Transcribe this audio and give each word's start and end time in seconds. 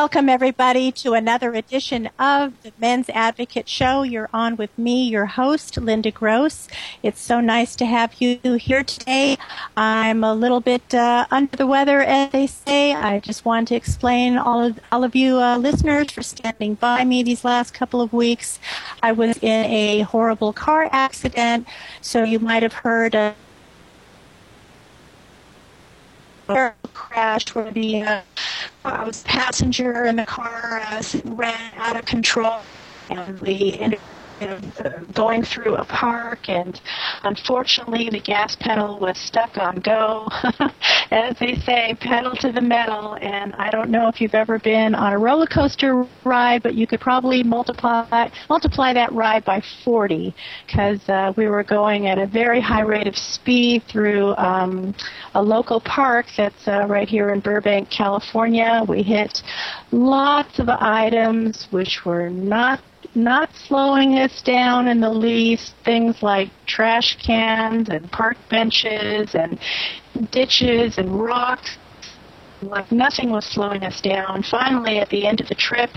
Welcome, 0.00 0.28
everybody, 0.28 0.92
to 0.92 1.14
another 1.14 1.54
edition 1.54 2.10
of 2.18 2.52
the 2.62 2.70
Men's 2.78 3.08
Advocate 3.08 3.66
Show. 3.66 4.02
You're 4.02 4.28
on 4.30 4.56
with 4.56 4.76
me, 4.78 5.08
your 5.08 5.24
host, 5.24 5.78
Linda 5.78 6.10
Gross. 6.10 6.68
It's 7.02 7.18
so 7.18 7.40
nice 7.40 7.74
to 7.76 7.86
have 7.86 8.20
you 8.20 8.38
here 8.56 8.84
today. 8.84 9.38
I'm 9.74 10.22
a 10.22 10.34
little 10.34 10.60
bit 10.60 10.94
uh, 10.94 11.24
under 11.30 11.56
the 11.56 11.66
weather, 11.66 12.02
as 12.02 12.30
they 12.30 12.46
say. 12.46 12.92
I 12.92 13.20
just 13.20 13.46
want 13.46 13.68
to 13.68 13.74
explain 13.74 14.36
all 14.36 14.62
of 14.62 14.78
all 14.92 15.02
of 15.02 15.16
you 15.16 15.38
uh, 15.38 15.56
listeners 15.56 16.10
for 16.10 16.22
standing 16.22 16.74
by 16.74 17.02
me 17.02 17.22
these 17.22 17.42
last 17.42 17.72
couple 17.72 18.02
of 18.02 18.12
weeks. 18.12 18.58
I 19.02 19.12
was 19.12 19.38
in 19.38 19.64
a 19.64 20.02
horrible 20.02 20.52
car 20.52 20.90
accident, 20.92 21.66
so 22.02 22.22
you 22.22 22.38
might 22.38 22.62
have 22.62 22.74
heard. 22.74 23.14
Uh, 23.14 23.32
crash 26.94 27.54
where 27.54 27.72
the 27.72 28.02
uh, 28.02 28.22
I 28.84 29.04
was 29.04 29.22
passenger 29.24 30.04
in 30.04 30.16
the 30.16 30.26
car 30.26 30.80
uh, 30.80 31.02
ran 31.24 31.72
out 31.76 31.96
of 31.98 32.04
control 32.06 32.66
and 33.10 33.40
we 33.40 33.76
ended 33.80 34.02
going 35.12 35.42
through 35.42 35.76
a 35.76 35.84
park, 35.84 36.48
and 36.48 36.80
unfortunately, 37.24 38.08
the 38.10 38.20
gas 38.20 38.56
pedal 38.56 38.98
was 38.98 39.16
stuck 39.18 39.56
on 39.58 39.76
go, 39.76 40.28
as 41.10 41.38
they 41.38 41.56
say, 41.56 41.96
pedal 42.00 42.34
to 42.36 42.52
the 42.52 42.60
metal. 42.60 43.16
And 43.20 43.54
I 43.54 43.70
don't 43.70 43.90
know 43.90 44.08
if 44.08 44.20
you've 44.20 44.34
ever 44.34 44.58
been 44.58 44.94
on 44.94 45.12
a 45.12 45.18
roller 45.18 45.46
coaster 45.46 46.06
ride, 46.24 46.62
but 46.62 46.74
you 46.74 46.86
could 46.86 47.00
probably 47.00 47.42
multiply 47.42 48.28
multiply 48.48 48.92
that 48.92 49.12
ride 49.12 49.44
by 49.44 49.62
40, 49.84 50.34
because 50.66 51.08
uh, 51.08 51.32
we 51.36 51.46
were 51.48 51.62
going 51.62 52.06
at 52.06 52.18
a 52.18 52.26
very 52.26 52.60
high 52.60 52.82
rate 52.82 53.06
of 53.06 53.16
speed 53.16 53.82
through 53.88 54.34
um, 54.36 54.94
a 55.34 55.42
local 55.42 55.80
park 55.80 56.26
that's 56.36 56.68
uh, 56.68 56.86
right 56.88 57.08
here 57.08 57.30
in 57.30 57.40
Burbank, 57.40 57.90
California. 57.90 58.82
We 58.88 59.02
hit 59.02 59.42
lots 59.92 60.58
of 60.58 60.68
items 60.68 61.68
which 61.70 62.04
were 62.04 62.30
not 62.30 62.80
not 63.16 63.50
slowing 63.54 64.18
us 64.18 64.42
down 64.42 64.86
in 64.88 65.00
the 65.00 65.10
least. 65.10 65.74
Things 65.84 66.22
like 66.22 66.50
trash 66.66 67.16
cans 67.24 67.88
and 67.88 68.10
park 68.12 68.36
benches 68.48 69.34
and 69.34 69.58
ditches 70.30 70.98
and 70.98 71.20
rocks 71.20 71.78
like 72.68 72.90
nothing 72.92 73.30
was 73.30 73.44
slowing 73.44 73.82
us 73.82 74.00
down. 74.00 74.42
Finally, 74.42 74.98
at 74.98 75.08
the 75.10 75.26
end 75.26 75.40
of 75.40 75.48
the 75.48 75.54
trip, 75.54 75.90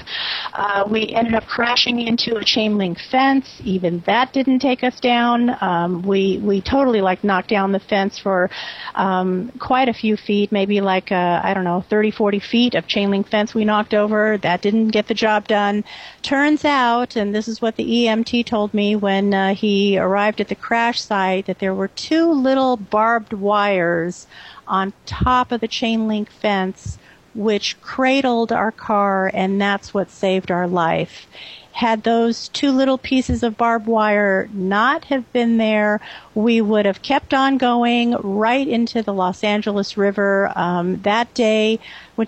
uh, 0.54 0.88
we 0.90 1.10
ended 1.10 1.34
up 1.34 1.46
crashing 1.46 2.00
into 2.00 2.38
a 2.38 2.44
chain 2.44 2.78
link 2.78 2.98
fence. 3.12 3.48
Even 3.64 4.04
that 4.06 4.34
didn't 4.34 4.60
take 4.60 4.84
us 4.84 5.00
down. 5.00 5.56
Um, 5.62 6.02
we 6.02 6.40
we 6.40 6.62
totally 6.62 7.02
like 7.02 7.24
knocked 7.24 7.50
down 7.50 7.72
the 7.72 7.80
fence 7.80 8.20
for 8.20 8.50
um, 8.96 9.52
quite 9.60 9.90
a 9.90 9.94
few 9.94 10.18
feet, 10.18 10.52
maybe 10.52 10.82
like 10.82 11.12
uh, 11.12 11.42
I 11.44 11.54
don't 11.54 11.64
know, 11.64 11.84
30, 11.90 12.12
40 12.12 12.40
feet 12.40 12.76
of 12.76 12.88
chain 12.88 13.12
link 13.12 13.28
fence 13.30 13.54
we 13.54 13.66
knocked 13.66 13.94
over. 13.94 14.38
That 14.38 14.62
didn't 14.62 14.90
get 14.90 15.08
the 15.08 15.14
job 15.14 15.48
done. 15.48 15.84
Turns 16.22 16.66
out, 16.66 17.16
and 17.16 17.34
this 17.34 17.48
is 17.48 17.62
what 17.62 17.76
the 17.76 17.86
EMT 17.86 18.46
told 18.46 18.74
me 18.74 18.96
when 18.96 19.34
uh, 19.34 19.54
he 19.54 19.98
arrived 19.98 20.42
at 20.42 20.48
the 20.48 20.56
crash 20.56 21.02
site, 21.02 21.46
that 21.46 21.60
there 21.60 21.74
were 21.74 21.88
two 21.88 22.32
little 22.32 22.78
barbed 22.78 23.34
wires 23.34 24.28
on 24.70 24.94
top 25.06 25.52
of 25.52 25.60
the 25.60 25.68
chain 25.68 26.08
link 26.08 26.30
fence, 26.30 26.98
which 27.36 27.80
cradled 27.82 28.52
our 28.52 28.72
car, 28.72 29.30
and 29.34 29.60
that's 29.60 29.94
what 29.94 30.10
saved 30.10 30.52
our 30.52 30.68
life. 30.68 31.28
Had 31.72 32.04
those 32.04 32.50
two 32.50 32.72
little 32.72 32.98
pieces 32.98 33.42
of 33.42 33.58
barbed 33.58 33.88
wire 33.88 34.50
not 34.52 35.06
have 35.06 35.32
been 35.32 35.58
there, 35.58 36.02
we 36.36 36.60
would 36.60 36.86
have 36.86 37.02
kept 37.02 37.34
on 37.34 37.58
going 37.58 38.16
right 38.16 38.68
into 38.68 39.02
the 39.02 39.14
Los 39.14 39.44
Angeles 39.44 39.96
River. 39.96 40.52
Um, 40.56 41.02
that 41.04 41.34
day, 41.34 41.80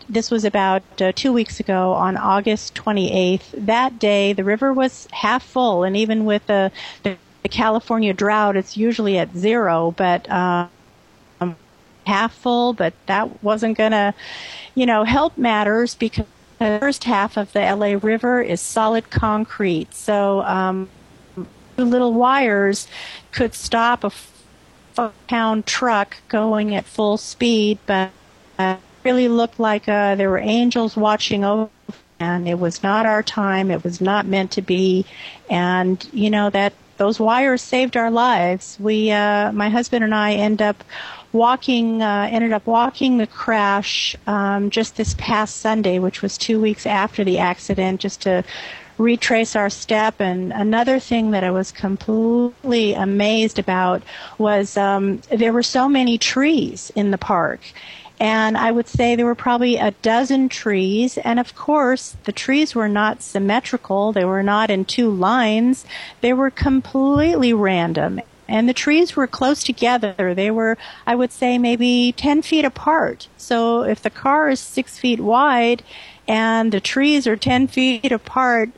this 0.07 0.31
was 0.31 0.45
about 0.45 0.83
uh, 1.01 1.11
two 1.13 1.33
weeks 1.33 1.59
ago 1.59 1.91
on 1.93 2.15
August 2.15 2.75
28th. 2.75 3.51
That 3.53 3.99
day, 3.99 4.31
the 4.31 4.43
river 4.43 4.71
was 4.71 5.07
half 5.11 5.43
full, 5.43 5.83
and 5.83 5.97
even 5.97 6.23
with 6.23 6.45
the, 6.47 6.71
the 7.03 7.17
California 7.49 8.13
drought, 8.13 8.55
it's 8.55 8.77
usually 8.77 9.17
at 9.17 9.35
zero, 9.35 9.91
but 9.97 10.29
uh, 10.29 10.67
half 12.11 12.33
full, 12.33 12.73
but 12.73 12.93
that 13.05 13.41
wasn't 13.41 13.77
going 13.77 13.91
to, 13.91 14.13
you 14.75 14.85
know, 14.85 15.05
help 15.05 15.37
matters 15.37 15.95
because 15.95 16.25
the 16.59 16.77
first 16.79 17.05
half 17.05 17.37
of 17.37 17.53
the 17.53 17.59
LA 17.59 17.97
River 18.01 18.41
is 18.41 18.59
solid 18.59 19.09
concrete. 19.09 19.93
So 19.93 20.41
um, 20.41 20.89
little 21.77 22.13
wires 22.13 22.87
could 23.31 23.53
stop 23.53 24.03
a 24.03 24.11
pound 25.27 25.65
truck 25.65 26.17
going 26.27 26.75
at 26.75 26.85
full 26.85 27.17
speed, 27.17 27.79
but 27.85 28.11
it 28.59 28.77
really 29.03 29.27
looked 29.27 29.59
like 29.59 29.87
uh, 29.87 30.15
there 30.15 30.29
were 30.29 30.37
angels 30.37 30.97
watching 30.97 31.43
over. 31.45 31.69
And 32.19 32.47
it 32.47 32.59
was 32.59 32.83
not 32.83 33.07
our 33.07 33.23
time. 33.23 33.71
It 33.71 33.83
was 33.83 33.99
not 33.99 34.27
meant 34.27 34.51
to 34.51 34.61
be. 34.61 35.05
And, 35.49 36.07
you 36.13 36.29
know, 36.29 36.51
that 36.51 36.73
those 36.97 37.19
wires 37.19 37.63
saved 37.63 37.97
our 37.97 38.11
lives. 38.11 38.77
We, 38.79 39.09
uh, 39.09 39.51
my 39.53 39.69
husband 39.69 40.03
and 40.03 40.13
I 40.13 40.33
end 40.33 40.61
up 40.61 40.83
walking, 41.33 42.01
uh, 42.01 42.27
ended 42.31 42.51
up 42.51 42.65
walking 42.65 43.17
the 43.17 43.27
crash 43.27 44.15
um, 44.27 44.69
just 44.69 44.97
this 44.97 45.15
past 45.17 45.57
Sunday, 45.57 45.99
which 45.99 46.21
was 46.21 46.37
two 46.37 46.59
weeks 46.59 46.85
after 46.85 47.23
the 47.23 47.39
accident, 47.39 48.01
just 48.01 48.21
to 48.21 48.43
retrace 48.97 49.55
our 49.55 49.69
step. 49.69 50.19
And 50.19 50.51
another 50.53 50.99
thing 50.99 51.31
that 51.31 51.43
I 51.43 51.51
was 51.51 51.71
completely 51.71 52.93
amazed 52.93 53.59
about 53.59 54.03
was 54.37 54.77
um, 54.77 55.21
there 55.29 55.53
were 55.53 55.63
so 55.63 55.89
many 55.89 56.17
trees 56.17 56.91
in 56.95 57.11
the 57.11 57.17
park. 57.17 57.61
And 58.19 58.55
I 58.55 58.71
would 58.71 58.87
say 58.87 59.15
there 59.15 59.25
were 59.25 59.33
probably 59.33 59.77
a 59.77 59.91
dozen 60.03 60.47
trees. 60.47 61.17
And 61.17 61.39
of 61.39 61.55
course, 61.55 62.15
the 62.25 62.31
trees 62.31 62.75
were 62.75 62.87
not 62.87 63.23
symmetrical. 63.23 64.11
They 64.11 64.25
were 64.25 64.43
not 64.43 64.69
in 64.69 64.85
two 64.85 65.09
lines. 65.09 65.85
They 66.21 66.31
were 66.31 66.51
completely 66.51 67.51
random 67.51 68.21
and 68.51 68.67
the 68.67 68.73
trees 68.73 69.15
were 69.15 69.27
close 69.27 69.63
together. 69.63 70.33
They 70.35 70.51
were, 70.51 70.77
I 71.07 71.15
would 71.15 71.31
say, 71.31 71.57
maybe 71.57 72.13
10 72.17 72.41
feet 72.41 72.65
apart. 72.65 73.29
So 73.37 73.83
if 73.83 74.01
the 74.01 74.09
car 74.09 74.49
is 74.49 74.59
six 74.59 74.99
feet 74.99 75.21
wide 75.21 75.83
and 76.27 76.73
the 76.73 76.81
trees 76.81 77.25
are 77.27 77.37
10 77.37 77.67
feet 77.67 78.11
apart, 78.11 78.69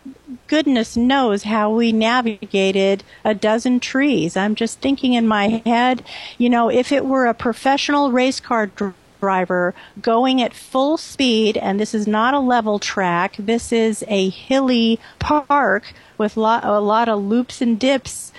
goodness 0.46 0.96
knows 0.96 1.44
how 1.44 1.72
we 1.72 1.92
navigated 1.92 3.04
a 3.26 3.34
dozen 3.34 3.80
trees. 3.80 4.38
I'm 4.38 4.54
just 4.54 4.80
thinking 4.80 5.14
in 5.14 5.28
my 5.28 5.64
head, 5.66 6.06
you 6.38 6.52
know, 6.52 6.70
if 6.70 6.92
it 6.92 7.06
were 7.06 7.26
a 7.26 7.34
professional 7.34 8.12
race 8.12 8.40
car 8.40 8.68
driver, 8.68 8.96
driver 9.24 9.74
going 10.02 10.42
at 10.42 10.54
full 10.54 10.98
speed, 10.98 11.56
and 11.56 11.80
this 11.80 11.94
is 11.94 12.06
not 12.06 12.34
a 12.34 12.40
level 12.40 12.78
track. 12.78 13.38
This 13.40 13.72
is 13.72 14.04
a 14.10 14.28
hilly 14.28 15.00
park 15.20 15.94
with 16.18 16.36
lot, 16.36 16.66
a 16.66 16.82
lot 16.82 17.08
of 17.08 17.24
loops 17.24 17.62
and 17.62 17.80
dips 17.80 18.34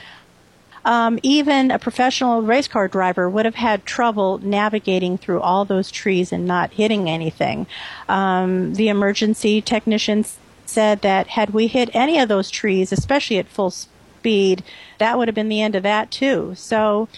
um, 0.85 1.19
even 1.23 1.71
a 1.71 1.79
professional 1.79 2.43
race 2.43 2.69
car 2.69 2.89
driver 2.89 3.29
would 3.29 3.45
have 3.45 3.55
had 3.55 3.85
trouble 3.85 4.39
navigating 4.39 5.19
through 5.19 5.41
all 5.41 5.65
those 5.65 5.91
trees 5.91 6.33
and 6.33 6.47
not 6.47 6.73
hitting 6.73 7.09
anything. 7.09 7.67
Um, 8.09 8.75
the 8.75 8.89
emergency 8.89 9.63
technicians 9.63 10.39
said 10.67 11.03
that 11.03 11.29
had 11.29 11.51
we 11.51 11.67
hit 11.67 11.91
any 11.95 12.19
of 12.19 12.29
those 12.29 12.51
trees, 12.51 12.93
especially 12.93 13.39
at 13.39 13.49
full 13.49 13.71
speed, 13.71 14.63
that 14.99 15.19
would 15.19 15.29
have 15.29 15.35
been 15.35 15.49
the 15.49 15.63
end 15.63 15.75
of 15.75 15.83
that 15.83 16.11
too. 16.11 16.55
So 16.57 17.09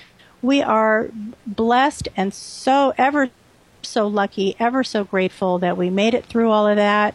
we 0.43 0.63
are 0.63 1.11
blessed 1.47 2.09
and 2.17 2.33
so 2.33 2.93
ever 2.99 3.31
so 3.83 4.07
lucky, 4.07 4.57
ever 4.59 4.83
so 4.85 5.05
grateful 5.05 5.59
that 5.59 5.77
we 5.77 5.91
made 5.91 6.15
it 6.15 6.27
through 6.27 6.51
all 6.51 6.67
of 6.67 6.77
that. 6.77 7.15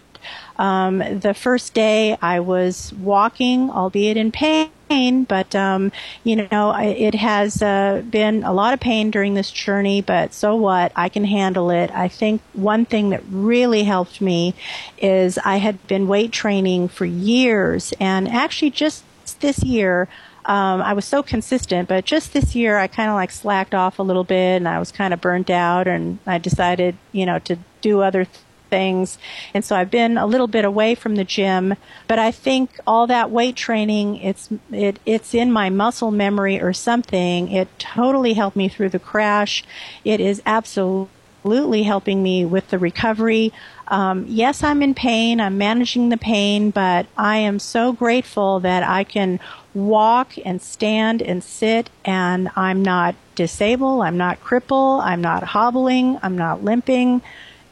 Um, 0.58 1.00
the 1.00 1.34
first 1.34 1.74
day 1.74 2.18
I 2.22 2.40
was 2.40 2.94
walking, 2.94 3.70
albeit 3.70 4.18
in 4.18 4.32
pain, 4.32 5.24
but 5.24 5.56
um, 5.56 5.92
you 6.24 6.48
know, 6.52 6.76
it 6.78 7.16
has 7.16 7.62
uh, 7.62 8.04
been 8.10 8.44
a 8.44 8.54
lot 8.54 8.74
of 8.74 8.80
pain 8.80 9.12
during 9.12 9.34
this 9.34 9.52
journey. 9.52 10.02
But 10.02 10.34
so 10.34 10.56
what? 10.56 10.92
I 10.96 11.10
can 11.10 11.24
handle 11.24 11.72
it. 11.72 11.92
I 11.92 12.08
think 12.08 12.42
one 12.54 12.86
thing 12.86 13.10
that 13.10 13.24
really 13.30 13.84
helped 13.84 14.22
me 14.22 14.54
is 14.98 15.38
I 15.40 15.58
had 15.58 15.86
been 15.88 16.08
weight 16.08 16.32
training 16.32 16.90
for 16.90 17.06
years, 17.06 17.94
and 18.00 18.28
actually 18.28 18.72
just 18.72 19.04
this 19.40 19.64
year. 19.64 20.08
Um, 20.44 20.82
I 20.82 20.94
was 20.94 21.06
so 21.06 21.22
consistent, 21.22 21.88
but 21.88 22.04
just 22.04 22.34
this 22.34 22.56
year 22.56 22.80
I 22.80 22.88
kind 22.88 23.10
of 23.10 23.16
like 23.16 23.30
slacked 23.30 23.76
off 23.76 24.00
a 24.00 24.04
little 24.04 24.24
bit 24.24 24.58
and 24.58 24.68
I 24.68 24.80
was 24.80 24.92
kind 24.92 25.14
of 25.14 25.22
burnt 25.22 25.52
out 25.52 25.88
and 25.88 26.18
I 26.26 26.40
decided, 26.40 26.98
you 27.12 27.28
know, 27.28 27.38
to 27.40 27.60
do 27.82 28.02
other 28.02 28.26
th- 28.26 28.40
things. 28.72 29.20
And 29.54 29.64
so 29.64 29.76
I've 29.76 29.92
been 29.92 30.18
a 30.18 30.26
little 30.26 30.48
bit 30.48 30.66
away 30.66 30.96
from 30.96 31.16
the 31.16 31.24
gym, 31.24 31.76
but 32.08 32.18
I 32.18 32.32
think 32.32 32.80
all 32.88 33.06
that 33.06 33.30
weight 33.30 33.56
training, 33.56 34.16
it's, 34.18 34.50
it, 34.72 34.98
it's 35.06 35.36
in 35.36 35.52
my 35.52 35.70
muscle 35.70 36.10
memory 36.10 36.60
or 36.60 36.74
something. 36.74 37.52
It 37.52 37.68
totally 37.78 38.34
helped 38.34 38.58
me 38.58 38.68
through 38.68 38.90
the 38.90 38.98
crash. 38.98 39.64
It 40.04 40.20
is 40.20 40.42
absolutely 40.48 41.84
helping 41.84 42.24
me 42.24 42.46
with 42.46 42.70
the 42.70 42.80
recovery. 42.80 43.54
Um, 43.90 44.26
yes, 44.28 44.64
I'm 44.64 44.82
in 44.82 44.94
pain. 44.96 45.42
I'm 45.42 45.58
managing 45.58 46.10
the 46.10 46.18
pain, 46.18 46.72
but 46.72 47.08
I 47.18 47.38
am 47.38 47.60
so 47.60 47.92
grateful 47.92 48.62
that 48.62 48.84
I 48.84 49.04
can 49.04 49.40
walk 49.74 50.34
and 50.46 50.62
stand 50.62 51.22
and 51.22 51.44
sit 51.44 51.90
and 52.06 52.50
I'm 52.56 52.82
not 52.84 53.16
disabled. 53.36 54.04
I'm 54.04 54.18
not 54.18 54.40
crippled. 54.40 55.02
I'm 55.02 55.22
not 55.22 55.44
hobbling. 55.44 56.20
I'm 56.24 56.38
not 56.38 56.64
limping 56.64 57.22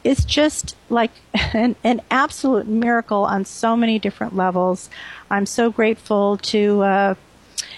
is 0.04 0.24
just 0.24 0.76
like 0.88 1.10
an, 1.54 1.76
an, 1.84 2.00
absolute 2.10 2.66
miracle 2.66 3.24
on 3.24 3.44
so 3.44 3.76
many 3.76 3.98
different 3.98 4.34
levels. 4.34 4.90
I'm 5.30 5.46
so 5.46 5.70
grateful 5.70 6.38
to 6.38 6.82
uh, 6.82 7.14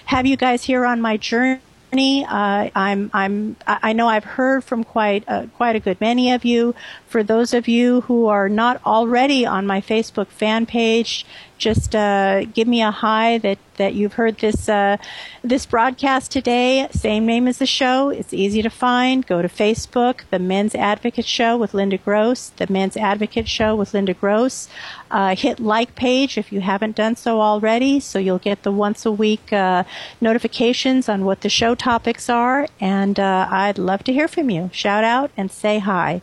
have 0.05 0.25
you 0.25 0.37
guys 0.37 0.63
here 0.63 0.85
on 0.85 1.01
my 1.01 1.17
journey. 1.17 1.59
Uh, 1.93 2.69
I'm, 2.75 3.11
I'm, 3.13 3.55
I 3.67 3.93
know 3.93 4.07
I've 4.07 4.23
heard 4.23 4.63
from 4.63 4.83
quite, 4.83 5.23
uh, 5.27 5.45
quite 5.57 5.75
a 5.75 5.79
good 5.79 6.01
many 6.01 6.31
of 6.31 6.43
you. 6.43 6.73
For 7.07 7.21
those 7.21 7.53
of 7.53 7.67
you 7.67 8.01
who 8.01 8.25
are 8.25 8.49
not 8.49 8.83
already 8.83 9.45
on 9.45 9.67
my 9.67 9.79
Facebook 9.79 10.27
fan 10.27 10.65
page, 10.65 11.25
just 11.57 11.95
uh, 11.95 12.45
give 12.45 12.67
me 12.67 12.81
a 12.81 12.91
hi 12.91 13.37
that, 13.39 13.57
that 13.77 13.93
you've 13.93 14.13
heard 14.13 14.37
this 14.39 14.67
uh, 14.67 14.97
this 15.43 15.65
broadcast 15.65 16.31
today. 16.31 16.87
Same 16.91 17.25
name 17.25 17.47
as 17.47 17.57
the 17.57 17.65
show. 17.65 18.09
It's 18.09 18.33
easy 18.33 18.61
to 18.61 18.69
find. 18.69 19.25
Go 19.25 19.41
to 19.41 19.47
Facebook, 19.47 20.21
The 20.29 20.39
Men's 20.39 20.75
Advocate 20.75 21.25
Show 21.25 21.57
with 21.57 21.73
Linda 21.73 21.97
Gross. 21.97 22.49
The 22.49 22.71
Men's 22.71 22.97
Advocate 22.97 23.47
Show 23.47 23.75
with 23.75 23.93
Linda 23.93 24.13
Gross. 24.13 24.67
Uh, 25.11 25.35
hit 25.35 25.59
like 25.59 25.95
page 25.95 26.37
if 26.37 26.51
you 26.51 26.61
haven't 26.61 26.95
done 26.95 27.15
so 27.15 27.41
already, 27.41 27.99
so 27.99 28.19
you'll 28.19 28.39
get 28.39 28.63
the 28.63 28.71
once 28.71 29.05
a 29.05 29.11
week 29.11 29.53
uh, 29.53 29.83
notifications 30.19 31.07
on 31.07 31.25
what 31.25 31.41
the 31.41 31.49
show 31.49 31.75
topics 31.75 32.29
are. 32.29 32.67
And 32.79 33.19
uh, 33.19 33.47
I'd 33.49 33.77
love 33.77 34.03
to 34.05 34.13
hear 34.13 34.27
from 34.27 34.49
you. 34.49 34.69
Shout 34.73 35.03
out 35.03 35.31
and 35.37 35.51
say 35.51 35.79
hi. 35.79 36.21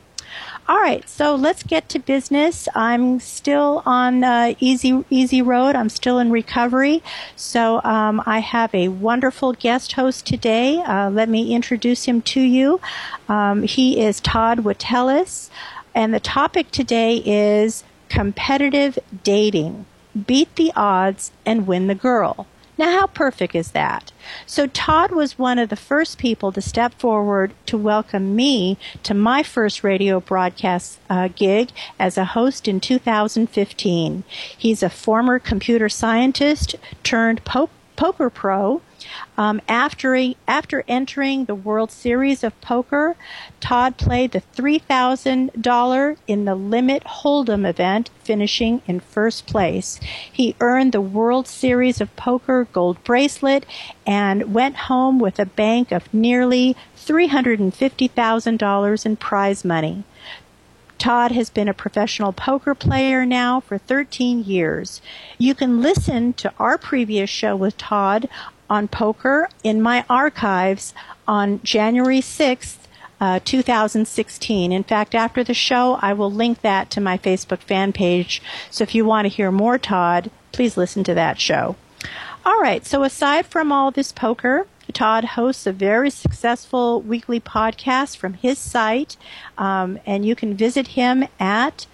All 0.70 0.78
right, 0.78 1.08
so 1.08 1.34
let's 1.34 1.64
get 1.64 1.88
to 1.88 1.98
business. 1.98 2.68
I'm 2.76 3.18
still 3.18 3.82
on 3.84 4.22
uh, 4.22 4.54
easy 4.60 5.04
easy 5.10 5.42
road. 5.42 5.74
I'm 5.74 5.88
still 5.88 6.20
in 6.20 6.30
recovery, 6.30 7.02
so 7.34 7.82
um, 7.82 8.22
I 8.24 8.38
have 8.38 8.72
a 8.72 8.86
wonderful 8.86 9.52
guest 9.52 9.94
host 9.94 10.28
today. 10.28 10.80
Uh, 10.80 11.10
let 11.10 11.28
me 11.28 11.56
introduce 11.56 12.04
him 12.04 12.22
to 12.22 12.40
you. 12.40 12.80
Um, 13.28 13.64
he 13.64 14.00
is 14.00 14.20
Todd 14.20 14.60
Witteles, 14.60 15.50
and 15.92 16.14
the 16.14 16.20
topic 16.20 16.70
today 16.70 17.16
is 17.26 17.82
competitive 18.08 18.96
dating. 19.24 19.86
Beat 20.24 20.54
the 20.54 20.72
odds 20.76 21.32
and 21.44 21.66
win 21.66 21.88
the 21.88 21.96
girl. 21.96 22.46
Now, 22.80 22.98
how 22.98 23.08
perfect 23.08 23.54
is 23.54 23.72
that? 23.72 24.10
So, 24.46 24.66
Todd 24.66 25.10
was 25.10 25.38
one 25.38 25.58
of 25.58 25.68
the 25.68 25.76
first 25.76 26.16
people 26.16 26.50
to 26.50 26.62
step 26.62 26.94
forward 26.94 27.52
to 27.66 27.76
welcome 27.76 28.34
me 28.34 28.78
to 29.02 29.12
my 29.12 29.42
first 29.42 29.84
radio 29.84 30.18
broadcast 30.18 30.98
uh, 31.10 31.28
gig 31.28 31.72
as 31.98 32.16
a 32.16 32.24
host 32.24 32.66
in 32.66 32.80
2015. 32.80 34.24
He's 34.56 34.82
a 34.82 34.88
former 34.88 35.38
computer 35.38 35.90
scientist 35.90 36.74
turned 37.02 37.44
po- 37.44 37.68
poker 37.96 38.30
pro 38.30 38.80
um, 39.36 39.60
after, 39.68 40.16
after 40.46 40.84
entering 40.88 41.44
the 41.44 41.54
World 41.54 41.90
Series 41.90 42.42
of 42.44 42.58
Poker, 42.60 43.16
Todd 43.60 43.96
played 43.96 44.32
the 44.32 44.42
$3,000 44.56 46.16
in 46.26 46.44
the 46.44 46.54
Limit 46.54 47.04
Hold'em 47.04 47.66
event, 47.68 48.10
finishing 48.22 48.82
in 48.86 49.00
first 49.00 49.46
place. 49.46 49.98
He 50.30 50.54
earned 50.60 50.92
the 50.92 51.00
World 51.00 51.48
Series 51.48 52.00
of 52.00 52.14
Poker 52.16 52.68
gold 52.72 53.02
bracelet 53.04 53.66
and 54.06 54.54
went 54.54 54.76
home 54.76 55.18
with 55.18 55.38
a 55.38 55.46
bank 55.46 55.92
of 55.92 56.12
nearly 56.12 56.76
$350,000 56.96 59.06
in 59.06 59.16
prize 59.16 59.64
money. 59.64 60.04
Todd 61.00 61.32
has 61.32 61.48
been 61.48 61.66
a 61.66 61.72
professional 61.72 62.30
poker 62.30 62.74
player 62.74 63.24
now 63.24 63.58
for 63.58 63.78
13 63.78 64.44
years. 64.44 65.00
You 65.38 65.54
can 65.54 65.80
listen 65.80 66.34
to 66.34 66.52
our 66.58 66.76
previous 66.76 67.30
show 67.30 67.56
with 67.56 67.78
Todd 67.78 68.28
on 68.70 68.88
poker 68.88 69.48
in 69.62 69.82
my 69.82 70.04
archives 70.08 70.94
on 71.28 71.60
January 71.62 72.20
6th, 72.20 72.78
uh, 73.20 73.40
2016. 73.44 74.72
In 74.72 74.84
fact, 74.84 75.14
after 75.14 75.44
the 75.44 75.52
show, 75.52 75.98
I 76.00 76.14
will 76.14 76.32
link 76.32 76.62
that 76.62 76.88
to 76.90 77.00
my 77.00 77.18
Facebook 77.18 77.58
fan 77.58 77.92
page. 77.92 78.40
So 78.70 78.82
if 78.82 78.94
you 78.94 79.04
want 79.04 79.26
to 79.26 79.28
hear 79.28 79.50
more 79.50 79.76
Todd, 79.76 80.30
please 80.52 80.76
listen 80.76 81.04
to 81.04 81.14
that 81.14 81.40
show. 81.40 81.76
All 82.46 82.60
right, 82.60 82.86
so 82.86 83.02
aside 83.02 83.44
from 83.44 83.70
all 83.70 83.90
this 83.90 84.12
poker, 84.12 84.66
Todd 84.92 85.24
hosts 85.24 85.66
a 85.66 85.72
very 85.72 86.10
successful 86.10 87.00
weekly 87.02 87.40
podcast 87.40 88.16
from 88.16 88.34
his 88.34 88.58
site, 88.58 89.16
um, 89.58 89.98
and 90.06 90.24
you 90.24 90.34
can 90.34 90.54
visit 90.54 90.88
him 90.88 91.28
at 91.38 91.86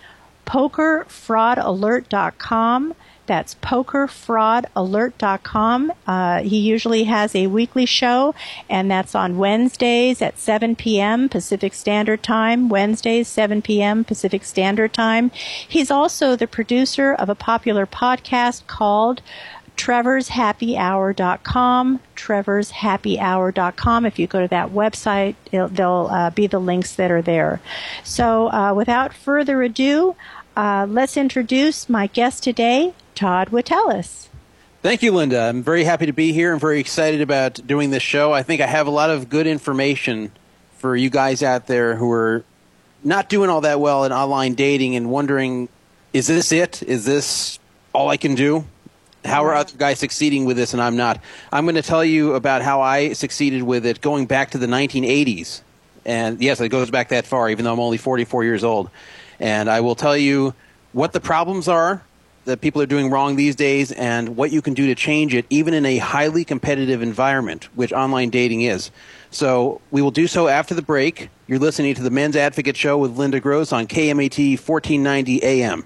pokerfraudalert.com. 0.46 2.94
That's 3.26 3.56
pokerfraudalert.com. 3.56 5.92
Uh, 6.06 6.42
he 6.42 6.58
usually 6.58 7.04
has 7.04 7.34
a 7.34 7.48
weekly 7.48 7.86
show, 7.86 8.34
and 8.68 8.90
that's 8.90 9.14
on 9.14 9.38
Wednesdays 9.38 10.20
at 10.22 10.38
7 10.38 10.76
p.m. 10.76 11.28
Pacific 11.28 11.74
Standard 11.74 12.22
Time. 12.22 12.68
Wednesdays, 12.68 13.28
7 13.28 13.62
p.m. 13.62 14.04
Pacific 14.04 14.44
Standard 14.44 14.92
Time. 14.92 15.30
He's 15.66 15.90
also 15.90 16.36
the 16.36 16.46
producer 16.46 17.14
of 17.14 17.28
a 17.28 17.34
popular 17.34 17.86
podcast 17.86 18.66
called 18.66 19.22
trevorshappyhour.com, 19.76 22.00
trevorshappyhour.com. 22.16 24.06
If 24.06 24.18
you 24.18 24.26
go 24.26 24.40
to 24.40 24.48
that 24.48 24.70
website, 24.70 25.34
there'll 25.50 26.08
uh, 26.08 26.30
be 26.30 26.46
the 26.46 26.58
links 26.58 26.96
that 26.96 27.10
are 27.10 27.20
there. 27.22 27.60
So, 28.02 28.50
uh, 28.50 28.72
without 28.74 29.12
further 29.14 29.62
ado, 29.62 30.16
uh, 30.56 30.86
let's 30.88 31.16
introduce 31.16 31.88
my 31.88 32.08
guest 32.08 32.42
today, 32.42 32.92
Todd 33.16 33.48
Witteles. 33.48 34.28
Thank 34.82 35.02
you, 35.02 35.10
Linda. 35.10 35.40
I'm 35.40 35.62
very 35.62 35.82
happy 35.82 36.06
to 36.06 36.12
be 36.12 36.32
here. 36.32 36.52
I'm 36.52 36.60
very 36.60 36.78
excited 36.78 37.20
about 37.20 37.66
doing 37.66 37.90
this 37.90 38.02
show. 38.02 38.32
I 38.32 38.44
think 38.44 38.60
I 38.60 38.66
have 38.66 38.86
a 38.86 38.90
lot 38.90 39.10
of 39.10 39.28
good 39.28 39.48
information 39.48 40.30
for 40.76 40.94
you 40.94 41.10
guys 41.10 41.42
out 41.42 41.66
there 41.66 41.96
who 41.96 42.12
are 42.12 42.44
not 43.02 43.28
doing 43.28 43.50
all 43.50 43.62
that 43.62 43.80
well 43.80 44.04
in 44.04 44.12
online 44.12 44.54
dating 44.54 44.94
and 44.94 45.10
wondering, 45.10 45.68
is 46.12 46.26
this 46.28 46.52
it? 46.52 46.82
Is 46.82 47.04
this 47.04 47.58
all 47.92 48.10
I 48.10 48.16
can 48.16 48.34
do? 48.34 48.64
How 49.24 49.44
are 49.46 49.54
other 49.54 49.76
guys 49.76 49.98
succeeding 49.98 50.44
with 50.44 50.56
this 50.56 50.72
and 50.72 50.80
I'm 50.80 50.96
not? 50.96 51.20
I'm 51.50 51.64
going 51.64 51.74
to 51.74 51.82
tell 51.82 52.04
you 52.04 52.34
about 52.34 52.62
how 52.62 52.82
I 52.82 53.14
succeeded 53.14 53.62
with 53.62 53.86
it 53.86 54.00
going 54.00 54.26
back 54.26 54.50
to 54.50 54.58
the 54.58 54.66
1980s. 54.66 55.62
And 56.04 56.40
yes, 56.40 56.60
it 56.60 56.68
goes 56.68 56.90
back 56.90 57.08
that 57.08 57.26
far, 57.26 57.50
even 57.50 57.64
though 57.64 57.72
I'm 57.72 57.80
only 57.80 57.96
44 57.96 58.44
years 58.44 58.62
old. 58.62 58.90
And 59.40 59.68
I 59.68 59.80
will 59.80 59.96
tell 59.96 60.16
you 60.16 60.54
what 60.92 61.12
the 61.12 61.20
problems 61.20 61.66
are 61.66 62.02
that 62.46 62.60
people 62.60 62.80
are 62.80 62.86
doing 62.86 63.10
wrong 63.10 63.36
these 63.36 63.54
days 63.54 63.92
and 63.92 64.36
what 64.36 64.50
you 64.50 64.62
can 64.62 64.74
do 64.74 64.86
to 64.86 64.94
change 64.94 65.34
it, 65.34 65.44
even 65.50 65.74
in 65.74 65.84
a 65.84 65.98
highly 65.98 66.44
competitive 66.44 67.02
environment, 67.02 67.64
which 67.76 67.92
online 67.92 68.30
dating 68.30 68.62
is. 68.62 68.90
So 69.30 69.80
we 69.90 70.00
will 70.00 70.10
do 70.10 70.26
so 70.26 70.48
after 70.48 70.74
the 70.74 70.82
break. 70.82 71.28
You're 71.46 71.58
listening 71.58 71.94
to 71.96 72.02
the 72.02 72.10
Men's 72.10 72.36
Advocate 72.36 72.76
Show 72.76 72.98
with 72.98 73.18
Linda 73.18 73.40
Gross 73.40 73.72
on 73.72 73.86
KMET 73.86 74.58
1490 74.58 75.42
AM. 75.44 75.84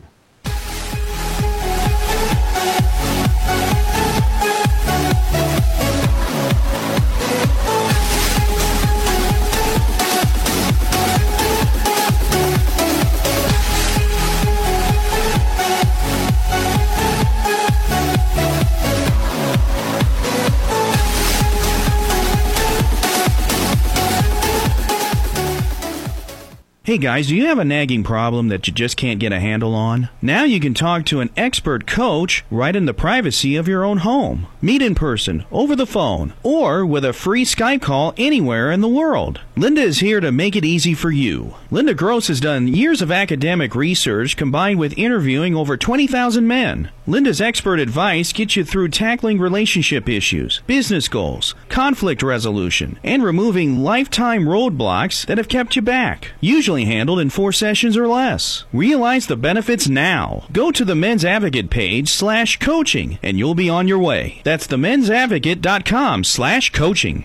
Hey 26.83 26.97
guys, 26.97 27.27
do 27.27 27.37
you 27.37 27.45
have 27.45 27.59
a 27.59 27.65
nagging 27.65 28.03
problem 28.05 28.49
that 28.49 28.67
you 28.67 28.73
just 28.73 28.97
can't 28.97 29.21
get 29.21 29.35
a 29.35 29.39
handle 29.39 29.75
on? 29.75 30.09
Now 30.23 30.45
you 30.45 30.59
can 30.59 30.73
talk 30.73 31.05
to 31.07 31.21
an 31.21 31.29
expert 31.37 31.87
coach 31.87 32.43
right 32.51 32.75
in 32.75 32.87
the 32.87 32.95
privacy 32.95 33.55
of 33.55 33.69
your 33.69 33.85
own 33.85 33.99
home. 33.99 34.47
Meet 34.63 34.81
in 34.81 34.95
person, 34.95 35.45
over 35.53 35.77
the 35.77 35.87
phone, 35.87 36.33
or 36.43 36.87
with 36.87 37.05
a 37.05 37.13
free 37.13 37.45
Skype 37.45 37.83
call 37.83 38.15
anywhere 38.17 38.73
in 38.73 38.81
the 38.81 38.89
world. 38.89 39.41
Linda 39.57 39.83
is 39.83 40.01
here 40.01 40.21
to 40.21 40.33
make 40.33 40.57
it 40.57 40.65
easy 40.65 40.95
for 40.95 41.11
you. 41.11 41.55
Linda 41.71 41.93
Gross 41.93 42.29
has 42.29 42.41
done 42.41 42.67
years 42.67 43.03
of 43.03 43.13
academic 43.13 43.75
research 43.75 44.39
combined 44.39 44.79
with 44.79 44.97
interviewing 44.97 45.55
over 45.55 45.77
20,000 45.77 46.47
men. 46.47 46.91
Linda's 47.07 47.43
expert 47.43 47.79
advice 47.79 48.33
gets 48.33 48.57
you 48.57 48.65
through 48.65 48.89
tackling 48.89 49.39
relationship 49.39 50.09
issues, 50.09 50.63
business 50.67 51.09
goals, 51.09 51.55
conflict 51.69 52.23
resolution, 52.23 52.99
and 53.05 53.23
removing 53.23 53.81
lifetime 53.81 54.45
roadblocks 54.45 55.27
that 55.27 55.37
have 55.37 55.49
kept 55.49 55.77
you 55.77 55.83
back. 55.83 56.33
Usually 56.41 56.70
handled 56.79 57.21
in 57.21 57.31
four 57.31 57.53
sessions 57.53 57.97
or 57.97 58.07
less. 58.07 58.65
Realize 58.73 59.27
the 59.27 59.37
benefits 59.37 59.89
now. 59.89 60.45
Go 60.53 60.71
to 60.71 60.85
the 60.85 60.95
Men's 60.95 61.25
Advocate 61.25 61.71
page 61.71 62.09
slash 62.09 62.59
coaching 62.59 63.19
and 63.23 63.39
you'll 63.39 63.55
be 63.55 63.69
on 63.69 63.89
your 63.89 63.99
way. 63.99 64.41
That's 64.45 64.67
the 64.67 64.77
mensadvocate.com 64.77 66.25
slash 66.25 66.71
coaching. 66.71 67.25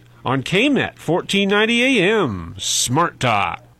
on 0.23 0.43
KMET 0.43 0.99
1490 0.99 1.99
AM 2.01 2.55
Smart 2.57 3.19
Talk. 3.19 3.70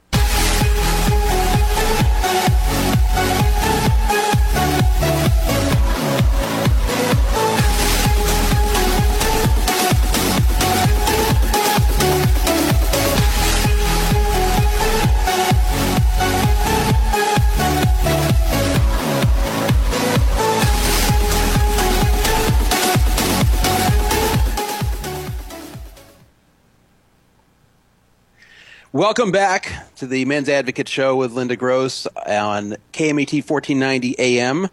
Welcome 28.94 29.32
back 29.32 29.72
to 29.96 30.06
the 30.06 30.26
Men's 30.26 30.50
Advocate 30.50 30.90
Show 30.90 31.16
with 31.16 31.32
Linda 31.32 31.56
Gross 31.56 32.08
on 32.08 32.76
KMET 32.92 33.50
1490 33.50 34.20
AM. 34.20 34.68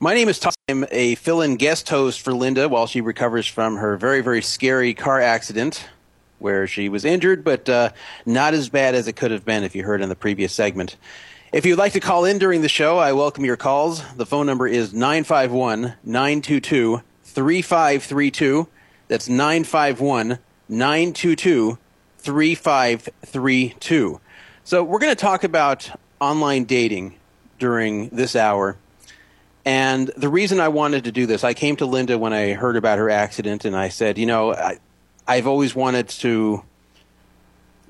My 0.00 0.14
name 0.14 0.30
is 0.30 0.38
Tom. 0.38 0.54
I'm 0.70 0.86
a 0.90 1.16
fill 1.16 1.42
in 1.42 1.56
guest 1.56 1.86
host 1.90 2.22
for 2.22 2.32
Linda 2.32 2.66
while 2.70 2.86
she 2.86 3.02
recovers 3.02 3.46
from 3.46 3.76
her 3.76 3.98
very, 3.98 4.22
very 4.22 4.40
scary 4.40 4.94
car 4.94 5.20
accident 5.20 5.86
where 6.38 6.66
she 6.66 6.88
was 6.88 7.04
injured, 7.04 7.44
but 7.44 7.68
uh, 7.68 7.90
not 8.24 8.54
as 8.54 8.70
bad 8.70 8.94
as 8.94 9.06
it 9.06 9.16
could 9.16 9.32
have 9.32 9.44
been 9.44 9.62
if 9.62 9.76
you 9.76 9.84
heard 9.84 10.00
in 10.00 10.08
the 10.08 10.16
previous 10.16 10.54
segment. 10.54 10.96
If 11.52 11.66
you'd 11.66 11.76
like 11.76 11.92
to 11.92 12.00
call 12.00 12.24
in 12.24 12.38
during 12.38 12.62
the 12.62 12.70
show, 12.70 12.96
I 12.96 13.12
welcome 13.12 13.44
your 13.44 13.58
calls. 13.58 14.02
The 14.14 14.24
phone 14.24 14.46
number 14.46 14.66
is 14.66 14.94
951 14.94 15.92
922 16.04 17.02
3532. 17.22 18.66
That's 19.08 19.28
951 19.28 20.38
922 20.70 21.78
3532. 22.18 24.20
So, 24.64 24.84
we're 24.84 24.98
going 24.98 25.14
to 25.14 25.20
talk 25.20 25.44
about 25.44 25.90
online 26.20 26.64
dating 26.64 27.14
during 27.58 28.08
this 28.10 28.36
hour. 28.36 28.76
And 29.64 30.08
the 30.16 30.28
reason 30.28 30.60
I 30.60 30.68
wanted 30.68 31.04
to 31.04 31.12
do 31.12 31.26
this, 31.26 31.44
I 31.44 31.54
came 31.54 31.76
to 31.76 31.86
Linda 31.86 32.18
when 32.18 32.32
I 32.32 32.52
heard 32.52 32.76
about 32.76 32.98
her 32.98 33.10
accident, 33.10 33.64
and 33.64 33.76
I 33.76 33.90
said, 33.90 34.16
you 34.16 34.26
know, 34.26 34.54
I, 34.54 34.78
I've 35.26 35.46
always 35.46 35.74
wanted 35.74 36.08
to 36.08 36.62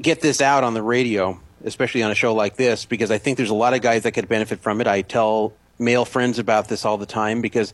get 0.00 0.20
this 0.20 0.40
out 0.40 0.64
on 0.64 0.74
the 0.74 0.82
radio, 0.82 1.40
especially 1.64 2.02
on 2.02 2.10
a 2.10 2.14
show 2.14 2.34
like 2.34 2.56
this, 2.56 2.84
because 2.84 3.10
I 3.10 3.18
think 3.18 3.36
there's 3.36 3.50
a 3.50 3.54
lot 3.54 3.74
of 3.74 3.80
guys 3.80 4.02
that 4.02 4.12
could 4.12 4.28
benefit 4.28 4.60
from 4.60 4.80
it. 4.80 4.86
I 4.86 5.02
tell 5.02 5.52
male 5.78 6.04
friends 6.04 6.38
about 6.38 6.68
this 6.68 6.84
all 6.84 6.98
the 6.98 7.06
time 7.06 7.40
because 7.40 7.72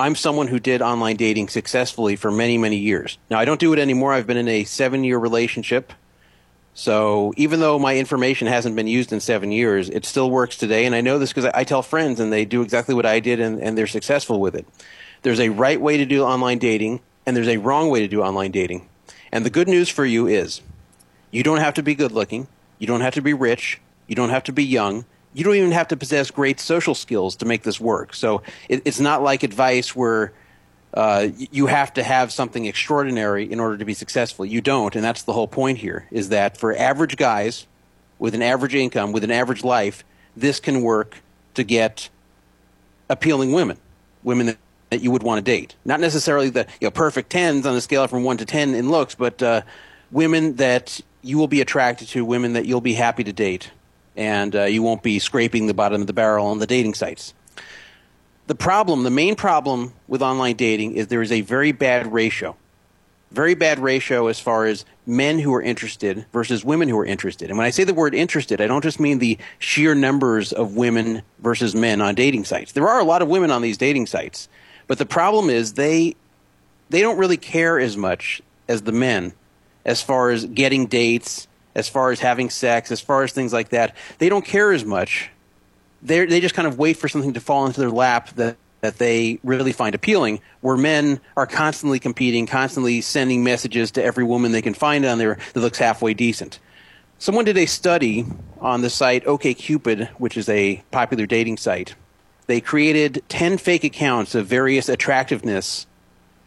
I'm 0.00 0.14
someone 0.14 0.48
who 0.48 0.58
did 0.58 0.80
online 0.80 1.16
dating 1.16 1.48
successfully 1.48 2.16
for 2.16 2.30
many, 2.30 2.56
many 2.56 2.76
years. 2.76 3.18
Now, 3.28 3.38
I 3.38 3.44
don't 3.44 3.60
do 3.60 3.74
it 3.74 3.78
anymore. 3.78 4.14
I've 4.14 4.26
been 4.26 4.38
in 4.38 4.48
a 4.48 4.64
seven 4.64 5.04
year 5.04 5.18
relationship. 5.18 5.92
So 6.72 7.34
even 7.36 7.60
though 7.60 7.78
my 7.78 7.96
information 7.96 8.46
hasn't 8.46 8.76
been 8.76 8.86
used 8.86 9.12
in 9.12 9.20
seven 9.20 9.52
years, 9.52 9.90
it 9.90 10.06
still 10.06 10.30
works 10.30 10.56
today. 10.56 10.86
And 10.86 10.94
I 10.94 11.02
know 11.02 11.18
this 11.18 11.30
because 11.30 11.50
I 11.52 11.64
tell 11.64 11.82
friends 11.82 12.18
and 12.18 12.32
they 12.32 12.46
do 12.46 12.62
exactly 12.62 12.94
what 12.94 13.04
I 13.04 13.20
did 13.20 13.40
and, 13.40 13.60
and 13.60 13.76
they're 13.76 13.86
successful 13.86 14.40
with 14.40 14.54
it. 14.54 14.66
There's 15.20 15.40
a 15.40 15.50
right 15.50 15.80
way 15.80 15.98
to 15.98 16.06
do 16.06 16.22
online 16.22 16.58
dating 16.58 17.00
and 17.26 17.36
there's 17.36 17.48
a 17.48 17.58
wrong 17.58 17.90
way 17.90 18.00
to 18.00 18.08
do 18.08 18.22
online 18.22 18.52
dating. 18.52 18.88
And 19.30 19.44
the 19.44 19.50
good 19.50 19.68
news 19.68 19.90
for 19.90 20.06
you 20.06 20.26
is 20.26 20.62
you 21.30 21.42
don't 21.42 21.60
have 21.60 21.74
to 21.74 21.82
be 21.82 21.94
good 21.94 22.12
looking, 22.12 22.48
you 22.78 22.86
don't 22.86 23.02
have 23.02 23.14
to 23.14 23.22
be 23.22 23.34
rich, 23.34 23.80
you 24.06 24.14
don't 24.14 24.30
have 24.30 24.44
to 24.44 24.52
be 24.52 24.64
young, 24.64 25.04
you 25.32 25.44
don't 25.44 25.54
even 25.54 25.72
have 25.72 25.88
to 25.88 25.96
possess 25.96 26.30
great 26.30 26.60
social 26.60 26.94
skills 26.94 27.36
to 27.36 27.46
make 27.46 27.62
this 27.62 27.80
work. 27.80 28.14
So 28.14 28.42
it, 28.68 28.82
it's 28.84 29.00
not 29.00 29.22
like 29.22 29.42
advice 29.42 29.94
where 29.94 30.32
uh, 30.92 31.28
you 31.36 31.66
have 31.66 31.92
to 31.94 32.02
have 32.02 32.32
something 32.32 32.66
extraordinary 32.66 33.50
in 33.50 33.60
order 33.60 33.78
to 33.78 33.84
be 33.84 33.94
successful. 33.94 34.44
You 34.44 34.60
don't, 34.60 34.94
and 34.96 35.04
that's 35.04 35.22
the 35.22 35.32
whole 35.32 35.46
point 35.46 35.78
here. 35.78 36.08
Is 36.10 36.30
that 36.30 36.56
for 36.56 36.76
average 36.76 37.16
guys 37.16 37.66
with 38.18 38.34
an 38.34 38.42
average 38.42 38.74
income, 38.74 39.12
with 39.12 39.22
an 39.22 39.30
average 39.30 39.62
life, 39.62 40.04
this 40.36 40.58
can 40.58 40.82
work 40.82 41.18
to 41.54 41.62
get 41.62 42.08
appealing 43.08 43.52
women, 43.52 43.78
women 44.22 44.46
that, 44.46 44.58
that 44.90 45.00
you 45.00 45.10
would 45.10 45.22
want 45.22 45.38
to 45.38 45.42
date. 45.42 45.76
Not 45.84 46.00
necessarily 46.00 46.50
the 46.50 46.66
you 46.80 46.86
know, 46.86 46.90
perfect 46.90 47.30
tens 47.30 47.66
on 47.66 47.76
a 47.76 47.80
scale 47.80 48.06
from 48.08 48.24
one 48.24 48.36
to 48.38 48.44
ten 48.44 48.74
in 48.74 48.90
looks, 48.90 49.14
but 49.14 49.40
uh, 49.42 49.62
women 50.10 50.56
that 50.56 51.00
you 51.22 51.38
will 51.38 51.48
be 51.48 51.60
attracted 51.60 52.08
to, 52.08 52.24
women 52.24 52.54
that 52.54 52.66
you'll 52.66 52.80
be 52.80 52.94
happy 52.94 53.22
to 53.22 53.32
date 53.32 53.70
and 54.20 54.54
uh, 54.54 54.64
you 54.64 54.82
won't 54.82 55.02
be 55.02 55.18
scraping 55.18 55.66
the 55.66 55.72
bottom 55.72 56.02
of 56.02 56.06
the 56.06 56.12
barrel 56.12 56.48
on 56.48 56.58
the 56.58 56.66
dating 56.66 56.92
sites. 56.92 57.32
The 58.48 58.54
problem, 58.54 59.02
the 59.02 59.10
main 59.10 59.34
problem 59.34 59.94
with 60.08 60.20
online 60.20 60.56
dating 60.56 60.96
is 60.96 61.06
there 61.06 61.22
is 61.22 61.32
a 61.32 61.40
very 61.40 61.72
bad 61.72 62.12
ratio. 62.12 62.54
Very 63.30 63.54
bad 63.54 63.78
ratio 63.78 64.26
as 64.26 64.38
far 64.38 64.66
as 64.66 64.84
men 65.06 65.38
who 65.38 65.54
are 65.54 65.62
interested 65.62 66.26
versus 66.34 66.62
women 66.62 66.86
who 66.90 66.98
are 66.98 67.04
interested. 67.06 67.48
And 67.48 67.56
when 67.56 67.66
I 67.66 67.70
say 67.70 67.84
the 67.84 67.94
word 67.94 68.14
interested, 68.14 68.60
I 68.60 68.66
don't 68.66 68.82
just 68.82 69.00
mean 69.00 69.20
the 69.20 69.38
sheer 69.58 69.94
numbers 69.94 70.52
of 70.52 70.76
women 70.76 71.22
versus 71.38 71.74
men 71.74 72.02
on 72.02 72.14
dating 72.14 72.44
sites. 72.44 72.72
There 72.72 72.88
are 72.88 73.00
a 73.00 73.04
lot 73.04 73.22
of 73.22 73.28
women 73.28 73.50
on 73.50 73.62
these 73.62 73.78
dating 73.78 74.06
sites, 74.06 74.50
but 74.86 74.98
the 74.98 75.06
problem 75.06 75.48
is 75.48 75.74
they 75.74 76.14
they 76.90 77.00
don't 77.00 77.16
really 77.16 77.38
care 77.38 77.78
as 77.78 77.96
much 77.96 78.42
as 78.68 78.82
the 78.82 78.92
men 78.92 79.32
as 79.86 80.02
far 80.02 80.28
as 80.28 80.44
getting 80.44 80.86
dates 80.86 81.46
as 81.74 81.88
far 81.88 82.10
as 82.10 82.20
having 82.20 82.50
sex, 82.50 82.90
as 82.90 83.00
far 83.00 83.22
as 83.22 83.32
things 83.32 83.52
like 83.52 83.70
that. 83.70 83.96
They 84.18 84.28
don't 84.28 84.44
care 84.44 84.72
as 84.72 84.84
much. 84.84 85.30
They 86.02 86.24
they 86.26 86.40
just 86.40 86.54
kind 86.54 86.68
of 86.68 86.78
wait 86.78 86.96
for 86.96 87.08
something 87.08 87.34
to 87.34 87.40
fall 87.40 87.66
into 87.66 87.80
their 87.80 87.90
lap 87.90 88.30
that 88.36 88.56
that 88.80 88.98
they 88.98 89.38
really 89.44 89.72
find 89.72 89.94
appealing. 89.94 90.40
Where 90.60 90.76
men 90.76 91.20
are 91.36 91.46
constantly 91.46 91.98
competing, 91.98 92.46
constantly 92.46 93.00
sending 93.00 93.44
messages 93.44 93.90
to 93.92 94.02
every 94.02 94.24
woman 94.24 94.52
they 94.52 94.62
can 94.62 94.74
find 94.74 95.04
on 95.04 95.18
there 95.18 95.38
that 95.52 95.60
looks 95.60 95.78
halfway 95.78 96.14
decent. 96.14 96.58
Someone 97.18 97.44
did 97.44 97.58
a 97.58 97.66
study 97.66 98.24
on 98.60 98.80
the 98.80 98.88
site 98.88 99.24
OkCupid, 99.26 100.08
which 100.12 100.38
is 100.38 100.48
a 100.48 100.82
popular 100.90 101.26
dating 101.26 101.58
site. 101.58 101.94
They 102.46 102.62
created 102.62 103.22
10 103.28 103.58
fake 103.58 103.84
accounts 103.84 104.34
of 104.34 104.46
various 104.46 104.88
attractiveness 104.88 105.86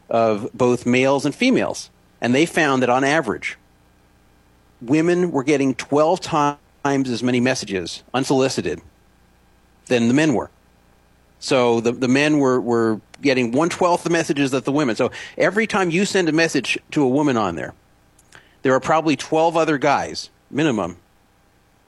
of 0.10 0.50
both 0.53 0.86
males 0.86 1.25
and 1.25 1.34
females. 1.34 1.92
And 2.20 2.34
they 2.34 2.46
found 2.46 2.82
that 2.82 2.89
on 2.89 3.03
average, 3.03 3.58
women 4.85 5.31
were 5.31 5.43
getting 5.43 5.75
12 5.75 6.21
times 6.21 7.09
as 7.09 7.23
many 7.23 7.39
messages 7.39 8.03
unsolicited 8.13 8.81
than 9.87 10.07
the 10.07 10.13
men 10.13 10.33
were. 10.33 10.49
So 11.39 11.81
the, 11.81 11.91
the 11.91 12.07
men 12.07 12.39
were, 12.39 12.59
were 12.61 13.01
getting 13.21 13.51
one 13.51 13.69
twelfth 13.69 14.05
the 14.05 14.09
messages 14.09 14.51
that 14.51 14.63
the 14.63 14.71
women. 14.71 14.95
So 14.95 15.11
every 15.37 15.67
time 15.67 15.89
you 15.89 16.05
send 16.05 16.29
a 16.29 16.31
message 16.31 16.77
to 16.91 17.03
a 17.03 17.07
woman 17.07 17.35
on 17.35 17.55
there, 17.55 17.73
there 18.61 18.73
are 18.73 18.79
probably 18.79 19.17
12 19.17 19.57
other 19.57 19.77
guys, 19.77 20.29
minimum, 20.49 20.97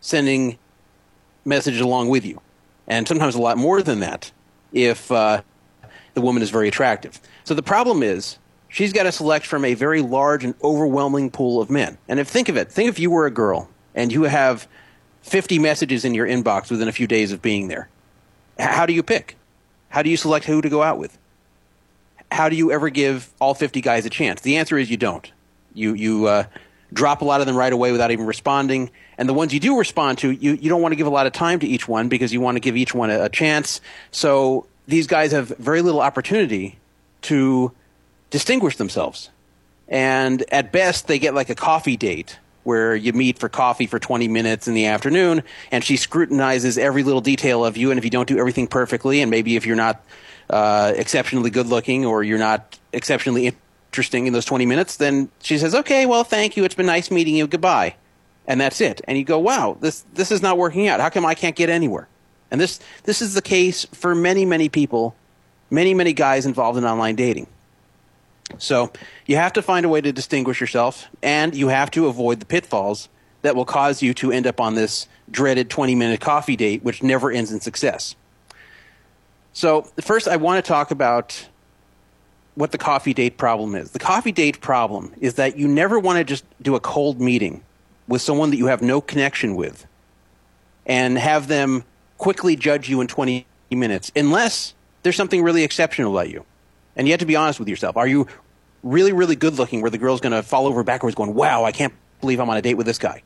sending 0.01 0.57
messages 1.45 1.79
along 1.79 2.09
with 2.09 2.25
you. 2.25 2.41
And 2.87 3.07
sometimes 3.07 3.35
a 3.35 3.41
lot 3.41 3.57
more 3.57 3.81
than 3.81 4.01
that 4.01 4.31
if 4.73 5.09
uh, 5.11 5.41
the 6.15 6.21
woman 6.21 6.43
is 6.43 6.49
very 6.49 6.67
attractive. 6.67 7.19
So 7.45 7.53
the 7.53 7.63
problem 7.63 8.03
is 8.03 8.37
she's 8.75 8.91
got 8.91 9.03
to 9.03 9.11
select 9.11 9.45
from 9.45 9.63
a 9.63 9.73
very 9.73 10.01
large 10.01 10.43
and 10.43 10.53
overwhelming 10.61 11.31
pool 11.31 11.61
of 11.61 11.69
men. 11.69 11.97
And 12.09 12.19
if 12.19 12.27
think 12.27 12.49
of 12.49 12.57
it, 12.57 12.69
think 12.69 12.89
if 12.89 12.99
you 12.99 13.09
were 13.09 13.25
a 13.25 13.31
girl 13.31 13.69
and 13.95 14.11
you 14.11 14.23
have 14.23 14.67
50 15.21 15.59
messages 15.59 16.03
in 16.03 16.13
your 16.13 16.27
inbox 16.27 16.69
within 16.69 16.89
a 16.89 16.91
few 16.91 17.07
days 17.07 17.31
of 17.31 17.41
being 17.41 17.69
there. 17.69 17.87
How 18.59 18.85
do 18.85 18.91
you 18.91 19.01
pick? 19.01 19.37
How 19.87 20.01
do 20.01 20.09
you 20.09 20.17
select 20.17 20.45
who 20.45 20.61
to 20.61 20.67
go 20.67 20.83
out 20.83 20.97
with? 20.97 21.17
How 22.29 22.49
do 22.49 22.57
you 22.57 22.69
ever 22.69 22.89
give 22.89 23.31
all 23.39 23.53
50 23.53 23.79
guys 23.79 24.05
a 24.05 24.09
chance? 24.09 24.41
The 24.41 24.57
answer 24.57 24.77
is 24.77 24.91
you 24.91 24.97
don't. 24.97 25.31
You 25.73 25.93
you 25.93 26.25
uh, 26.25 26.43
drop 26.91 27.21
a 27.21 27.25
lot 27.25 27.39
of 27.39 27.47
them 27.47 27.55
right 27.55 27.71
away 27.71 27.93
without 27.93 28.11
even 28.11 28.25
responding. 28.25 28.91
And 29.17 29.29
the 29.29 29.33
ones 29.33 29.53
you 29.53 29.61
do 29.61 29.77
respond 29.77 30.17
to, 30.17 30.31
you, 30.31 30.51
you 30.51 30.69
don't 30.69 30.81
want 30.81 30.91
to 30.91 30.97
give 30.97 31.07
a 31.07 31.11
lot 31.11 31.27
of 31.27 31.31
time 31.31 31.59
to 31.59 31.67
each 31.67 31.87
one 31.87 32.09
because 32.09 32.33
you 32.33 32.41
want 32.41 32.57
to 32.57 32.59
give 32.59 32.75
each 32.75 32.93
one 32.93 33.09
a, 33.09 33.23
a 33.23 33.29
chance. 33.29 33.79
So 34.11 34.67
these 34.85 35.07
guys 35.07 35.31
have 35.31 35.47
very 35.47 35.81
little 35.81 36.01
opportunity 36.01 36.77
to 37.23 37.71
distinguish 38.29 38.77
themselves. 38.77 39.29
And 39.87 40.43
at 40.51 40.71
best, 40.71 41.07
they 41.07 41.19
get 41.19 41.33
like 41.33 41.49
a 41.49 41.55
coffee 41.55 41.97
date 41.97 42.39
where 42.63 42.95
you 42.95 43.13
meet 43.13 43.37
for 43.37 43.47
coffee 43.47 43.85
for 43.85 43.99
20 43.99 44.27
minutes 44.27 44.67
in 44.67 44.73
the 44.73 44.87
afternoon 44.87 45.43
and 45.71 45.83
she 45.83 45.97
scrutinizes 45.97 46.77
every 46.79 47.03
little 47.03 47.21
detail 47.21 47.63
of 47.63 47.77
you. 47.77 47.91
And 47.91 47.97
if 47.99 48.03
you 48.03 48.09
don't 48.09 48.27
do 48.27 48.39
everything 48.39 48.67
perfectly, 48.67 49.21
and 49.21 49.29
maybe 49.29 49.55
if 49.55 49.67
you're 49.67 49.75
not 49.75 50.03
uh, 50.49 50.93
exceptionally 50.95 51.51
good 51.51 51.67
looking 51.67 52.05
or 52.05 52.23
you're 52.23 52.39
not 52.39 52.79
exceptionally 52.91 53.53
interesting 53.91 54.25
in 54.25 54.33
those 54.33 54.45
20 54.45 54.65
minutes, 54.65 54.97
then 54.97 55.29
she 55.41 55.59
says, 55.59 55.75
okay, 55.75 56.07
well, 56.07 56.23
thank 56.23 56.57
you. 56.57 56.63
It's 56.63 56.75
been 56.75 56.87
nice 56.87 57.11
meeting 57.11 57.35
you. 57.35 57.45
Goodbye. 57.45 57.95
And 58.47 58.59
that's 58.59 58.81
it. 58.81 59.01
And 59.07 59.17
you 59.17 59.23
go, 59.23 59.39
wow, 59.39 59.77
this, 59.79 60.03
this 60.13 60.31
is 60.31 60.41
not 60.41 60.57
working 60.57 60.87
out. 60.87 60.99
How 60.99 61.09
come 61.09 61.25
I 61.25 61.35
can't 61.35 61.55
get 61.55 61.69
anywhere? 61.69 62.07
And 62.51 62.59
this, 62.59 62.79
this 63.03 63.21
is 63.21 63.33
the 63.35 63.41
case 63.41 63.85
for 63.85 64.15
many, 64.15 64.45
many 64.45 64.69
people, 64.69 65.15
many, 65.69 65.93
many 65.93 66.13
guys 66.13 66.45
involved 66.45 66.77
in 66.77 66.85
online 66.85 67.15
dating. 67.15 67.47
So 68.57 68.91
you 69.25 69.35
have 69.35 69.53
to 69.53 69.61
find 69.61 69.85
a 69.85 69.89
way 69.89 70.01
to 70.01 70.11
distinguish 70.11 70.61
yourself, 70.61 71.07
and 71.21 71.55
you 71.55 71.67
have 71.69 71.91
to 71.91 72.07
avoid 72.07 72.39
the 72.39 72.45
pitfalls 72.45 73.09
that 73.41 73.55
will 73.55 73.65
cause 73.65 74.01
you 74.01 74.13
to 74.15 74.31
end 74.31 74.47
up 74.47 74.59
on 74.59 74.75
this 74.75 75.07
dreaded 75.29 75.69
20 75.69 75.95
minute 75.95 76.19
coffee 76.19 76.55
date, 76.55 76.83
which 76.83 77.03
never 77.03 77.31
ends 77.31 77.51
in 77.51 77.59
success. 77.59 78.15
So, 79.53 79.83
first, 80.01 80.27
I 80.27 80.35
want 80.35 80.63
to 80.63 80.67
talk 80.67 80.91
about 80.91 81.47
what 82.55 82.71
the 82.71 82.77
coffee 82.77 83.13
date 83.13 83.37
problem 83.37 83.75
is. 83.75 83.91
The 83.91 83.99
coffee 83.99 84.31
date 84.31 84.61
problem 84.61 85.13
is 85.19 85.35
that 85.35 85.57
you 85.57 85.67
never 85.67 85.99
want 85.99 86.17
to 86.17 86.23
just 86.23 86.45
do 86.61 86.75
a 86.75 86.79
cold 86.79 87.21
meeting 87.21 87.63
with 88.07 88.21
someone 88.21 88.49
that 88.51 88.57
you 88.57 88.67
have 88.67 88.81
no 88.81 89.01
connection 89.01 89.55
with 89.55 89.85
and 90.85 91.17
have 91.17 91.47
them 91.47 91.83
quickly 92.17 92.55
judge 92.55 92.89
you 92.89 93.01
in 93.01 93.07
20 93.07 93.45
minutes, 93.71 94.11
unless 94.15 94.73
there's 95.03 95.15
something 95.15 95.43
really 95.43 95.63
exceptional 95.63 96.11
about 96.17 96.29
you. 96.29 96.45
And 96.95 97.07
you 97.07 97.13
have 97.13 97.19
to 97.19 97.25
be 97.25 97.35
honest 97.35 97.59
with 97.59 97.67
yourself. 97.67 97.97
Are 97.97 98.07
you 98.07 98.27
really, 98.83 99.11
really 99.11 99.35
good 99.35 99.55
looking 99.55 99.81
where 99.81 99.91
the 99.91 99.97
girl's 99.97 100.21
going 100.21 100.31
to 100.31 100.43
fall 100.43 100.67
over 100.67 100.83
backwards 100.83 101.15
going, 101.15 101.33
wow, 101.33 101.65
I 101.65 101.71
can't 101.71 101.93
believe 102.21 102.39
I'm 102.39 102.49
on 102.49 102.57
a 102.57 102.61
date 102.61 102.75
with 102.75 102.85
this 102.85 102.97
guy? 102.97 103.23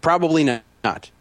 Probably 0.00 0.44
not. 0.44 0.62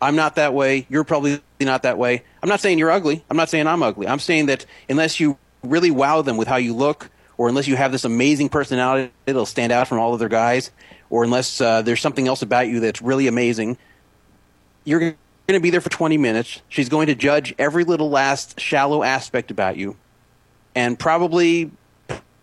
I'm 0.02 0.16
not 0.16 0.36
that 0.36 0.54
way. 0.54 0.86
You're 0.90 1.04
probably 1.04 1.42
not 1.60 1.84
that 1.84 1.98
way. 1.98 2.24
I'm 2.42 2.50
not 2.50 2.60
saying 2.60 2.80
you're 2.80 2.92
ugly. 2.92 3.24
I'm 3.30 3.38
not 3.38 3.50
saying 3.50 3.68
I'm 3.68 3.84
ugly. 3.84 4.08
I'm 4.08 4.20
saying 4.20 4.46
that 4.48 4.66
unless 4.88 5.20
you 5.20 5.38
really 5.64 5.92
wow 5.92 6.22
them 6.22 6.38
with 6.38 6.48
how 6.48 6.56
you 6.58 6.74
look, 6.74 7.10
or 7.38 7.50
unless 7.50 7.68
you 7.68 7.76
have 7.76 7.92
this 7.92 8.06
amazing 8.06 8.50
personality 8.50 9.12
that'll 9.26 9.46
stand 9.46 9.72
out 9.72 9.88
from 9.88 10.00
all 10.00 10.14
other 10.14 10.30
guys, 10.30 10.72
or 11.10 11.24
unless 11.24 11.62
uh, 11.62 11.82
there's 11.82 12.02
something 12.02 12.28
else 12.28 12.42
about 12.42 12.68
you 12.68 12.80
that's 12.80 13.02
really 13.02 13.28
amazing, 13.28 13.78
you're 14.86 15.00
going 15.00 15.16
to 15.50 15.60
be 15.60 15.70
there 15.70 15.82
for 15.82 15.90
20 15.90 16.18
minutes. 16.18 16.62
She's 16.70 16.90
going 16.90 17.08
to 17.08 17.16
judge 17.16 17.54
every 17.60 17.84
little 17.84 18.10
last 18.10 18.60
shallow 18.60 19.04
aspect 19.04 19.52
about 19.52 19.78
you 19.78 19.98
and 20.78 21.00
probably 21.00 21.72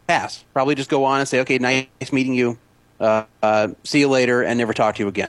pass. 0.09 0.45
Probably 0.53 0.75
just 0.75 0.91
go 0.91 1.05
on 1.05 1.21
and 1.21 1.29
say, 1.29 1.41
okay, 1.41 1.59
nice 1.59 1.87
meeting 2.13 2.35
you. 2.35 2.59
Uh, 2.99 3.25
uh, 3.43 3.69
see 3.85 4.01
you 4.01 4.09
later, 4.09 4.43
and 4.43 4.59
never 4.59 4.75
talk 4.75 4.97
to 4.97 5.03
you 5.05 5.09
again. 5.09 5.29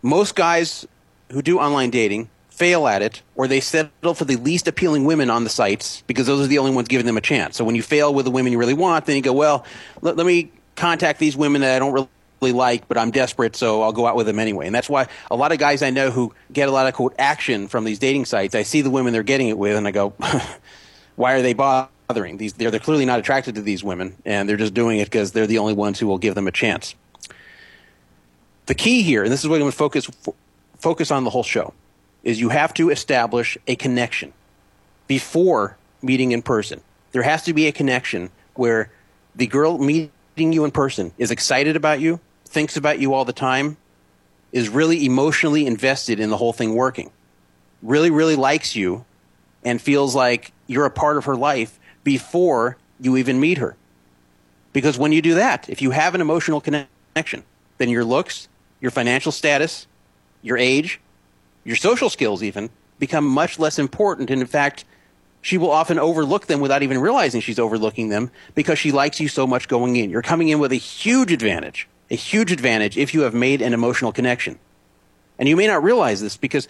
Most 0.00 0.34
guys 0.34 0.86
who 1.30 1.42
do 1.42 1.58
online 1.58 1.90
dating 1.90 2.30
fail 2.48 2.86
at 2.86 3.02
it, 3.02 3.20
or 3.36 3.46
they 3.46 3.60
settle 3.60 4.14
for 4.14 4.24
the 4.24 4.36
least 4.36 4.66
appealing 4.66 5.04
women 5.04 5.28
on 5.28 5.44
the 5.44 5.50
sites 5.50 6.02
because 6.06 6.26
those 6.26 6.42
are 6.42 6.46
the 6.46 6.58
only 6.58 6.70
ones 6.70 6.88
giving 6.88 7.04
them 7.04 7.18
a 7.18 7.20
chance. 7.20 7.56
So 7.56 7.64
when 7.64 7.74
you 7.74 7.82
fail 7.82 8.14
with 8.14 8.24
the 8.24 8.30
women 8.30 8.52
you 8.52 8.58
really 8.58 8.74
want, 8.74 9.04
then 9.04 9.16
you 9.16 9.22
go, 9.22 9.32
well, 9.32 9.66
let, 10.00 10.16
let 10.16 10.26
me 10.26 10.52
contact 10.74 11.18
these 11.18 11.36
women 11.36 11.60
that 11.60 11.76
I 11.76 11.78
don't 11.78 11.92
really 12.40 12.52
like, 12.52 12.88
but 12.88 12.96
I'm 12.96 13.10
desperate, 13.10 13.56
so 13.56 13.82
I'll 13.82 13.92
go 13.92 14.06
out 14.06 14.16
with 14.16 14.26
them 14.26 14.38
anyway. 14.38 14.66
And 14.66 14.74
that's 14.74 14.88
why 14.88 15.08
a 15.30 15.36
lot 15.36 15.52
of 15.52 15.58
guys 15.58 15.82
I 15.82 15.90
know 15.90 16.10
who 16.10 16.32
get 16.52 16.68
a 16.68 16.72
lot 16.72 16.86
of 16.86 16.94
quote 16.94 17.14
action 17.18 17.68
from 17.68 17.84
these 17.84 17.98
dating 17.98 18.24
sites, 18.24 18.54
I 18.54 18.62
see 18.62 18.80
the 18.80 18.90
women 18.90 19.12
they're 19.12 19.22
getting 19.22 19.48
it 19.48 19.58
with, 19.58 19.76
and 19.76 19.86
I 19.88 19.90
go, 19.90 20.14
why 21.16 21.34
are 21.34 21.42
they 21.42 21.54
bothering? 21.54 22.36
These 22.36 22.54
they're, 22.54 22.70
they're 22.70 22.80
clearly 22.80 23.04
not 23.04 23.18
attracted 23.18 23.54
to 23.56 23.62
these 23.62 23.84
women, 23.84 24.16
and 24.24 24.48
they're 24.48 24.56
just 24.56 24.74
doing 24.74 24.98
it 24.98 25.06
because 25.06 25.32
they're 25.32 25.46
the 25.46 25.58
only 25.58 25.74
ones 25.74 25.98
who 25.98 26.06
will 26.06 26.18
give 26.18 26.34
them 26.34 26.46
a 26.46 26.52
chance. 26.52 26.94
The 28.66 28.74
key 28.74 29.02
here, 29.02 29.22
and 29.22 29.32
this 29.32 29.42
is 29.42 29.48
what 29.48 29.56
I'm 29.56 29.62
going 29.62 29.72
to 29.72 29.76
focus 29.76 30.10
focus 30.78 31.10
on 31.10 31.24
the 31.24 31.30
whole 31.30 31.42
show, 31.42 31.72
is 32.22 32.40
you 32.40 32.50
have 32.50 32.74
to 32.74 32.90
establish 32.90 33.56
a 33.66 33.76
connection 33.76 34.32
before 35.06 35.76
meeting 36.02 36.32
in 36.32 36.42
person. 36.42 36.80
There 37.12 37.22
has 37.22 37.44
to 37.44 37.54
be 37.54 37.66
a 37.66 37.72
connection 37.72 38.30
where 38.54 38.90
the 39.34 39.46
girl 39.46 39.78
meeting 39.78 40.10
you 40.36 40.64
in 40.64 40.70
person 40.70 41.12
is 41.18 41.30
excited 41.30 41.76
about 41.76 42.00
you, 42.00 42.20
thinks 42.44 42.76
about 42.76 42.98
you 42.98 43.14
all 43.14 43.24
the 43.24 43.32
time, 43.32 43.76
is 44.52 44.68
really 44.68 45.04
emotionally 45.04 45.66
invested 45.66 46.20
in 46.20 46.30
the 46.30 46.36
whole 46.36 46.52
thing 46.52 46.74
working, 46.74 47.10
really, 47.82 48.10
really 48.10 48.36
likes 48.36 48.76
you, 48.76 49.04
and 49.64 49.80
feels 49.80 50.14
like 50.14 50.52
you're 50.66 50.86
a 50.86 50.90
part 50.90 51.16
of 51.16 51.24
her 51.24 51.36
life 51.36 51.78
before 52.02 52.76
you 53.00 53.16
even 53.16 53.40
meet 53.40 53.58
her. 53.58 53.76
Because 54.72 54.98
when 54.98 55.12
you 55.12 55.22
do 55.22 55.34
that, 55.34 55.68
if 55.68 55.80
you 55.80 55.92
have 55.92 56.14
an 56.14 56.20
emotional 56.20 56.60
connection, 56.60 57.44
then 57.78 57.88
your 57.88 58.04
looks, 58.04 58.48
your 58.80 58.90
financial 58.90 59.32
status, 59.32 59.86
your 60.42 60.58
age, 60.58 61.00
your 61.64 61.76
social 61.76 62.10
skills 62.10 62.42
even 62.42 62.70
become 62.98 63.26
much 63.26 63.58
less 63.58 63.78
important. 63.78 64.30
And 64.30 64.40
in 64.40 64.46
fact, 64.46 64.84
she 65.40 65.58
will 65.58 65.70
often 65.70 65.98
overlook 65.98 66.46
them 66.46 66.60
without 66.60 66.82
even 66.82 66.98
realizing 66.98 67.40
she's 67.40 67.58
overlooking 67.58 68.08
them 68.08 68.30
because 68.54 68.78
she 68.78 68.92
likes 68.92 69.20
you 69.20 69.28
so 69.28 69.46
much 69.46 69.68
going 69.68 69.96
in. 69.96 70.10
You're 70.10 70.22
coming 70.22 70.48
in 70.48 70.58
with 70.58 70.72
a 70.72 70.76
huge 70.76 71.32
advantage, 71.32 71.88
a 72.10 72.16
huge 72.16 72.50
advantage 72.50 72.96
if 72.96 73.14
you 73.14 73.22
have 73.22 73.34
made 73.34 73.60
an 73.60 73.74
emotional 73.74 74.12
connection. 74.12 74.58
And 75.38 75.48
you 75.48 75.56
may 75.56 75.66
not 75.66 75.82
realize 75.82 76.20
this 76.20 76.36
because 76.36 76.66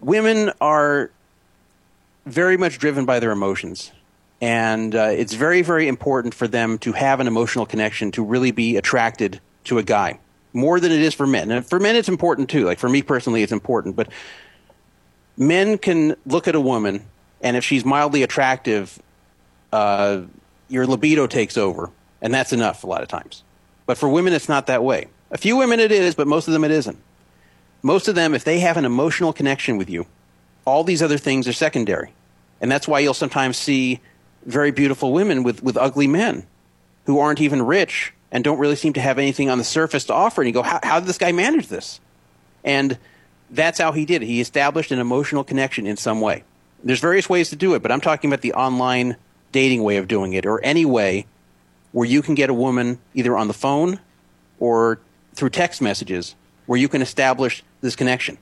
women 0.00 0.52
are 0.60 1.10
very 2.32 2.56
much 2.56 2.78
driven 2.78 3.04
by 3.04 3.20
their 3.20 3.30
emotions. 3.30 3.92
And 4.40 4.94
uh, 4.94 5.10
it's 5.12 5.34
very, 5.34 5.62
very 5.62 5.86
important 5.86 6.34
for 6.34 6.48
them 6.48 6.78
to 6.78 6.92
have 6.92 7.20
an 7.20 7.26
emotional 7.26 7.66
connection 7.66 8.10
to 8.12 8.24
really 8.24 8.52
be 8.52 8.76
attracted 8.76 9.40
to 9.64 9.78
a 9.78 9.82
guy 9.82 10.18
more 10.52 10.80
than 10.80 10.92
it 10.92 11.00
is 11.00 11.14
for 11.14 11.26
men. 11.26 11.50
And 11.50 11.66
for 11.66 11.78
men, 11.78 11.96
it's 11.96 12.08
important 12.08 12.48
too. 12.48 12.64
Like 12.64 12.78
for 12.78 12.88
me 12.88 13.02
personally, 13.02 13.42
it's 13.42 13.52
important. 13.52 13.96
But 13.96 14.08
men 15.36 15.78
can 15.78 16.16
look 16.26 16.48
at 16.48 16.54
a 16.54 16.60
woman, 16.60 17.04
and 17.40 17.56
if 17.56 17.64
she's 17.64 17.84
mildly 17.84 18.22
attractive, 18.22 18.98
uh, 19.72 20.22
your 20.68 20.86
libido 20.86 21.26
takes 21.26 21.56
over, 21.56 21.90
and 22.22 22.32
that's 22.32 22.52
enough 22.52 22.84
a 22.84 22.86
lot 22.86 23.02
of 23.02 23.08
times. 23.08 23.44
But 23.86 23.98
for 23.98 24.08
women, 24.08 24.32
it's 24.32 24.48
not 24.48 24.66
that 24.66 24.82
way. 24.82 25.08
A 25.30 25.38
few 25.38 25.56
women 25.56 25.80
it 25.80 25.92
is, 25.92 26.14
but 26.14 26.26
most 26.26 26.48
of 26.48 26.52
them 26.52 26.64
it 26.64 26.70
isn't. 26.70 26.98
Most 27.82 28.08
of 28.08 28.14
them, 28.14 28.34
if 28.34 28.44
they 28.44 28.60
have 28.60 28.76
an 28.76 28.84
emotional 28.84 29.32
connection 29.32 29.78
with 29.78 29.88
you, 29.88 30.06
all 30.64 30.84
these 30.84 31.02
other 31.02 31.18
things 31.18 31.48
are 31.48 31.52
secondary. 31.52 32.12
And 32.60 32.70
that's 32.70 32.86
why 32.86 33.00
you'll 33.00 33.14
sometimes 33.14 33.56
see 33.56 34.00
very 34.44 34.70
beautiful 34.70 35.12
women 35.12 35.42
with, 35.42 35.62
with 35.62 35.76
ugly 35.76 36.06
men 36.06 36.46
who 37.06 37.18
aren't 37.18 37.40
even 37.40 37.62
rich 37.62 38.12
and 38.32 38.44
don't 38.44 38.58
really 38.58 38.76
seem 38.76 38.92
to 38.94 39.00
have 39.00 39.18
anything 39.18 39.50
on 39.50 39.58
the 39.58 39.64
surface 39.64 40.04
to 40.04 40.14
offer. 40.14 40.42
And 40.42 40.48
you 40.48 40.54
go, 40.54 40.62
how, 40.62 40.80
how 40.82 41.00
did 41.00 41.08
this 41.08 41.18
guy 41.18 41.32
manage 41.32 41.68
this? 41.68 42.00
And 42.64 42.98
that's 43.50 43.78
how 43.78 43.92
he 43.92 44.04
did 44.04 44.22
it. 44.22 44.26
He 44.26 44.40
established 44.40 44.92
an 44.92 44.98
emotional 44.98 45.44
connection 45.44 45.86
in 45.86 45.96
some 45.96 46.20
way. 46.20 46.44
There's 46.84 47.00
various 47.00 47.28
ways 47.28 47.50
to 47.50 47.56
do 47.56 47.74
it, 47.74 47.82
but 47.82 47.92
I'm 47.92 48.00
talking 48.00 48.30
about 48.30 48.42
the 48.42 48.54
online 48.54 49.16
dating 49.52 49.82
way 49.82 49.96
of 49.96 50.06
doing 50.06 50.32
it, 50.32 50.46
or 50.46 50.62
any 50.62 50.84
way 50.84 51.26
where 51.92 52.06
you 52.06 52.22
can 52.22 52.36
get 52.36 52.50
a 52.50 52.54
woman 52.54 53.00
either 53.14 53.36
on 53.36 53.48
the 53.48 53.54
phone 53.54 53.98
or 54.60 55.00
through 55.34 55.50
text 55.50 55.82
messages 55.82 56.36
where 56.66 56.78
you 56.78 56.88
can 56.88 57.02
establish 57.02 57.64
this 57.80 57.96
connection. 57.96 58.38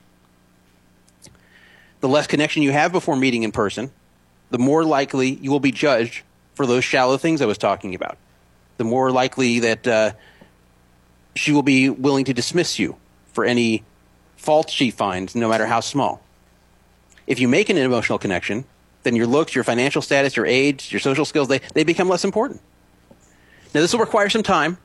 The 2.01 2.09
less 2.09 2.27
connection 2.27 2.63
you 2.63 2.73
have 2.73 2.93
before 2.93 3.17
meeting 3.17 3.43
in 3.43 3.53
person, 3.53 3.91
the 4.51 4.59
more 4.59 4.85
likely 4.85 5.31
you 5.31 5.51
will 5.51 5.61
be 5.61 5.73
judged 5.73 6.23
for 6.55 6.67
those 6.67 6.85
shallow 6.85 7.17
things 7.17 7.41
I 7.41 7.47
was 7.47 7.59
talking 7.59 7.95
about 7.95 8.19
the 8.79 8.85
more 8.85 9.11
likely 9.11 9.59
that 9.59 9.87
uh, 9.87 10.13
she 11.37 11.53
will 11.53 11.63
be 11.63 11.91
willing 11.91 12.25
to 12.25 12.33
dismiss 12.33 12.79
you 12.79 12.97
for 13.33 13.45
any 13.45 13.85
faults 14.37 14.73
she 14.73 14.91
finds, 14.91 15.35
no 15.35 15.49
matter 15.49 15.67
how 15.67 15.81
small. 15.81 16.23
If 17.27 17.39
you 17.41 17.49
make 17.49 17.69
an 17.69 17.77
emotional 17.77 18.19
connection, 18.19 18.65
then 19.03 19.15
your 19.15 19.27
looks, 19.27 19.55
your 19.55 19.65
financial 19.65 20.01
status, 20.01 20.37
your 20.37 20.47
age, 20.47 20.91
your 20.91 21.01
social 21.01 21.25
skills, 21.25 21.49
they, 21.49 21.61
they 21.75 21.85
become 21.85 22.09
less 22.09 22.25
important. 22.25 22.63
Now, 23.75 23.81
this 23.83 23.93
will 23.93 24.01
require 24.01 24.31
some 24.31 24.43
time. 24.43 24.79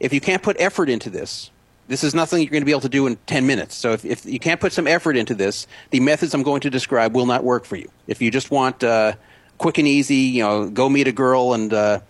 If 0.00 0.12
you 0.12 0.20
can't 0.20 0.42
put 0.42 0.56
effort 0.58 0.88
into 0.88 1.10
this, 1.10 1.50
this 1.86 2.02
is 2.02 2.14
nothing 2.14 2.40
you're 2.40 2.50
going 2.50 2.62
to 2.62 2.66
be 2.66 2.70
able 2.70 2.80
to 2.82 2.88
do 2.88 3.06
in 3.06 3.16
10 3.26 3.46
minutes. 3.46 3.74
So 3.74 3.92
if, 3.92 4.04
if 4.04 4.24
you 4.24 4.38
can't 4.38 4.60
put 4.60 4.72
some 4.72 4.86
effort 4.86 5.16
into 5.16 5.34
this, 5.34 5.66
the 5.90 6.00
methods 6.00 6.34
I'm 6.34 6.42
going 6.42 6.62
to 6.62 6.70
describe 6.70 7.14
will 7.14 7.26
not 7.26 7.44
work 7.44 7.64
for 7.64 7.76
you. 7.76 7.90
If 8.06 8.22
you 8.22 8.30
just 8.30 8.50
want 8.50 8.82
uh, 8.82 9.14
quick 9.58 9.78
and 9.78 9.86
easy, 9.86 10.16
you 10.16 10.42
know, 10.42 10.70
go 10.70 10.88
meet 10.88 11.08
a 11.08 11.12
girl 11.12 11.52
and 11.52 11.72
uh, 11.72 12.00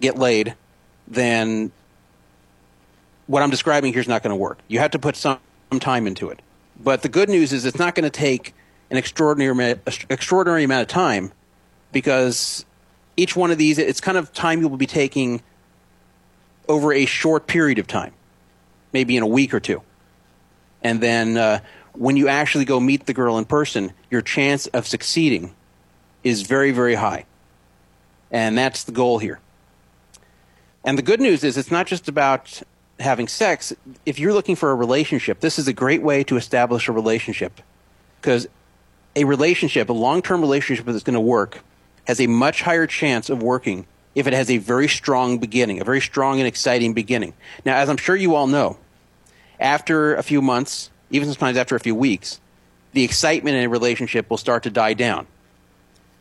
get 0.00 0.16
laid, 0.18 0.54
then 1.08 1.72
what 3.26 3.42
I'm 3.42 3.50
describing 3.50 3.92
here 3.92 4.00
is 4.00 4.08
not 4.08 4.22
going 4.22 4.30
to 4.30 4.36
work. 4.36 4.58
You 4.68 4.78
have 4.78 4.92
to 4.92 4.98
put 4.98 5.16
some 5.16 5.38
time 5.80 6.06
into 6.06 6.30
it. 6.30 6.40
But 6.80 7.02
the 7.02 7.08
good 7.08 7.28
news 7.28 7.52
is 7.52 7.64
it's 7.64 7.78
not 7.78 7.94
going 7.94 8.04
to 8.04 8.10
take 8.10 8.54
an 8.90 8.96
extraordinary, 8.96 9.78
extraordinary 10.08 10.64
amount 10.64 10.82
of 10.82 10.88
time 10.88 11.32
because 11.92 12.64
each 13.16 13.34
one 13.34 13.50
of 13.50 13.58
these, 13.58 13.78
it's 13.78 14.00
kind 14.00 14.16
of 14.16 14.32
time 14.32 14.60
you 14.60 14.68
will 14.68 14.76
be 14.76 14.86
taking 14.86 15.42
over 16.68 16.92
a 16.92 17.06
short 17.06 17.46
period 17.46 17.78
of 17.78 17.86
time, 17.86 18.12
maybe 18.92 19.16
in 19.16 19.22
a 19.22 19.26
week 19.26 19.54
or 19.54 19.60
two. 19.60 19.82
And 20.82 21.00
then 21.00 21.36
uh, 21.36 21.60
when 21.92 22.16
you 22.16 22.28
actually 22.28 22.64
go 22.64 22.78
meet 22.78 23.06
the 23.06 23.14
girl 23.14 23.38
in 23.38 23.44
person, 23.44 23.92
your 24.10 24.22
chance 24.22 24.66
of 24.68 24.86
succeeding 24.86 25.54
is 26.22 26.42
very, 26.42 26.70
very 26.70 26.94
high. 26.94 27.24
And 28.30 28.56
that's 28.56 28.84
the 28.84 28.92
goal 28.92 29.18
here. 29.18 29.40
And 30.84 30.96
the 30.96 31.02
good 31.02 31.20
news 31.20 31.44
is 31.44 31.56
it's 31.56 31.70
not 31.70 31.86
just 31.86 32.08
about 32.08 32.62
having 33.00 33.28
sex. 33.28 33.72
If 34.06 34.18
you're 34.18 34.32
looking 34.32 34.56
for 34.56 34.70
a 34.70 34.74
relationship, 34.74 35.40
this 35.40 35.58
is 35.58 35.68
a 35.68 35.72
great 35.72 36.02
way 36.02 36.24
to 36.24 36.36
establish 36.36 36.88
a 36.88 36.92
relationship 36.92 37.60
because 38.20 38.46
a 39.16 39.24
relationship, 39.24 39.88
a 39.88 39.92
long 39.92 40.22
term 40.22 40.40
relationship 40.40 40.86
that's 40.86 41.02
going 41.02 41.14
to 41.14 41.20
work, 41.20 41.62
has 42.06 42.20
a 42.20 42.26
much 42.26 42.62
higher 42.62 42.86
chance 42.86 43.28
of 43.28 43.42
working 43.42 43.86
if 44.18 44.26
it 44.26 44.32
has 44.32 44.50
a 44.50 44.58
very 44.58 44.88
strong 44.88 45.38
beginning, 45.38 45.80
a 45.80 45.84
very 45.84 46.00
strong 46.00 46.40
and 46.40 46.48
exciting 46.48 46.92
beginning. 46.92 47.34
Now, 47.64 47.76
as 47.76 47.88
I'm 47.88 47.96
sure 47.96 48.16
you 48.16 48.34
all 48.34 48.48
know, 48.48 48.76
after 49.60 50.16
a 50.16 50.24
few 50.24 50.42
months, 50.42 50.90
even 51.10 51.28
sometimes 51.28 51.56
after 51.56 51.76
a 51.76 51.80
few 51.80 51.94
weeks, 51.94 52.40
the 52.94 53.04
excitement 53.04 53.56
in 53.56 53.64
a 53.64 53.68
relationship 53.68 54.28
will 54.28 54.36
start 54.36 54.64
to 54.64 54.70
die 54.70 54.94
down. 54.94 55.28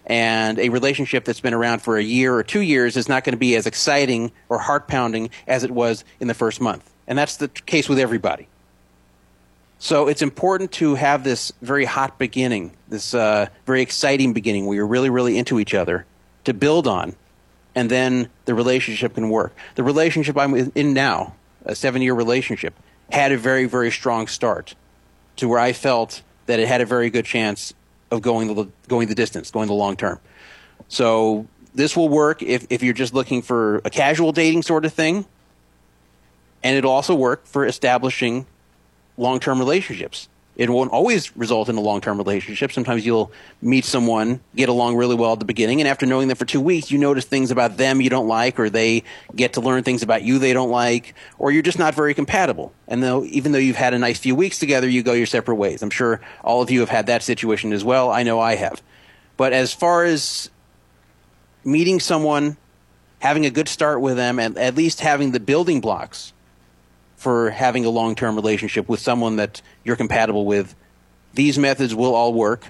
And 0.06 0.60
a 0.60 0.70
relationship 0.70 1.26
that's 1.26 1.40
been 1.40 1.56
around 1.56 1.82
for 1.82 1.98
a 1.98 2.04
year 2.04 2.36
or 2.36 2.44
two 2.44 2.62
years 2.62 2.98
is 2.98 3.10
not 3.10 3.24
going 3.24 3.34
to 3.34 3.40
be 3.40 3.56
as 3.56 3.66
exciting 3.66 4.32
or 4.48 4.60
heart 4.60 4.88
pounding 4.88 5.32
as 5.48 5.64
it 5.64 5.72
was 5.72 6.06
in 6.20 6.28
the 6.28 6.36
first 6.36 6.62
month. 6.62 6.88
And 7.08 7.18
that's 7.18 7.38
the 7.38 7.48
case 7.48 7.90
with 7.90 7.98
everybody. 7.98 8.48
So 9.80 10.08
it's 10.08 10.22
important 10.22 10.72
to 10.74 10.94
have 10.94 11.24
this 11.24 11.52
very 11.64 11.86
hot 11.86 12.20
beginning, 12.20 12.74
this 12.88 13.16
uh, 13.16 13.48
very 13.66 13.82
exciting 13.82 14.34
beginning 14.34 14.68
where 14.68 14.76
you're 14.76 14.88
really, 14.88 15.10
really 15.10 15.36
into 15.36 15.60
each 15.60 15.74
other 15.74 16.06
to 16.44 16.54
build 16.54 16.86
on, 16.86 17.16
and 17.78 17.92
then 17.92 18.28
the 18.46 18.56
relationship 18.56 19.14
can 19.14 19.30
work. 19.30 19.56
The 19.76 19.84
relationship 19.84 20.36
I'm 20.36 20.72
in 20.74 20.94
now, 20.96 21.36
a 21.64 21.76
seven 21.76 22.02
year 22.02 22.16
relationship, 22.16 22.74
had 23.12 23.32
a 23.32 23.38
very, 23.38 23.66
very 23.66 23.92
strong 23.92 24.26
start 24.26 24.74
to 25.36 25.48
where 25.48 25.60
I 25.60 25.74
felt 25.74 26.24
that 26.48 26.60
it 26.60 26.68
had 26.68 26.82
a 26.82 26.88
very 26.88 27.12
good 27.12 27.26
chance 27.26 27.76
of 28.10 28.24
going 28.24 28.56
the, 28.56 28.68
going 28.88 29.08
the 29.10 29.14
distance, 29.14 29.52
going 29.52 29.68
the 29.68 29.76
long 29.76 29.96
term. 29.96 30.20
So 30.88 31.46
this 31.76 31.96
will 31.96 32.10
work 32.10 32.42
if, 32.42 32.66
if 32.72 32.82
you're 32.82 32.96
just 32.96 33.14
looking 33.14 33.44
for 33.44 33.78
a 33.86 33.92
casual 33.92 34.32
dating 34.32 34.64
sort 34.64 34.84
of 34.84 34.92
thing. 34.92 35.28
And 36.64 36.76
it'll 36.76 36.92
also 36.92 37.14
work 37.14 37.46
for 37.46 37.64
establishing 37.64 38.48
long 39.18 39.40
term 39.40 39.60
relationships. 39.60 40.30
It 40.58 40.72
won't 40.72 40.92
always 40.92 41.38
result 41.38 41.70
in 41.70 41.76
a 41.78 41.82
long 41.82 42.02
term 42.02 42.18
relationship. 42.18 42.72
Sometimes 42.72 43.06
you'll 43.06 43.32
meet 43.62 43.86
someone, 43.86 44.42
get 44.56 44.70
along 44.70 44.96
really 44.96 45.14
well 45.14 45.34
at 45.34 45.40
the 45.40 45.46
beginning, 45.46 45.80
and 45.82 45.88
after 45.88 46.08
knowing 46.08 46.30
them 46.30 46.36
for 46.36 46.46
two 46.46 46.60
weeks, 46.60 46.90
you 46.90 46.98
notice 46.98 47.26
things 47.26 47.52
about 47.52 47.78
them 47.78 48.02
you 48.02 48.10
don't 48.10 48.28
like, 48.28 48.60
or 48.60 48.68
they 48.68 49.04
get 49.36 49.54
to 49.54 49.62
learn 49.62 49.84
things 49.84 50.02
about 50.02 50.24
you 50.24 50.40
they 50.40 50.54
don't 50.54 50.72
like, 50.72 51.14
or 51.38 51.52
you're 51.52 51.62
just 51.62 51.78
not 51.78 51.94
very 51.94 52.16
compatible. 52.16 52.74
And 52.88 53.04
though, 53.04 53.24
even 53.26 53.52
though 53.52 53.60
you've 53.60 53.76
had 53.76 53.94
a 53.94 54.00
nice 54.00 54.18
few 54.18 54.34
weeks 54.34 54.58
together, 54.58 54.90
you 54.90 55.04
go 55.04 55.14
your 55.14 55.28
separate 55.28 55.56
ways. 55.56 55.84
I'm 55.84 55.92
sure 55.92 56.22
all 56.44 56.64
of 56.64 56.72
you 56.72 56.80
have 56.80 56.90
had 56.90 57.06
that 57.06 57.22
situation 57.22 57.72
as 57.72 57.84
well. 57.84 58.10
I 58.10 58.24
know 58.24 58.40
I 58.40 58.56
have. 58.56 58.82
But 59.38 59.54
as 59.54 59.72
far 59.72 60.06
as 60.06 60.50
meeting 61.64 62.00
someone, 62.00 62.58
having 63.20 63.46
a 63.46 63.52
good 63.52 63.70
start 63.70 64.02
with 64.02 64.18
them, 64.18 64.40
and 64.40 64.58
at 64.58 64.74
least 64.74 65.02
having 65.02 65.32
the 65.32 65.40
building 65.40 65.82
blocks 65.82 66.34
for 67.18 67.50
having 67.50 67.84
a 67.84 67.90
long 67.90 68.16
term 68.16 68.36
relationship 68.36 68.88
with 68.88 69.02
someone 69.02 69.36
that 69.36 69.62
you're 69.84 69.96
compatible 69.96 70.46
with. 70.46 70.76
These 71.34 71.60
methods 71.60 71.94
will 71.94 72.16
all 72.16 72.34
work. 72.34 72.68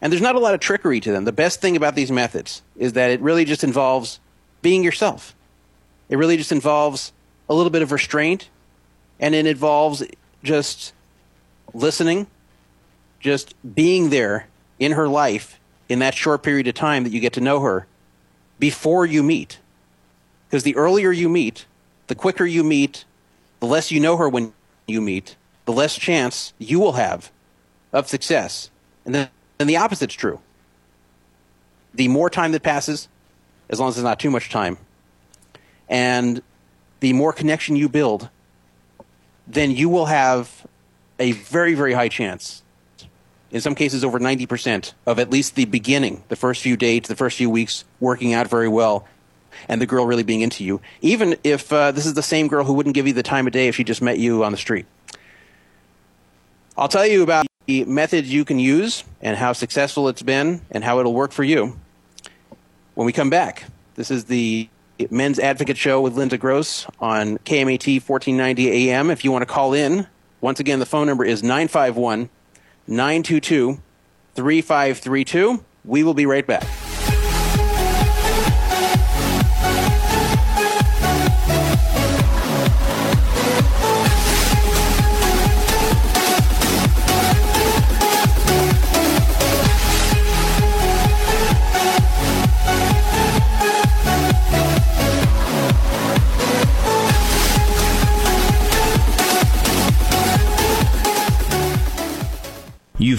And 0.00 0.12
there's 0.12 0.22
not 0.22 0.36
a 0.36 0.38
lot 0.38 0.54
of 0.54 0.60
trickery 0.60 1.00
to 1.00 1.12
them. 1.12 1.24
The 1.24 1.32
best 1.32 1.60
thing 1.60 1.76
about 1.76 1.96
these 1.96 2.10
methods 2.10 2.62
is 2.76 2.92
that 2.94 3.10
it 3.10 3.20
really 3.20 3.44
just 3.44 3.64
involves 3.64 4.20
being 4.62 4.84
yourself. 4.84 5.34
It 6.08 6.16
really 6.16 6.36
just 6.36 6.52
involves 6.52 7.12
a 7.48 7.54
little 7.54 7.70
bit 7.70 7.82
of 7.82 7.92
restraint, 7.92 8.48
and 9.18 9.34
it 9.34 9.46
involves 9.46 10.04
just 10.44 10.92
listening, 11.74 12.28
just 13.20 13.54
being 13.74 14.10
there 14.10 14.46
in 14.78 14.92
her 14.92 15.08
life 15.08 15.58
in 15.88 15.98
that 15.98 16.14
short 16.14 16.42
period 16.42 16.68
of 16.68 16.74
time 16.74 17.02
that 17.04 17.12
you 17.12 17.20
get 17.20 17.32
to 17.32 17.40
know 17.40 17.60
her 17.60 17.86
before 18.58 19.04
you 19.04 19.22
meet. 19.22 19.58
Because 20.48 20.62
the 20.62 20.76
earlier 20.76 21.10
you 21.10 21.28
meet, 21.28 21.66
the 22.06 22.14
quicker 22.14 22.46
you 22.46 22.62
meet, 22.62 23.04
the 23.60 23.66
less 23.66 23.90
you 23.90 24.00
know 24.00 24.16
her 24.16 24.28
when 24.28 24.52
you 24.86 25.00
meet, 25.00 25.36
the 25.64 25.72
less 25.72 25.96
chance 25.96 26.52
you 26.58 26.80
will 26.80 26.92
have 26.92 27.30
of 27.92 28.08
success. 28.08 28.70
And 29.04 29.14
then 29.14 29.30
and 29.58 29.68
the 29.68 29.76
opposite's 29.76 30.14
true. 30.14 30.40
The 31.94 32.08
more 32.08 32.30
time 32.30 32.52
that 32.52 32.62
passes, 32.62 33.08
as 33.68 33.80
long 33.80 33.88
as 33.88 33.96
there's 33.96 34.04
not 34.04 34.20
too 34.20 34.30
much 34.30 34.50
time, 34.50 34.78
and 35.88 36.42
the 37.00 37.12
more 37.12 37.32
connection 37.32 37.76
you 37.76 37.88
build, 37.88 38.28
then 39.46 39.70
you 39.70 39.88
will 39.88 40.06
have 40.06 40.66
a 41.18 41.32
very, 41.32 41.74
very 41.74 41.92
high 41.92 42.08
chance, 42.08 42.62
in 43.50 43.60
some 43.60 43.74
cases 43.74 44.04
over 44.04 44.20
90%, 44.20 44.92
of 45.06 45.18
at 45.18 45.30
least 45.30 45.54
the 45.54 45.64
beginning, 45.64 46.22
the 46.28 46.36
first 46.36 46.62
few 46.62 46.76
dates, 46.76 47.08
the 47.08 47.16
first 47.16 47.36
few 47.36 47.50
weeks 47.50 47.84
working 47.98 48.34
out 48.34 48.46
very 48.46 48.68
well, 48.68 49.08
and 49.68 49.80
the 49.80 49.86
girl 49.86 50.06
really 50.06 50.22
being 50.22 50.40
into 50.40 50.64
you, 50.64 50.80
even 51.00 51.36
if 51.44 51.72
uh, 51.72 51.92
this 51.92 52.06
is 52.06 52.14
the 52.14 52.22
same 52.22 52.48
girl 52.48 52.64
who 52.64 52.72
wouldn't 52.74 52.94
give 52.94 53.06
you 53.06 53.12
the 53.12 53.22
time 53.22 53.46
of 53.46 53.52
day 53.52 53.68
if 53.68 53.76
she 53.76 53.84
just 53.84 54.02
met 54.02 54.18
you 54.18 54.44
on 54.44 54.52
the 54.52 54.58
street. 54.58 54.86
I'll 56.76 56.88
tell 56.88 57.06
you 57.06 57.22
about 57.22 57.46
the 57.66 57.84
methods 57.84 58.32
you 58.32 58.44
can 58.44 58.58
use 58.58 59.04
and 59.20 59.36
how 59.36 59.52
successful 59.52 60.08
it's 60.08 60.22
been 60.22 60.62
and 60.70 60.84
how 60.84 61.00
it'll 61.00 61.14
work 61.14 61.32
for 61.32 61.44
you 61.44 61.78
when 62.94 63.06
we 63.06 63.12
come 63.12 63.30
back. 63.30 63.64
This 63.96 64.10
is 64.10 64.24
the 64.24 64.68
Men's 65.10 65.38
Advocate 65.38 65.76
Show 65.76 66.00
with 66.00 66.14
Linda 66.14 66.38
Gross 66.38 66.86
on 67.00 67.38
KMET 67.38 68.02
1490 68.08 68.90
AM. 68.90 69.10
If 69.10 69.24
you 69.24 69.32
want 69.32 69.42
to 69.42 69.46
call 69.46 69.72
in, 69.72 70.06
once 70.40 70.60
again, 70.60 70.78
the 70.78 70.86
phone 70.86 71.06
number 71.06 71.24
is 71.24 71.42
951 71.42 72.28
922 72.86 73.80
3532. 74.34 75.64
We 75.84 76.02
will 76.02 76.14
be 76.14 76.26
right 76.26 76.46
back. 76.46 76.87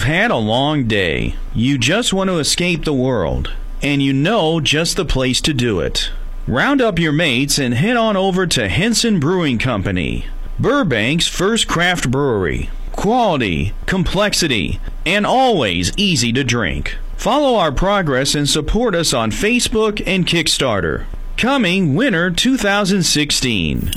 You've 0.00 0.08
had 0.08 0.30
a 0.30 0.36
long 0.36 0.84
day. 0.88 1.34
You 1.54 1.76
just 1.76 2.14
want 2.14 2.30
to 2.30 2.38
escape 2.38 2.86
the 2.86 2.94
world. 2.94 3.52
And 3.82 4.02
you 4.02 4.14
know 4.14 4.58
just 4.58 4.96
the 4.96 5.04
place 5.04 5.42
to 5.42 5.52
do 5.52 5.80
it. 5.80 6.10
Round 6.46 6.80
up 6.80 6.98
your 6.98 7.12
mates 7.12 7.58
and 7.58 7.74
head 7.74 7.98
on 7.98 8.16
over 8.16 8.46
to 8.46 8.70
Henson 8.70 9.20
Brewing 9.20 9.58
Company, 9.58 10.24
Burbank's 10.58 11.26
first 11.26 11.68
craft 11.68 12.10
brewery. 12.10 12.70
Quality, 12.92 13.74
complexity, 13.84 14.80
and 15.04 15.26
always 15.26 15.92
easy 15.98 16.32
to 16.32 16.44
drink. 16.44 16.96
Follow 17.18 17.58
our 17.58 17.70
progress 17.70 18.34
and 18.34 18.48
support 18.48 18.94
us 18.94 19.12
on 19.12 19.30
Facebook 19.30 20.02
and 20.06 20.26
Kickstarter. 20.26 21.04
Coming 21.36 21.94
winter 21.94 22.30
2016. 22.30 23.90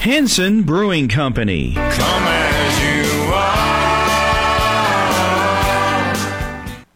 Henson 0.00 0.62
Brewing 0.62 1.08
Company. 1.08 1.74
Come 1.74 2.22
as 2.24 2.82
you 2.82 3.22
are. 3.34 3.52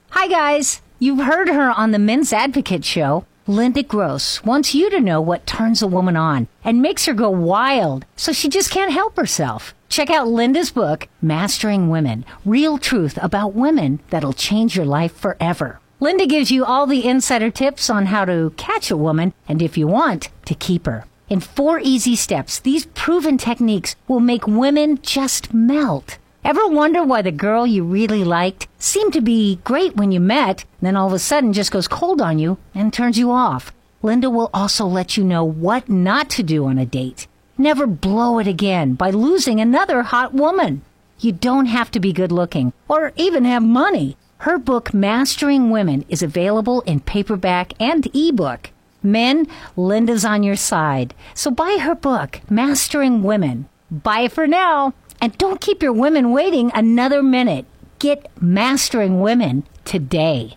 Hi, 0.09 0.27
guys. 0.27 0.81
You've 0.99 1.19
heard 1.19 1.49
her 1.49 1.71
on 1.71 1.91
the 1.91 1.99
Men's 1.99 2.33
Advocate 2.33 2.83
Show. 2.83 3.27
Linda 3.47 3.83
Gross 3.83 4.43
wants 4.43 4.75
you 4.75 4.89
to 4.89 5.01
know 5.01 5.21
what 5.21 5.47
turns 5.47 5.83
a 5.83 5.87
woman 5.87 6.17
on 6.17 6.49
and 6.65 6.81
makes 6.81 7.05
her 7.05 7.13
go 7.13 7.29
wild 7.29 8.07
so 8.17 8.33
she 8.33 8.49
just 8.49 8.71
can't 8.71 8.91
help 8.91 9.19
herself. 9.19 9.75
Check 9.91 10.09
out 10.09 10.29
Linda's 10.29 10.71
book, 10.71 11.07
Mastering 11.21 11.91
Women 11.91 12.25
Real 12.47 12.79
Truth 12.79 13.19
About 13.21 13.53
Women 13.53 14.01
That'll 14.09 14.33
Change 14.33 14.77
Your 14.77 14.87
Life 14.87 15.15
Forever. 15.15 15.79
Linda 16.01 16.27
gives 16.27 16.51
you 16.51 16.65
all 16.65 16.87
the 16.87 17.07
insider 17.07 17.51
tips 17.51 17.91
on 17.91 18.07
how 18.07 18.25
to 18.25 18.55
catch 18.57 18.91
a 18.91 18.97
woman 18.97 19.35
and, 19.47 19.61
if 19.61 19.77
you 19.77 19.87
want, 19.87 20.31
to 20.47 20.55
keep 20.55 20.87
her. 20.87 21.05
In 21.35 21.41
four 21.41 21.81
easy 21.81 22.15
steps, 22.15 22.61
these 22.61 22.87
proven 22.95 23.39
techniques 23.39 23.97
will 24.07 24.21
make 24.21 24.47
women 24.47 25.01
just 25.03 25.53
melt. 25.53 26.17
Ever 26.45 26.69
wonder 26.69 27.03
why 27.03 27.23
the 27.23 27.33
girl 27.33 27.67
you 27.67 27.83
really 27.83 28.23
liked 28.23 28.69
seemed 28.79 29.15
to 29.15 29.21
be 29.21 29.59
great 29.65 29.97
when 29.97 30.13
you 30.13 30.21
met, 30.21 30.65
then 30.81 30.95
all 30.95 31.09
of 31.09 31.13
a 31.13 31.19
sudden 31.19 31.53
just 31.53 31.73
goes 31.73 31.89
cold 31.89 32.23
on 32.23 32.39
you 32.39 32.59
and 32.73 32.93
turns 32.93 33.19
you 33.19 33.33
off? 33.33 33.73
Linda 34.01 34.31
will 34.31 34.49
also 34.55 34.87
let 34.87 35.17
you 35.17 35.25
know 35.25 35.43
what 35.43 35.89
not 35.89 36.31
to 36.31 36.45
do 36.45 36.67
on 36.67 36.79
a 36.79 36.87
date. 36.87 37.27
Never 37.59 37.89
blow 37.89 38.39
it 38.39 38.47
again 38.47 38.95
by 38.95 39.11
losing 39.11 39.59
another 39.59 40.03
hot 40.03 40.35
woman. 40.35 40.83
You 41.19 41.33
don't 41.33 41.67
have 41.67 41.91
to 41.91 41.99
be 41.99 42.13
good 42.13 42.31
looking 42.31 42.73
or 42.87 43.13
even 43.17 43.45
have 43.45 43.65
money. 43.65 44.17
Her 44.47 44.57
book, 44.57 44.95
Mastering 44.95 45.71
Women, 45.71 46.05
is 46.09 46.23
available 46.23 46.83
in 46.83 47.01
paperback 47.01 47.73
and 47.81 48.07
ebook. 48.15 48.71
Men, 49.05 49.47
Linda's 49.77 50.25
on 50.25 50.43
your 50.43 50.57
side. 50.57 51.15
So 51.35 51.51
buy 51.51 51.79
her 51.81 51.95
book, 51.95 52.41
Mastering 52.49 53.23
Women. 53.23 53.69
Bye 53.91 54.29
for 54.29 54.47
now. 54.47 54.95
And 55.21 55.37
don't 55.39 55.61
keep 55.61 55.83
your 55.83 55.93
women 55.93 56.33
waiting 56.33 56.73
another 56.75 57.23
minute. 57.23 57.67
Get 57.99 58.27
Mastering 58.41 59.21
Women 59.21 59.65
today. 59.85 60.57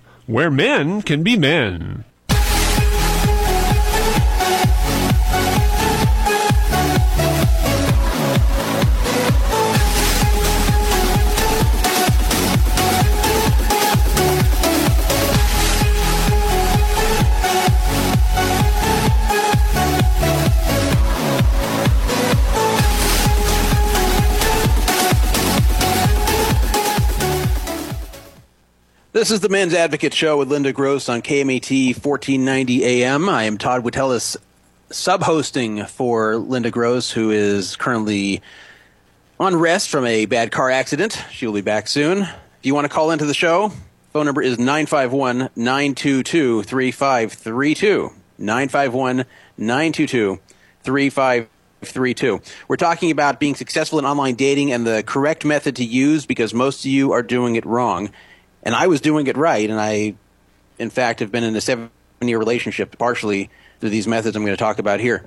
where 0.31 0.49
men 0.49 1.01
can 1.01 1.23
be 1.23 1.37
men. 1.37 2.05
This 29.13 29.29
is 29.29 29.41
the 29.41 29.49
Men's 29.49 29.73
Advocate 29.73 30.13
Show 30.13 30.37
with 30.37 30.49
Linda 30.49 30.71
Gross 30.71 31.09
on 31.09 31.21
KMET 31.21 32.01
1490 32.01 32.85
AM. 32.85 33.27
I 33.27 33.43
am 33.43 33.57
Todd 33.57 33.83
Witteles, 33.83 34.37
sub 34.89 35.23
hosting 35.23 35.83
for 35.83 36.37
Linda 36.37 36.71
Gross, 36.71 37.11
who 37.11 37.29
is 37.29 37.75
currently 37.75 38.41
on 39.37 39.57
rest 39.57 39.89
from 39.89 40.05
a 40.05 40.27
bad 40.27 40.53
car 40.53 40.71
accident. 40.71 41.21
She 41.29 41.45
will 41.45 41.53
be 41.53 41.59
back 41.59 41.89
soon. 41.89 42.19
If 42.19 42.37
you 42.61 42.73
want 42.73 42.85
to 42.85 42.89
call 42.89 43.11
into 43.11 43.25
the 43.25 43.33
show, 43.33 43.73
phone 44.13 44.27
number 44.27 44.41
is 44.41 44.57
951 44.57 45.49
922 45.57 46.63
3532. 46.63 48.11
951 48.37 49.25
922 49.57 50.39
3532. 50.83 52.41
We're 52.69 52.77
talking 52.77 53.11
about 53.11 53.41
being 53.41 53.55
successful 53.55 53.99
in 53.99 54.05
online 54.05 54.35
dating 54.35 54.71
and 54.71 54.87
the 54.87 55.03
correct 55.05 55.43
method 55.43 55.75
to 55.75 55.83
use 55.83 56.25
because 56.25 56.53
most 56.53 56.85
of 56.85 56.91
you 56.91 57.11
are 57.11 57.21
doing 57.21 57.57
it 57.57 57.65
wrong 57.65 58.09
and 58.63 58.75
I 58.75 58.87
was 58.87 59.01
doing 59.01 59.27
it 59.27 59.37
right, 59.37 59.69
and 59.69 59.79
I, 59.79 60.15
in 60.77 60.89
fact, 60.89 61.19
have 61.19 61.31
been 61.31 61.43
in 61.43 61.55
a 61.55 61.61
seven-year 61.61 62.37
relationship 62.37 62.97
partially 62.97 63.49
through 63.79 63.89
these 63.89 64.07
methods 64.07 64.35
I'm 64.35 64.43
going 64.43 64.53
to 64.53 64.57
talk 64.57 64.79
about 64.79 64.99
here. 64.99 65.25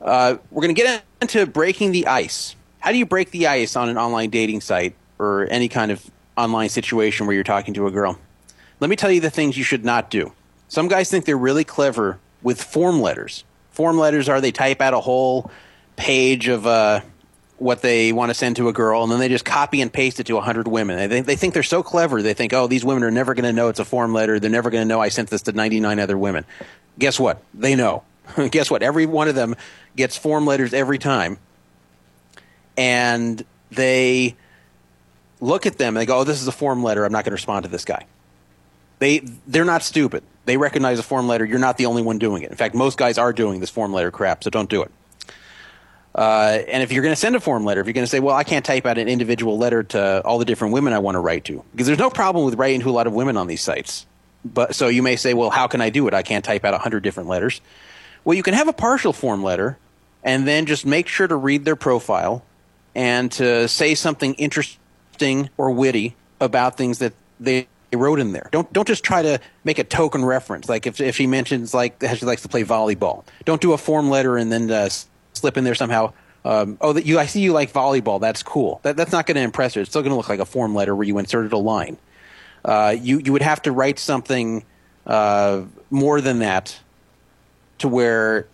Uh, 0.00 0.36
we're 0.50 0.62
going 0.62 0.74
to 0.74 0.80
get 0.80 1.04
into 1.20 1.46
breaking 1.46 1.92
the 1.92 2.06
ice. 2.06 2.56
How 2.78 2.92
do 2.92 2.98
you 2.98 3.06
break 3.06 3.30
the 3.30 3.46
ice 3.46 3.76
on 3.76 3.88
an 3.88 3.98
online 3.98 4.30
dating 4.30 4.62
site 4.62 4.94
or 5.18 5.46
any 5.50 5.68
kind 5.68 5.90
of 5.90 6.10
online 6.36 6.70
situation 6.70 7.26
where 7.26 7.34
you're 7.34 7.44
talking 7.44 7.74
to 7.74 7.86
a 7.86 7.90
girl? 7.90 8.18
Let 8.80 8.88
me 8.88 8.96
tell 8.96 9.10
you 9.10 9.20
the 9.20 9.30
things 9.30 9.58
you 9.58 9.64
should 9.64 9.84
not 9.84 10.10
do. 10.10 10.32
Some 10.68 10.88
guys 10.88 11.10
think 11.10 11.26
they're 11.26 11.36
really 11.36 11.64
clever 11.64 12.18
with 12.42 12.62
form 12.62 13.00
letters. 13.00 13.44
Form 13.72 13.98
letters 13.98 14.28
are 14.28 14.40
they 14.40 14.52
type 14.52 14.80
out 14.80 14.94
a 14.94 15.00
whole 15.00 15.50
page 15.96 16.48
of 16.48 16.66
uh, 16.66 17.00
what 17.60 17.82
they 17.82 18.10
want 18.10 18.30
to 18.30 18.34
send 18.34 18.56
to 18.56 18.68
a 18.68 18.72
girl, 18.72 19.02
and 19.02 19.12
then 19.12 19.18
they 19.18 19.28
just 19.28 19.44
copy 19.44 19.82
and 19.82 19.92
paste 19.92 20.18
it 20.18 20.26
to 20.26 20.34
100 20.34 20.66
women. 20.66 20.96
They 20.96 21.08
think, 21.08 21.26
they 21.26 21.36
think 21.36 21.52
they're 21.52 21.62
so 21.62 21.82
clever. 21.82 22.22
They 22.22 22.32
think, 22.32 22.54
oh, 22.54 22.66
these 22.66 22.84
women 22.84 23.04
are 23.04 23.10
never 23.10 23.34
going 23.34 23.44
to 23.44 23.52
know 23.52 23.68
it's 23.68 23.78
a 23.78 23.84
form 23.84 24.14
letter. 24.14 24.40
They're 24.40 24.50
never 24.50 24.70
going 24.70 24.82
to 24.82 24.88
know 24.88 25.00
I 25.00 25.10
sent 25.10 25.28
this 25.28 25.42
to 25.42 25.52
99 25.52 26.00
other 26.00 26.16
women. 26.16 26.46
Guess 26.98 27.20
what? 27.20 27.42
They 27.52 27.74
know. 27.74 28.02
Guess 28.50 28.70
what? 28.70 28.82
Every 28.82 29.04
one 29.04 29.28
of 29.28 29.34
them 29.34 29.56
gets 29.94 30.16
form 30.16 30.46
letters 30.46 30.72
every 30.72 30.98
time. 30.98 31.38
And 32.78 33.44
they 33.70 34.36
look 35.40 35.66
at 35.66 35.76
them 35.76 35.96
and 35.96 36.00
they 36.00 36.06
go, 36.06 36.20
oh, 36.20 36.24
this 36.24 36.40
is 36.40 36.48
a 36.48 36.52
form 36.52 36.82
letter. 36.82 37.04
I'm 37.04 37.12
not 37.12 37.24
going 37.24 37.32
to 37.32 37.36
respond 37.36 37.64
to 37.64 37.70
this 37.70 37.84
guy. 37.84 38.06
They, 39.00 39.18
they're 39.46 39.64
not 39.66 39.82
stupid. 39.82 40.22
They 40.46 40.56
recognize 40.56 40.98
a 40.98 41.02
form 41.02 41.28
letter. 41.28 41.44
You're 41.44 41.58
not 41.58 41.76
the 41.76 41.86
only 41.86 42.02
one 42.02 42.18
doing 42.18 42.42
it. 42.42 42.50
In 42.50 42.56
fact, 42.56 42.74
most 42.74 42.96
guys 42.96 43.18
are 43.18 43.34
doing 43.34 43.60
this 43.60 43.70
form 43.70 43.92
letter 43.92 44.10
crap, 44.10 44.44
so 44.44 44.50
don't 44.50 44.68
do 44.70 44.82
it. 44.82 44.90
Uh, 46.14 46.58
and 46.68 46.82
if 46.82 46.90
you're 46.92 47.02
going 47.02 47.12
to 47.12 47.20
send 47.20 47.36
a 47.36 47.40
form 47.40 47.64
letter, 47.64 47.80
if 47.80 47.86
you're 47.86 47.94
going 47.94 48.04
to 48.04 48.10
say, 48.10 48.20
well, 48.20 48.34
I 48.34 48.44
can't 48.44 48.64
type 48.64 48.84
out 48.84 48.98
an 48.98 49.08
individual 49.08 49.58
letter 49.58 49.82
to 49.84 50.22
all 50.24 50.38
the 50.38 50.44
different 50.44 50.74
women 50.74 50.92
I 50.92 50.98
want 50.98 51.14
to 51.14 51.20
write 51.20 51.44
to, 51.44 51.64
because 51.72 51.86
there's 51.86 51.98
no 51.98 52.10
problem 52.10 52.44
with 52.44 52.54
writing 52.54 52.80
to 52.80 52.90
a 52.90 52.92
lot 52.92 53.06
of 53.06 53.12
women 53.12 53.36
on 53.36 53.46
these 53.46 53.62
sites. 53.62 54.06
But 54.44 54.74
so 54.74 54.88
you 54.88 55.02
may 55.02 55.16
say, 55.16 55.34
well, 55.34 55.50
how 55.50 55.66
can 55.66 55.80
I 55.80 55.90
do 55.90 56.08
it? 56.08 56.14
I 56.14 56.22
can't 56.22 56.44
type 56.44 56.64
out 56.64 56.72
100 56.72 57.02
different 57.02 57.28
letters. 57.28 57.60
Well, 58.24 58.34
you 58.34 58.42
can 58.42 58.54
have 58.54 58.68
a 58.68 58.72
partial 58.72 59.12
form 59.12 59.42
letter 59.42 59.78
and 60.22 60.46
then 60.46 60.66
just 60.66 60.84
make 60.84 61.08
sure 61.08 61.26
to 61.26 61.36
read 61.36 61.64
their 61.64 61.76
profile 61.76 62.44
and 62.94 63.30
to 63.32 63.68
say 63.68 63.94
something 63.94 64.34
interesting 64.34 65.50
or 65.56 65.70
witty 65.70 66.16
about 66.40 66.76
things 66.76 66.98
that 66.98 67.12
they 67.38 67.68
wrote 67.92 68.20
in 68.20 68.32
there. 68.32 68.48
Don't 68.52 68.72
don't 68.72 68.86
just 68.86 69.04
try 69.04 69.22
to 69.22 69.40
make 69.64 69.78
a 69.78 69.84
token 69.84 70.24
reference. 70.24 70.68
Like 70.68 70.86
if 70.86 71.00
if 71.00 71.16
she 71.16 71.26
mentions 71.26 71.74
like 71.74 72.02
how 72.02 72.14
she 72.14 72.26
likes 72.26 72.42
to 72.42 72.48
play 72.48 72.64
volleyball, 72.64 73.24
don't 73.44 73.60
do 73.60 73.72
a 73.72 73.78
form 73.78 74.10
letter 74.10 74.36
and 74.36 74.50
then 74.50 74.70
uh, 74.70 74.88
slip 75.32 75.56
in 75.56 75.64
there 75.64 75.74
somehow. 75.74 76.12
Um, 76.44 76.78
oh, 76.80 76.94
that 76.94 77.04
you 77.04 77.18
I 77.18 77.26
see 77.26 77.40
you 77.40 77.52
like 77.52 77.72
volleyball. 77.72 78.20
That's 78.20 78.42
cool. 78.42 78.80
That, 78.82 78.96
that's 78.96 79.12
not 79.12 79.26
going 79.26 79.34
to 79.36 79.42
impress 79.42 79.74
her. 79.74 79.82
It's 79.82 79.90
still 79.90 80.02
going 80.02 80.12
to 80.12 80.16
look 80.16 80.28
like 80.28 80.40
a 80.40 80.46
form 80.46 80.74
letter 80.74 80.94
where 80.94 81.06
you 81.06 81.18
inserted 81.18 81.52
a 81.52 81.58
line. 81.58 81.98
Uh, 82.64 82.96
you 82.98 83.18
you 83.18 83.32
would 83.32 83.42
have 83.42 83.62
to 83.62 83.72
write 83.72 83.98
something 83.98 84.64
uh, 85.06 85.62
more 85.90 86.20
than 86.20 86.38
that 86.38 86.78
to 87.78 87.88
where 87.88 88.46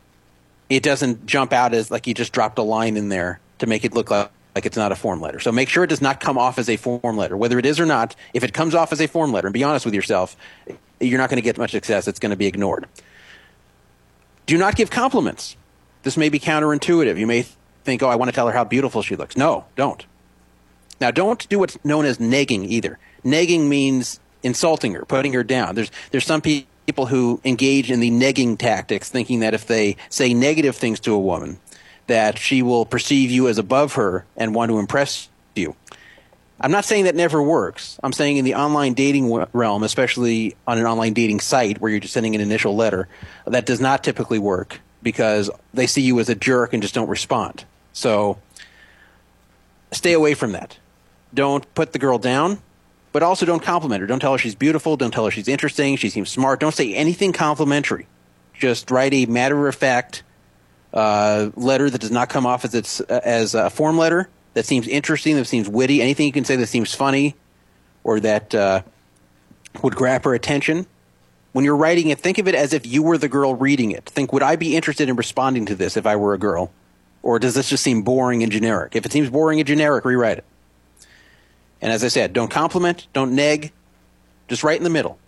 it 0.69 0.83
doesn't 0.83 1.27
jump 1.27 1.53
out 1.53 1.75
as 1.75 1.91
like 1.91 2.07
you 2.07 2.15
just 2.15 2.33
dropped 2.33 2.59
a 2.59 2.63
line 2.63 2.97
in 2.97 3.09
there 3.09 3.41
to 3.59 3.67
make 3.67 3.85
it 3.85 3.95
look 3.95 4.11
like, 4.11 4.31
like 4.55 4.67
it's 4.67 4.77
not 4.77 4.91
a 4.91 4.97
form 4.97 5.21
letter. 5.21 5.39
So 5.39 5.53
make 5.53 5.69
sure 5.69 5.85
it 5.85 5.89
does 5.89 6.03
not 6.03 6.19
come 6.19 6.39
off 6.39 6.59
as 6.59 6.69
a 6.69 6.77
form 6.77 7.17
letter, 7.17 7.37
whether 7.37 7.59
it 7.59 7.67
is 7.67 7.79
or 7.79 7.87
not. 7.87 8.17
If 8.35 8.43
it 8.43 8.53
comes 8.53 8.75
off 8.75 8.93
as 8.93 9.01
a 9.01 9.07
form 9.07 9.33
letter, 9.33 9.47
and 9.47 9.55
be 9.55 9.65
honest 9.65 9.85
with 9.85 9.95
yourself, 9.95 10.37
you're 11.01 11.19
not 11.19 11.31
going 11.31 11.37
to 11.37 11.43
get 11.43 11.59
much 11.59 11.73
success. 11.73 12.09
It's 12.09 12.19
going 12.19 12.31
to 12.31 12.37
be 12.37 12.47
ignored. 12.47 12.87
Do 14.47 14.57
not 14.57 14.77
give 14.77 14.91
compliments. 14.91 15.57
This 16.07 16.17
may 16.17 16.29
be 16.29 16.39
counterintuitive. 16.39 17.19
You 17.19 17.27
may 17.27 17.43
think, 17.83 18.01
oh, 18.01 18.09
I 18.09 18.15
want 18.15 18.29
to 18.29 18.33
tell 18.33 18.47
her 18.47 18.53
how 18.53 18.63
beautiful 18.63 19.03
she 19.03 19.17
looks. 19.17 19.37
No, 19.37 19.65
don't. 19.75 20.07
Now, 21.01 21.11
don't 21.11 21.49
do 21.49 21.59
what's 21.59 21.85
known 21.85 22.05
as 22.05 22.19
negging 22.19 22.65
either. 22.65 23.01
Negging 23.25 23.67
means 23.67 24.21
insulting 24.45 24.95
her, 24.95 25.05
putting 25.05 25.33
her 25.33 25.43
down. 25.43 25.75
There's, 25.75 25.91
there's 26.13 26.25
some 26.25 26.41
people 26.41 27.07
who 27.07 27.41
engage 27.45 27.91
in 27.91 27.99
the 27.99 28.13
negging 28.13 28.57
tactics, 28.57 29.11
thinking 29.11 29.41
that 29.41 29.53
if 29.53 29.67
they 29.67 29.97
say 30.09 30.33
negative 30.33 30.77
things 30.77 31.01
to 31.01 31.13
a 31.13 31.19
woman, 31.19 31.59
that 32.07 32.39
she 32.39 32.63
will 32.63 32.87
perceive 32.87 33.33
you 33.33 33.49
as 33.49 33.59
above 33.59 33.95
her 33.95 34.25
and 34.37 34.55
want 34.55 34.71
to 34.71 34.79
impress 34.79 35.29
you. 35.57 35.75
I'm 36.61 36.71
not 36.71 36.85
saying 36.85 37.07
that 37.07 37.17
never 37.17 37.43
works. 37.43 37.99
I'm 38.05 38.13
saying 38.13 38.37
in 38.37 38.45
the 38.45 38.55
online 38.55 38.95
dating 38.95 39.45
realm, 39.53 39.83
especially 39.83 40.55
on 40.69 40.79
an 40.79 40.87
online 40.87 41.15
dating 41.15 41.41
site 41.41 41.81
where 41.81 41.91
you're 41.91 41.99
just 41.99 42.15
sending 42.15 42.37
an 42.37 42.41
initial 42.41 42.77
letter, 42.77 43.09
that 43.45 43.67
does 43.67 43.81
not 43.81 44.05
typically 44.05 44.39
work 44.39 44.81
because 45.03 45.51
they 45.75 45.87
see 45.87 46.03
you 46.03 46.19
as 46.21 46.29
a 46.29 46.35
jerk 46.35 46.73
and 46.73 46.83
just 46.83 46.95
don't 46.95 47.09
respond. 47.09 47.65
So 47.93 48.39
stay 49.93 50.13
away 50.13 50.35
from 50.35 50.53
that. 50.53 50.79
Don't 51.35 51.73
put 51.75 51.93
the 51.93 51.99
girl 51.99 52.19
down, 52.19 52.59
but 53.13 53.23
also 53.23 53.47
don't 53.47 53.63
compliment 53.63 54.01
her. 54.01 54.07
Don't 54.07 54.21
tell 54.21 54.33
her 54.33 54.39
she's 54.39 54.55
beautiful. 54.55 54.97
Don't 54.97 55.13
tell 55.13 55.25
her 55.25 55.31
she's 55.31 55.49
interesting. 55.49 55.97
She 55.97 56.09
seems 56.09 56.31
smart. 56.31 56.61
Don't 56.61 56.75
say 56.75 56.95
anything 56.95 57.33
complimentary. 57.33 58.07
Just 58.55 58.91
write 58.91 59.13
a 59.13 59.27
matter 59.27 59.69
of 59.69 59.75
fact 59.75 60.23
uh, 60.93 61.51
letter 61.57 61.91
that 61.91 62.01
does 62.01 62.11
not 62.11 62.29
come 62.29 62.47
off 62.47 62.65
as 62.65 62.75
it's 62.75 63.01
uh, 63.01 63.21
as 63.23 63.55
a 63.55 63.69
form 63.69 63.99
letter 63.99 64.29
that 64.55 64.65
seems 64.65 64.89
interesting, 64.89 65.37
that 65.37 65.45
seems 65.45 65.69
witty. 65.69 66.01
Anything 66.01 66.27
you 66.27 66.33
can 66.33 66.47
say 66.47 66.57
that 66.57 66.67
seems 66.67 66.95
funny 66.95 67.35
or 68.03 68.21
that 68.21 68.55
uh, 68.55 68.83
would 69.83 69.95
grab 69.95 70.25
her 70.25 70.33
attention 70.33 70.87
when 71.57 71.65
you're 71.65 71.75
writing 71.75 72.09
it, 72.09 72.21
think 72.21 72.37
of 72.37 72.47
it 72.49 72.55
as 72.55 72.75
if 72.75 72.87
you 72.87 73.03
were 73.03 73.17
the 73.17 73.31
girl 73.31 73.55
reading 73.55 73.91
it. 73.91 74.05
Think, 74.05 74.31
would 74.31 74.43
I 74.43 74.57
be 74.57 74.77
interested 74.77 75.09
in 75.09 75.17
responding 75.17 75.65
to 75.65 75.75
this 75.75 75.97
if 75.97 76.05
I 76.05 76.15
were 76.15 76.35
a 76.35 76.39
girl? 76.39 76.71
Or 77.23 77.39
does 77.39 77.55
this 77.55 77.71
just 77.71 77.83
seem 77.83 78.03
boring 78.03 78.43
and 78.43 78.53
generic? 78.53 78.95
If 78.95 79.07
it 79.07 79.13
seems 79.13 79.31
boring 79.31 79.59
and 79.59 79.67
generic, 79.67 80.05
rewrite 80.05 80.37
it. 80.37 80.45
And 81.81 81.91
as 81.91 82.05
I 82.05 82.09
said, 82.09 82.35
don't 82.35 82.51
compliment, 82.51 83.07
don't 83.15 83.35
neg, 83.35 83.73
just 84.49 84.65
right 84.65 84.77
in 84.77 84.85
the 84.85 84.91
middle. 84.91 85.19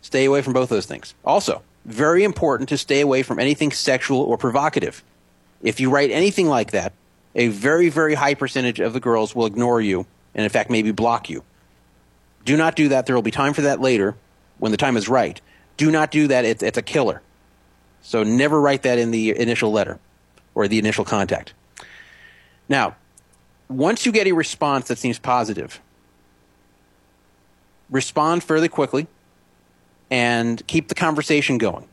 Stay 0.00 0.26
away 0.26 0.42
from 0.42 0.52
both 0.52 0.68
those 0.68 0.86
things. 0.86 1.12
Also, 1.24 1.62
very 1.84 2.22
important 2.22 2.68
to 2.68 2.78
stay 2.78 3.00
away 3.00 3.24
from 3.24 3.40
anything 3.40 3.72
sexual 3.72 4.20
or 4.20 4.38
provocative. 4.38 5.02
If 5.60 5.80
you 5.80 5.90
write 5.90 6.12
anything 6.12 6.46
like 6.46 6.70
that, 6.70 6.92
a 7.34 7.48
very, 7.48 7.88
very 7.88 8.14
high 8.14 8.34
percentage 8.34 8.78
of 8.78 8.92
the 8.92 9.00
girls 9.00 9.34
will 9.34 9.46
ignore 9.46 9.80
you 9.80 10.06
and, 10.36 10.44
in 10.44 10.50
fact, 10.50 10.70
maybe 10.70 10.92
block 10.92 11.28
you. 11.28 11.42
Do 12.44 12.56
not 12.56 12.76
do 12.76 12.90
that. 12.90 13.06
There 13.06 13.16
will 13.16 13.22
be 13.22 13.32
time 13.32 13.54
for 13.54 13.62
that 13.62 13.80
later 13.80 14.14
when 14.58 14.72
the 14.72 14.78
time 14.78 14.96
is 14.96 15.08
right. 15.08 15.40
Do 15.76 15.90
not 15.90 16.10
do 16.10 16.28
that. 16.28 16.44
It's, 16.44 16.62
it's 16.62 16.78
a 16.78 16.82
killer. 16.82 17.22
So 18.02 18.22
never 18.22 18.60
write 18.60 18.82
that 18.82 18.98
in 18.98 19.10
the 19.10 19.38
initial 19.38 19.72
letter 19.72 19.98
or 20.54 20.68
the 20.68 20.78
initial 20.78 21.04
contact. 21.04 21.54
Now, 22.68 22.96
once 23.68 24.06
you 24.06 24.12
get 24.12 24.26
a 24.26 24.32
response 24.32 24.88
that 24.88 24.98
seems 24.98 25.18
positive, 25.18 25.80
respond 27.90 28.44
fairly 28.44 28.68
quickly 28.68 29.06
and 30.10 30.64
keep 30.66 30.88
the 30.88 30.94
conversation 30.94 31.58
going. 31.58 31.88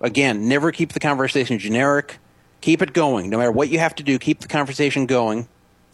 Again, 0.00 0.48
never 0.48 0.70
keep 0.70 0.92
the 0.92 1.00
conversation 1.00 1.58
generic. 1.58 2.18
Keep 2.60 2.82
it 2.82 2.92
going. 2.92 3.30
No 3.30 3.38
matter 3.38 3.52
what 3.52 3.68
you 3.68 3.78
have 3.78 3.94
to 3.96 4.02
do, 4.02 4.18
keep 4.18 4.40
the 4.40 4.48
conversation 4.48 5.06
going. 5.06 5.48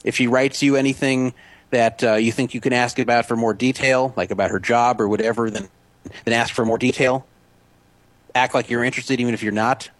If 0.05 0.17
she 0.17 0.27
writes 0.27 0.63
you 0.63 0.77
anything 0.77 1.35
that 1.71 2.03
uh, 2.03 2.15
you 2.15 2.33
think 2.33 2.55
you 2.55 2.61
can 2.61 2.73
ask 2.73 2.99
about 2.99 3.27
for 3.27 3.37
more 3.37 3.55
detail, 3.55 4.13
like 4.17 4.31
about 4.31 4.51
her 4.51 4.59
job 4.59 5.01
or 5.01 5.09
whatever, 5.09 5.51
then, 5.51 5.69
then 6.25 6.35
ask 6.35 6.55
for 6.55 6.65
more 6.65 6.79
detail. 6.79 7.27
Act 8.35 8.55
like 8.55 8.71
you're 8.71 8.85
interested, 8.85 9.21
even 9.21 9.35
if 9.35 9.43
you're 9.43 9.53
not. 9.53 9.91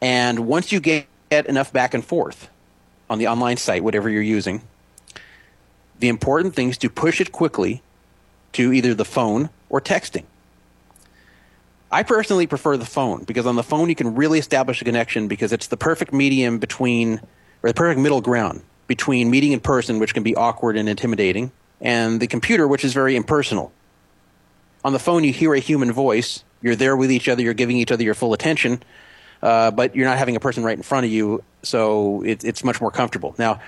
And 0.00 0.40
once 0.46 0.72
you 0.72 0.80
get 0.80 1.06
enough 1.30 1.72
back 1.72 1.94
and 1.94 2.04
forth 2.04 2.48
on 3.08 3.18
the 3.18 3.28
online 3.28 3.56
site, 3.56 3.84
whatever 3.84 4.08
you're 4.10 4.22
using, 4.22 4.62
the 5.98 6.08
important 6.08 6.54
thing 6.54 6.70
is 6.70 6.78
to 6.78 6.90
push 6.90 7.20
it 7.20 7.32
quickly 7.32 7.82
to 8.52 8.72
either 8.72 8.94
the 8.94 9.04
phone 9.04 9.50
or 9.68 9.80
texting. 9.80 10.24
I 11.90 12.02
personally 12.02 12.46
prefer 12.46 12.76
the 12.76 12.84
phone 12.84 13.24
because 13.24 13.46
on 13.46 13.56
the 13.56 13.62
phone 13.62 13.88
you 13.88 13.94
can 13.94 14.14
really 14.14 14.38
establish 14.38 14.82
a 14.82 14.84
connection 14.84 15.28
because 15.28 15.52
it's 15.52 15.68
the 15.68 15.76
perfect 15.76 16.12
medium 16.12 16.58
between, 16.58 17.20
or 17.62 17.70
the 17.70 17.74
perfect 17.74 18.00
middle 18.00 18.20
ground 18.20 18.62
between 18.86 19.30
meeting 19.30 19.52
in 19.52 19.60
person, 19.60 19.98
which 19.98 20.14
can 20.14 20.22
be 20.22 20.34
awkward 20.34 20.76
and 20.76 20.88
intimidating, 20.88 21.52
and 21.80 22.20
the 22.20 22.26
computer, 22.26 22.66
which 22.66 22.84
is 22.84 22.92
very 22.92 23.16
impersonal. 23.16 23.72
On 24.86 24.92
the 24.92 25.00
phone, 25.00 25.24
you 25.24 25.32
hear 25.32 25.52
a 25.52 25.58
human 25.58 25.90
voice. 25.90 26.44
You're 26.62 26.76
there 26.76 26.96
with 26.96 27.10
each 27.10 27.28
other. 27.28 27.42
You're 27.42 27.54
giving 27.54 27.76
each 27.76 27.90
other 27.90 28.04
your 28.04 28.14
full 28.14 28.32
attention, 28.32 28.84
uh, 29.42 29.72
but 29.72 29.96
you're 29.96 30.06
not 30.06 30.16
having 30.16 30.36
a 30.36 30.40
person 30.40 30.62
right 30.62 30.76
in 30.76 30.84
front 30.84 31.04
of 31.04 31.10
you, 31.10 31.42
so 31.64 32.22
it, 32.22 32.44
it's 32.44 32.62
much 32.62 32.80
more 32.80 32.92
comfortable. 32.92 33.34
Now, 33.36 33.60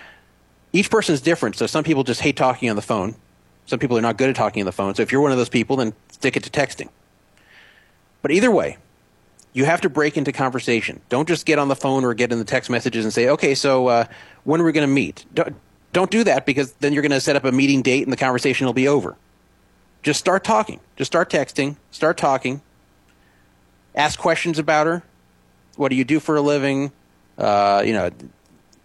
each 0.73 0.93
person 0.93 1.15
is 1.15 1.21
different. 1.21 1.57
So 1.57 1.67
some 1.67 1.83
people 1.83 2.05
just 2.05 2.21
hate 2.21 2.37
talking 2.37 2.71
on 2.71 2.77
the 2.77 2.83
phone. 2.83 3.17
Some 3.67 3.81
people 3.81 3.99
are 3.99 4.01
not 4.01 4.17
good 4.17 4.31
at 4.31 4.37
talking 4.37 4.63
on 4.63 4.67
the 4.67 4.71
phone. 4.71 4.95
So 4.95 5.03
if 5.03 5.11
you're 5.11 5.21
one 5.21 5.33
of 5.33 5.39
those 5.39 5.49
people, 5.49 5.75
then 5.75 5.93
stick 6.13 6.37
it 6.37 6.45
to 6.45 6.51
texting. 6.51 6.89
But 8.23 8.31
either 8.31 8.53
way, 8.53 8.77
you 9.53 9.65
have 9.65 9.81
to 9.81 9.91
break 9.91 10.17
into 10.17 10.31
conversation. 10.31 11.01
Don't 11.09 11.27
just 11.27 11.47
get 11.47 11.59
on 11.59 11.67
the 11.67 11.75
phone 11.75 12.05
or 12.05 12.15
get 12.15 12.31
in 12.31 12.39
the 12.39 12.45
text 12.45 12.71
messages 12.71 13.05
and 13.05 13.13
say, 13.13 13.29
okay, 13.31 13.57
so 13.57 13.89
uh, 13.89 14.05
when 14.45 14.61
are 14.61 14.65
we 14.65 14.71
going 14.71 14.87
to 14.87 14.95
meet? 14.95 15.27
Don't, 15.35 15.57
don't 15.93 16.13
do 16.13 16.23
that 16.23 16.47
because 16.47 16.75
then 16.75 16.93
you're 16.93 17.03
going 17.03 17.11
to 17.11 17.21
set 17.21 17.35
up 17.35 17.45
a 17.45 17.51
meeting 17.51 17.83
date 17.83 18.05
and 18.05 18.13
the 18.13 18.17
conversation 18.17 18.67
will 18.67 18.73
be 18.73 18.87
over. 18.87 19.17
Just 20.09 20.21
start 20.21 20.43
talking. 20.43 20.81
Just 20.97 21.13
start 21.13 21.29
texting. 21.29 21.77
Start 21.91 22.17
talking. 22.17 22.63
Ask 23.95 24.19
questions 24.19 24.59
about 24.59 24.87
her. 24.87 25.03
What 25.77 25.91
do 25.91 25.97
you 25.97 26.05
do 26.07 26.19
for 26.19 26.35
a 26.35 26.41
living? 26.41 26.93
Uh, 27.37 27.83
you 27.85 27.93
know, 27.93 28.09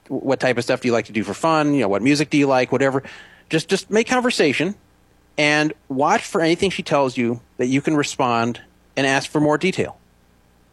what 0.09 0.41
type 0.41 0.57
of 0.57 0.65
stuff 0.65 0.81
do 0.81 0.89
you 0.89 0.91
like 0.91 1.05
to 1.05 1.13
do 1.13 1.23
for 1.23 1.33
fun? 1.33 1.75
You 1.75 1.79
know, 1.79 1.87
what 1.87 2.01
music 2.01 2.29
do 2.29 2.37
you 2.37 2.45
like? 2.45 2.73
Whatever. 2.73 3.03
Just 3.49 3.69
just 3.69 3.89
make 3.89 4.05
conversation 4.05 4.75
and 5.37 5.71
watch 5.87 6.25
for 6.25 6.41
anything 6.41 6.71
she 6.71 6.83
tells 6.83 7.15
you 7.15 7.39
that 7.55 7.67
you 7.67 7.79
can 7.79 7.95
respond 7.95 8.59
and 8.97 9.07
ask 9.07 9.31
for 9.31 9.39
more 9.39 9.57
detail 9.57 9.97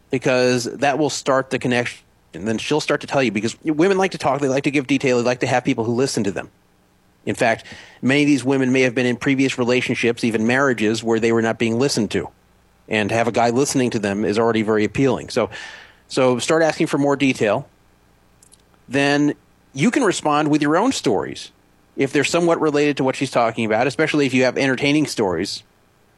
because 0.09 0.65
that 0.65 0.99
will 0.99 1.09
start 1.09 1.49
the 1.51 1.59
connection. 1.59 2.03
And 2.33 2.45
then 2.45 2.57
she'll 2.57 2.81
start 2.81 2.99
to 2.99 3.07
tell 3.07 3.23
you 3.23 3.31
because 3.31 3.55
women 3.63 3.97
like 3.97 4.11
to 4.11 4.17
talk, 4.17 4.41
they 4.41 4.49
like 4.49 4.65
to 4.65 4.71
give 4.71 4.85
detail, 4.85 5.15
they 5.15 5.23
like 5.23 5.39
to 5.39 5.47
have 5.47 5.63
people 5.63 5.85
who 5.85 5.93
listen 5.93 6.25
to 6.25 6.31
them. 6.33 6.51
In 7.25 7.35
fact, 7.35 7.65
many 8.01 8.23
of 8.23 8.27
these 8.27 8.43
women 8.43 8.71
may 8.71 8.81
have 8.81 8.95
been 8.95 9.05
in 9.05 9.15
previous 9.15 9.57
relationships, 9.57 10.23
even 10.23 10.47
marriages, 10.47 11.03
where 11.03 11.19
they 11.19 11.31
were 11.31 11.41
not 11.41 11.59
being 11.59 11.77
listened 11.77 12.11
to. 12.11 12.29
And 12.87 13.09
to 13.09 13.15
have 13.15 13.27
a 13.27 13.31
guy 13.31 13.51
listening 13.51 13.91
to 13.91 13.99
them 13.99 14.25
is 14.25 14.39
already 14.39 14.63
very 14.63 14.83
appealing. 14.83 15.29
So, 15.29 15.49
so 16.07 16.39
start 16.39 16.63
asking 16.63 16.87
for 16.87 16.97
more 16.97 17.15
detail. 17.15 17.67
Then 18.89 19.35
you 19.73 19.91
can 19.91 20.03
respond 20.03 20.49
with 20.49 20.61
your 20.61 20.75
own 20.77 20.91
stories 20.91 21.51
if 21.95 22.11
they're 22.11 22.23
somewhat 22.23 22.59
related 22.59 22.97
to 22.97 23.03
what 23.03 23.15
she's 23.15 23.31
talking 23.31 23.65
about, 23.65 23.87
especially 23.87 24.25
if 24.25 24.33
you 24.33 24.43
have 24.43 24.57
entertaining 24.57 25.05
stories 25.05 25.63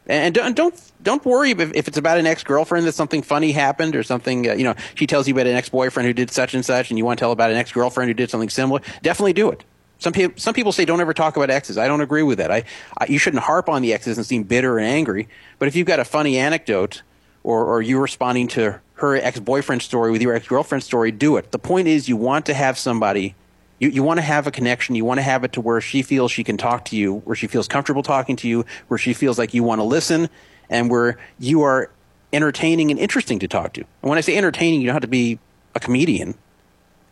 and 0.07 0.35
don't 0.35 0.55
don't, 0.55 0.91
don't 1.01 1.23
worry 1.25 1.51
if, 1.51 1.59
if 1.59 1.87
it's 1.87 1.97
about 1.97 2.17
an 2.17 2.27
ex 2.27 2.43
girlfriend 2.43 2.85
that 2.87 2.93
something 2.93 3.21
funny 3.21 3.51
happened 3.51 3.95
or 3.95 4.03
something. 4.03 4.49
Uh, 4.49 4.53
you 4.53 4.63
know, 4.63 4.75
she 4.95 5.07
tells 5.07 5.27
you 5.27 5.33
about 5.33 5.47
an 5.47 5.55
ex 5.55 5.69
boyfriend 5.69 6.07
who 6.07 6.13
did 6.13 6.29
such 6.29 6.53
and 6.53 6.65
such, 6.65 6.91
and 6.91 6.97
you 6.97 7.05
want 7.05 7.19
to 7.19 7.21
tell 7.21 7.31
about 7.31 7.51
an 7.51 7.57
ex 7.57 7.71
girlfriend 7.71 8.09
who 8.09 8.13
did 8.13 8.29
something 8.29 8.49
similar. 8.49 8.81
Definitely 9.01 9.33
do 9.33 9.49
it. 9.49 9.63
Some 10.03 10.11
people 10.11 10.37
some 10.37 10.53
people 10.53 10.73
say 10.73 10.83
don't 10.83 10.99
ever 10.99 11.13
talk 11.13 11.37
about 11.37 11.49
exes. 11.49 11.77
I 11.77 11.87
don't 11.87 12.01
agree 12.01 12.23
with 12.23 12.37
that. 12.39 12.51
I, 12.51 12.65
I 12.97 13.05
you 13.07 13.17
shouldn't 13.17 13.43
harp 13.43 13.69
on 13.69 13.81
the 13.81 13.93
exes 13.93 14.17
and 14.17 14.25
seem 14.25 14.43
bitter 14.43 14.77
and 14.77 14.85
angry. 14.85 15.29
But 15.59 15.69
if 15.69 15.77
you've 15.77 15.87
got 15.87 16.01
a 16.01 16.05
funny 16.05 16.37
anecdote, 16.37 17.03
or 17.41 17.63
or 17.63 17.81
you 17.81 17.97
responding 17.99 18.49
to 18.49 18.81
her 18.95 19.15
ex 19.15 19.39
boyfriend 19.39 19.81
story 19.81 20.11
with 20.11 20.21
your 20.21 20.35
ex 20.35 20.45
girlfriend 20.45 20.83
story, 20.83 21.11
do 21.11 21.37
it. 21.37 21.51
The 21.51 21.59
point 21.59 21.87
is 21.87 22.09
you 22.09 22.17
want 22.17 22.45
to 22.47 22.53
have 22.53 22.77
somebody 22.77 23.35
you, 23.79 23.89
you 23.89 24.03
want 24.03 24.17
to 24.17 24.21
have 24.21 24.45
a 24.45 24.51
connection. 24.51 24.95
You 24.95 25.05
want 25.05 25.19
to 25.19 25.23
have 25.23 25.43
it 25.43 25.53
to 25.53 25.61
where 25.61 25.81
she 25.81 26.01
feels 26.01 26.31
she 26.31 26.43
can 26.43 26.57
talk 26.57 26.85
to 26.85 26.95
you, 26.95 27.15
where 27.19 27.35
she 27.35 27.47
feels 27.47 27.67
comfortable 27.67 28.03
talking 28.03 28.35
to 28.37 28.47
you, 28.47 28.65
where 28.89 28.97
she 28.97 29.13
feels 29.13 29.37
like 29.37 29.53
you 29.53 29.63
want 29.63 29.79
to 29.79 29.83
listen, 29.83 30.29
and 30.69 30.89
where 30.89 31.17
you 31.39 31.61
are 31.63 31.89
entertaining 32.31 32.91
and 32.91 32.99
interesting 32.99 33.39
to 33.39 33.47
talk 33.47 33.73
to. 33.73 33.81
And 34.01 34.09
when 34.09 34.17
I 34.17 34.21
say 34.21 34.35
entertaining, 34.35 34.81
you 34.81 34.87
don't 34.87 34.95
have 34.95 35.01
to 35.01 35.07
be 35.07 35.39
a 35.75 35.79
comedian. 35.79 36.35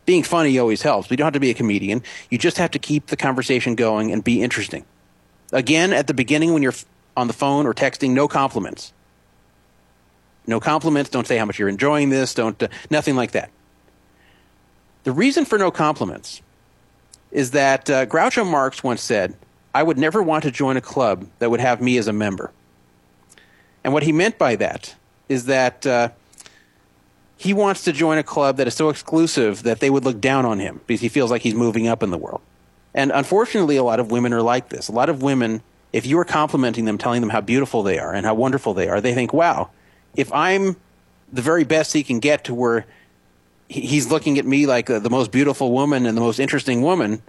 Being 0.05 0.23
funny 0.23 0.57
always 0.57 0.81
helps. 0.81 1.11
You 1.11 1.17
don't 1.17 1.25
have 1.25 1.33
to 1.33 1.39
be 1.39 1.51
a 1.51 1.55
comedian. 1.55 2.03
You 2.29 2.37
just 2.37 2.57
have 2.57 2.71
to 2.71 2.79
keep 2.79 3.07
the 3.07 3.17
conversation 3.17 3.75
going 3.75 4.11
and 4.11 4.23
be 4.23 4.41
interesting. 4.41 4.85
Again, 5.51 5.93
at 5.93 6.07
the 6.07 6.13
beginning 6.13 6.53
when 6.53 6.63
you're 6.63 6.73
on 7.15 7.27
the 7.27 7.33
phone 7.33 7.67
or 7.67 7.73
texting, 7.73 8.11
no 8.11 8.27
compliments. 8.27 8.93
No 10.47 10.59
compliments. 10.59 11.09
Don't 11.09 11.27
say 11.27 11.37
how 11.37 11.45
much 11.45 11.59
you're 11.59 11.69
enjoying 11.69 12.09
this. 12.09 12.33
Don't 12.33 12.61
uh, 12.63 12.67
nothing 12.89 13.15
like 13.15 13.31
that. 13.31 13.51
The 15.03 15.11
reason 15.11 15.45
for 15.45 15.57
no 15.57 15.71
compliments 15.71 16.41
is 17.31 17.51
that 17.51 17.89
uh, 17.89 18.05
Groucho 18.05 18.45
Marx 18.49 18.83
once 18.83 19.01
said, 19.01 19.35
I 19.73 19.83
would 19.83 19.97
never 19.97 20.21
want 20.21 20.43
to 20.43 20.51
join 20.51 20.77
a 20.77 20.81
club 20.81 21.27
that 21.39 21.49
would 21.49 21.61
have 21.61 21.81
me 21.81 21.97
as 21.97 22.07
a 22.07 22.13
member. 22.13 22.51
And 23.83 23.93
what 23.93 24.03
he 24.03 24.11
meant 24.11 24.37
by 24.37 24.55
that 24.57 24.95
is 25.29 25.45
that 25.45 25.87
uh, 25.87 26.09
he 27.41 27.55
wants 27.55 27.85
to 27.85 27.91
join 27.91 28.19
a 28.19 28.23
club 28.23 28.57
that 28.57 28.67
is 28.67 28.75
so 28.75 28.89
exclusive 28.89 29.63
that 29.63 29.79
they 29.79 29.89
would 29.89 30.05
look 30.05 30.21
down 30.21 30.45
on 30.45 30.59
him 30.59 30.79
because 30.85 31.01
he 31.01 31.09
feels 31.09 31.31
like 31.31 31.41
he's 31.41 31.55
moving 31.55 31.87
up 31.87 32.03
in 32.03 32.11
the 32.11 32.17
world. 32.17 32.39
And 32.93 33.11
unfortunately, 33.11 33.77
a 33.77 33.83
lot 33.83 33.99
of 33.99 34.11
women 34.11 34.31
are 34.31 34.43
like 34.43 34.69
this. 34.69 34.89
A 34.89 34.91
lot 34.91 35.09
of 35.09 35.23
women, 35.23 35.63
if 35.91 36.05
you 36.05 36.19
are 36.19 36.23
complimenting 36.23 36.85
them, 36.85 36.99
telling 36.99 37.19
them 37.19 37.31
how 37.31 37.41
beautiful 37.41 37.81
they 37.81 37.97
are 37.97 38.13
and 38.13 38.27
how 38.27 38.35
wonderful 38.35 38.75
they 38.75 38.87
are, 38.89 39.01
they 39.01 39.15
think, 39.15 39.33
wow, 39.33 39.71
if 40.15 40.31
I'm 40.31 40.75
the 41.33 41.41
very 41.41 41.63
best 41.63 41.93
he 41.93 42.03
can 42.03 42.19
get 42.19 42.43
to 42.43 42.53
where 42.53 42.85
he's 43.69 44.11
looking 44.11 44.37
at 44.37 44.45
me 44.45 44.67
like 44.67 44.91
uh, 44.91 44.99
the 44.99 45.09
most 45.09 45.31
beautiful 45.31 45.71
woman 45.71 46.05
and 46.05 46.15
the 46.15 46.21
most 46.21 46.39
interesting 46.39 46.83
woman, 46.83 47.23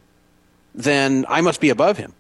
then 0.74 1.24
I 1.26 1.40
must 1.40 1.58
be 1.58 1.70
above 1.70 1.96
him. 1.96 2.12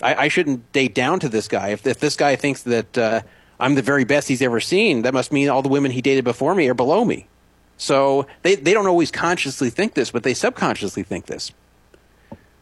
I, 0.00 0.14
I 0.14 0.28
shouldn't 0.28 0.72
date 0.72 0.94
down 0.94 1.20
to 1.20 1.28
this 1.28 1.46
guy. 1.46 1.68
If, 1.68 1.86
if 1.86 2.00
this 2.00 2.16
guy 2.16 2.36
thinks 2.36 2.62
that 2.62 2.96
uh, 2.96 3.20
I'm 3.62 3.76
the 3.76 3.82
very 3.82 4.02
best 4.02 4.26
he's 4.26 4.42
ever 4.42 4.58
seen, 4.58 5.02
that 5.02 5.14
must 5.14 5.30
mean 5.30 5.48
all 5.48 5.62
the 5.62 5.68
women 5.68 5.92
he 5.92 6.02
dated 6.02 6.24
before 6.24 6.52
me 6.54 6.68
are 6.68 6.74
below 6.74 7.04
me. 7.04 7.28
So 7.76 8.26
they, 8.42 8.56
they 8.56 8.74
don't 8.74 8.88
always 8.88 9.12
consciously 9.12 9.70
think 9.70 9.94
this, 9.94 10.10
but 10.10 10.24
they 10.24 10.34
subconsciously 10.34 11.04
think 11.04 11.26
this. 11.26 11.52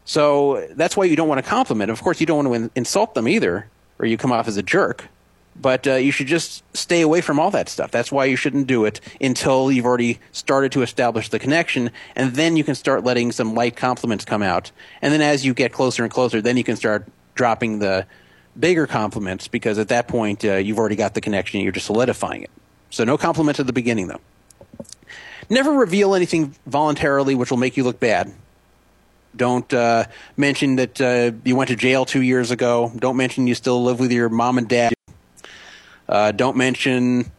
So 0.05 0.69
that's 0.73 0.99
why 0.99 1.05
you 1.05 1.17
don't 1.17 1.29
want 1.29 1.43
to 1.43 1.49
compliment. 1.49 1.91
Of 1.91 2.03
course, 2.03 2.21
you 2.21 2.27
don't 2.27 2.49
want 2.49 2.65
to 2.65 2.79
insult 2.79 3.15
them 3.15 3.27
either, 3.27 3.67
or 3.99 4.07
you 4.07 4.19
come 4.19 4.31
off 4.31 4.47
as 4.47 4.59
a 4.59 4.63
jerk. 4.63 5.09
But 5.57 5.87
uh, 5.87 5.95
you 5.95 6.13
should 6.13 6.27
just 6.27 6.65
stay 6.77 7.01
away 7.01 7.23
from 7.23 7.41
all 7.41 7.51
that 7.51 7.69
stuff. 7.71 7.91
That's 7.91 8.13
why 8.13 8.27
you 8.27 8.37
shouldn't 8.37 8.67
do 8.67 8.85
it 8.85 9.01
until 9.21 9.73
you've 9.73 9.87
already 9.87 10.21
started 10.33 10.71
to 10.73 10.83
establish 10.83 11.31
the 11.31 11.39
connection, 11.39 11.91
and 12.15 12.35
then 12.35 12.57
you 12.57 12.65
can 12.65 12.75
start 12.75 13.05
letting 13.05 13.33
some 13.33 13.55
light 13.55 13.75
compliments 13.75 14.27
come 14.27 14.43
out. 14.43 14.71
And 15.01 15.13
then 15.13 15.23
as 15.23 15.47
you 15.47 15.55
get 15.55 15.73
closer 15.73 16.03
and 16.03 16.13
closer, 16.13 16.43
then 16.43 16.59
you 16.59 16.65
can 16.65 16.77
start 16.77 17.07
dropping 17.35 17.79
the 17.79 18.07
bigger 18.59 18.87
compliments 18.87 19.49
because 19.49 19.79
at 19.79 19.89
that 19.89 20.09
point 20.09 20.45
uh, 20.45 20.57
you've 20.57 20.79
already 20.79 20.97
got 20.97 21.15
the 21.15 21.21
connection. 21.21 21.61
You're 21.61 21.73
just 21.73 21.87
solidifying 21.87 22.43
it. 22.43 22.51
So 22.91 23.05
no 23.05 23.17
compliments 23.17 23.61
at 23.61 23.67
the 23.67 23.73
beginning, 23.73 24.09
though. 24.09 24.21
Never 25.49 25.73
reveal 25.73 26.15
anything 26.15 26.55
voluntarily 26.67 27.35
which 27.35 27.51
will 27.51 27.59
make 27.59 27.77
you 27.77 27.85
look 27.85 28.01
bad. 28.01 28.33
Don't 29.37 29.73
uh, 29.73 30.05
mention 30.37 30.77
that 30.77 31.01
uh, 31.01 31.33
you 31.45 31.55
went 31.55 31.69
to 31.69 31.77
jail 31.77 32.05
two 32.05 32.23
years 32.23 32.51
ago. 32.51 32.93
Don't 32.97 33.17
mention 33.17 33.47
you 33.47 33.55
still 33.55 33.83
live 33.83 34.01
with 34.01 34.11
your 34.11 34.29
mom 34.29 34.59
and 34.59 34.69
dad. 34.69 34.93
Uh, 36.09 36.33
don't 36.33 36.57
mention 36.57 37.31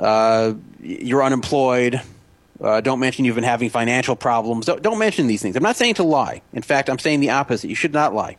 uh, 0.00 0.54
you're 0.80 1.22
unemployed. 1.22 2.00
Uh, 2.60 2.80
don't 2.80 2.98
mention 2.98 3.24
you've 3.24 3.36
been 3.36 3.44
having 3.44 3.70
financial 3.70 4.16
problems. 4.16 4.66
Don't, 4.66 4.82
don't 4.82 4.98
mention 4.98 5.28
these 5.28 5.40
things. 5.40 5.54
I'm 5.54 5.62
not 5.62 5.76
saying 5.76 5.94
to 5.94 6.02
lie. 6.02 6.42
In 6.52 6.62
fact, 6.62 6.90
I'm 6.90 6.98
saying 6.98 7.20
the 7.20 7.30
opposite. 7.30 7.68
You 7.68 7.76
should 7.76 7.92
not 7.92 8.14
lie. 8.14 8.36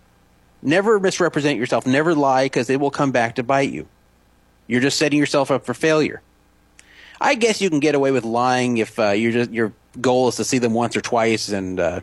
Never 0.62 1.00
misrepresent 1.00 1.58
yourself. 1.58 1.86
Never 1.86 2.14
lie 2.14 2.46
because 2.46 2.70
it 2.70 2.80
will 2.80 2.92
come 2.92 3.12
back 3.12 3.36
to 3.36 3.44
bite 3.44 3.72
you. 3.72 3.88
You're 4.68 4.82
just 4.82 4.98
setting 4.98 5.18
yourself 5.18 5.52
up 5.52 5.66
for 5.66 5.74
failure. 5.74 6.22
I 7.22 7.36
guess 7.36 7.62
you 7.62 7.70
can 7.70 7.80
get 7.80 7.96
away 7.96 8.12
with 8.12 8.24
lying 8.24 8.78
if 8.78 8.98
uh, 8.98 9.16
just, 9.16 9.52
your 9.52 9.74
goal 10.00 10.30
is 10.30 10.36
to 10.36 10.44
see 10.44 10.58
them 10.58 10.74
once 10.74 10.96
or 10.96 11.02
twice 11.02 11.50
and 11.50 11.80
uh, 11.80 12.02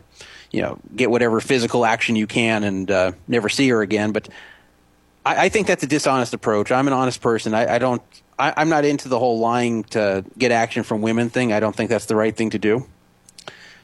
you 0.51 0.61
know 0.61 0.79
get 0.95 1.09
whatever 1.09 1.39
physical 1.39 1.85
action 1.85 2.15
you 2.15 2.27
can 2.27 2.63
and 2.63 2.91
uh, 2.91 3.11
never 3.27 3.49
see 3.49 3.67
her 3.69 3.81
again. 3.81 4.11
But 4.11 4.29
I, 5.25 5.45
I, 5.45 5.49
think 5.49 5.67
that's 5.67 5.83
a 5.83 5.87
dishonest 5.87 6.33
approach. 6.33 6.71
I'm 6.71 6.87
an 6.87 6.93
honest 6.93 7.21
person. 7.21 7.53
I, 7.53 7.75
I 7.75 7.79
don't 7.79 8.01
I, 8.37 8.53
I'm 8.57 8.69
not 8.69 8.85
into 8.85 9.09
the 9.09 9.17
whole 9.17 9.39
lying 9.39 9.83
to 9.85 10.23
get 10.37 10.51
action 10.51 10.83
from 10.83 11.01
women 11.01 11.29
thing. 11.29 11.51
I 11.53 11.59
don't 11.59 11.75
think 11.75 11.89
that's 11.89 12.05
the 12.05 12.15
right 12.15 12.35
thing 12.35 12.51
to 12.51 12.59
do. 12.59 12.85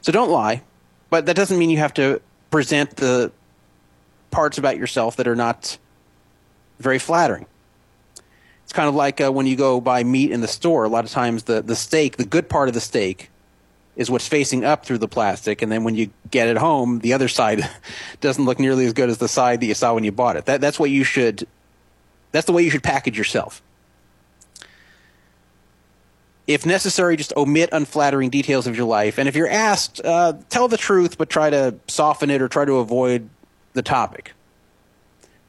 So 0.02 0.12
don't 0.12 0.30
lie, 0.30 0.62
but 1.10 1.26
that 1.26 1.36
doesn't 1.36 1.58
mean 1.58 1.70
you 1.70 1.78
have 1.78 1.94
to 1.96 2.22
present 2.52 2.98
the 2.98 3.32
parts 4.34 4.58
about 4.58 4.78
yourself 4.78 5.16
that 5.16 5.28
are 5.28 5.36
not 5.36 5.78
very 6.80 7.00
flattering. 7.00 7.46
It's 8.64 8.74
kind 8.74 8.90
of 8.90 8.96
like 8.96 9.22
uh, 9.22 9.32
when 9.32 9.46
you 9.46 9.56
go 9.56 9.80
buy 9.80 10.04
meat 10.04 10.32
in 10.32 10.42
the 10.42 10.48
store. 10.48 10.84
A 10.84 10.90
lot 10.90 11.06
of 11.06 11.12
times, 11.12 11.44
the, 11.44 11.62
the 11.62 11.76
steak, 11.76 12.18
the 12.18 12.26
good 12.26 12.50
part 12.50 12.68
of 12.68 12.74
the 12.74 12.82
steak, 12.82 13.30
is 13.96 14.10
what's 14.10 14.28
facing 14.28 14.66
up 14.66 14.86
through 14.86 14.98
the 14.98 15.08
plastic, 15.08 15.62
and 15.62 15.72
then 15.72 15.84
when 15.84 15.96
you 15.96 16.10
get 16.32 16.48
it 16.48 16.58
home, 16.58 17.00
the 17.00 17.14
other 17.14 17.28
side 17.28 17.62
doesn't 18.22 18.44
look 18.44 18.60
nearly 18.60 18.86
as 18.86 18.94
good 18.94 19.10
as 19.10 19.20
the 19.20 19.28
side 19.28 19.62
that 19.62 19.68
you 19.68 19.76
saw 19.76 19.94
when 19.94 20.04
you 20.04 20.12
bought 20.12 20.36
it. 20.36 20.46
That, 20.46 20.62
that's 20.62 20.80
what 20.80 20.90
you 20.90 21.04
should. 21.04 21.48
That's 22.32 22.48
the 22.48 22.54
way 22.54 22.64
you 22.64 22.72
should 22.72 22.84
package 22.84 23.18
yourself. 23.18 23.62
If 26.48 26.66
necessary, 26.66 27.16
just 27.16 27.32
omit 27.38 27.70
unflattering 27.72 28.32
details 28.32 28.66
of 28.66 28.76
your 28.76 28.88
life, 28.88 29.20
and 29.20 29.30
if 29.30 29.36
you're 29.36 29.48
asked, 29.48 30.02
uh, 30.04 30.34
tell 30.50 30.68
the 30.68 30.78
truth, 30.78 31.18
but 31.18 31.30
try 31.30 31.52
to 31.52 31.76
soften 31.88 32.32
it 32.32 32.42
or 32.42 32.48
try 32.48 32.66
to 32.66 32.78
avoid 32.78 33.30
the 33.74 33.82
topic. 33.82 34.34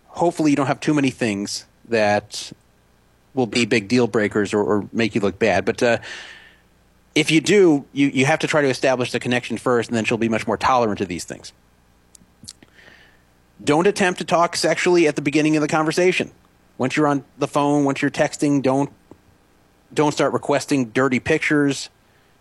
Hopefully, 0.09 0.51
you 0.51 0.57
don't 0.57 0.67
have 0.67 0.81
too 0.81 0.95
many 0.95 1.11
things 1.11 1.67
that 1.89 2.53
will 3.35 3.47
be 3.47 3.65
big 3.65 3.89
deal 3.89 4.07
breakers 4.07 4.55
or, 4.55 4.63
or 4.63 4.89
make 4.93 5.15
you 5.15 5.21
look 5.21 5.39
bad. 5.39 5.65
But 5.65 5.83
uh, 5.83 5.99
if 7.15 7.31
you 7.31 7.41
do, 7.41 7.85
you, 7.93 8.09
you 8.09 8.27
have 8.27 8.39
to 8.41 8.47
try 8.47 8.63
to 8.63 8.69
establish 8.69 9.13
the 9.13 9.21
connection 9.21 9.59
first, 9.59 9.91
and 9.91 9.97
then 9.97 10.05
she'll 10.05 10.19
be 10.19 10.29
much 10.29 10.47
more 10.47 10.57
tolerant 10.57 11.01
of 11.01 11.09
these 11.09 11.25
things. 11.25 11.53
Don't 13.63 13.87
attempt 13.87 14.19
to 14.19 14.25
talk 14.25 14.57
sexually 14.57 15.07
at 15.07 15.17
the 15.17 15.23
beginning 15.23 15.57
of 15.57 15.63
the 15.63 15.69
conversation. 15.69 16.33
Once 16.77 16.97
you're 16.97 17.07
on 17.07 17.25
the 17.39 17.47
phone, 17.47 17.85
once 17.85 18.03
you're 18.03 18.11
texting, 18.11 18.63
don't 18.63 18.91
don't 19.93 20.13
start 20.13 20.33
requesting 20.33 20.87
dirty 20.87 21.21
pictures. 21.21 21.89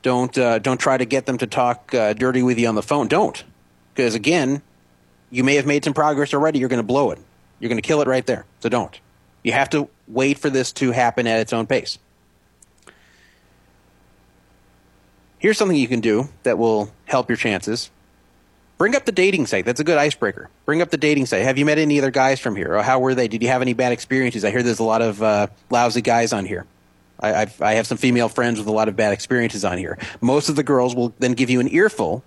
Don't 0.02 0.36
uh, 0.38 0.58
don't 0.60 0.80
try 0.80 0.98
to 0.98 1.06
get 1.06 1.28
them 1.28 1.38
to 1.38 1.48
talk 1.48 1.94
uh, 1.94 2.14
dirty 2.14 2.42
with 2.42 2.58
you 2.58 2.68
on 2.68 2.76
the 2.76 2.82
phone. 2.82 3.08
Don't, 3.08 3.44
because 3.94 4.16
again, 4.16 4.64
you 5.34 5.44
may 5.44 5.56
have 5.56 5.66
made 5.66 5.84
some 5.84 5.96
progress 5.96 6.32
already. 6.32 6.60
You're 6.60 6.70
going 6.70 6.78
to 6.78 6.86
blow 6.86 7.10
it. 7.10 7.18
You're 7.60 7.70
going 7.70 7.82
to 7.82 7.88
kill 7.88 8.02
it 8.02 8.08
right 8.08 8.26
there. 8.26 8.46
So 8.60 8.70
don't. 8.70 8.98
You 9.42 9.52
have 9.52 9.68
to 9.72 9.90
wait 10.08 10.38
for 10.38 10.52
this 10.52 10.72
to 10.74 10.92
happen 10.92 11.26
at 11.26 11.40
its 11.40 11.52
own 11.52 11.66
pace. 11.66 11.98
Here's 15.40 15.58
something 15.58 15.76
you 15.76 15.88
can 15.88 16.02
do 16.02 16.30
that 16.44 16.60
will 16.60 16.94
help 17.06 17.30
your 17.30 17.36
chances. 17.36 17.90
Bring 18.78 18.96
up 18.96 19.06
the 19.06 19.12
dating 19.12 19.48
site. 19.48 19.66
That's 19.66 19.80
a 19.80 19.84
good 19.84 19.98
icebreaker. 19.98 20.52
Bring 20.66 20.84
up 20.84 20.92
the 20.92 20.98
dating 20.98 21.26
site. 21.26 21.42
Have 21.42 21.58
you 21.58 21.66
met 21.66 21.80
any 21.80 21.98
other 21.98 22.12
guys 22.12 22.40
from 22.40 22.56
here? 22.56 22.78
Or 22.78 22.84
how 22.84 23.00
were 23.00 23.16
they? 23.16 23.28
Did 23.28 23.42
you 23.42 23.50
have 23.50 23.64
any 23.64 23.74
bad 23.74 23.92
experiences? 23.92 24.46
I 24.46 24.52
hear 24.52 24.62
there's 24.62 24.80
a 24.80 24.84
lot 24.84 25.02
of 25.02 25.22
uh, 25.24 25.48
lousy 25.72 26.02
guys 26.02 26.32
on 26.32 26.46
here. 26.46 26.68
I, 27.20 27.34
I've, 27.34 27.62
I 27.62 27.74
have 27.74 27.88
some 27.88 27.98
female 27.98 28.30
friends 28.30 28.60
with 28.60 28.68
a 28.68 28.72
lot 28.72 28.88
of 28.88 28.96
bad 28.96 29.14
experiences 29.14 29.66
on 29.66 29.80
here. 29.80 29.98
Most 30.22 30.48
of 30.48 30.56
the 30.56 30.64
girls 30.64 30.96
will 30.96 31.12
then 31.18 31.34
give 31.34 31.50
you 31.50 31.60
an 31.60 31.74
earful 31.74 32.24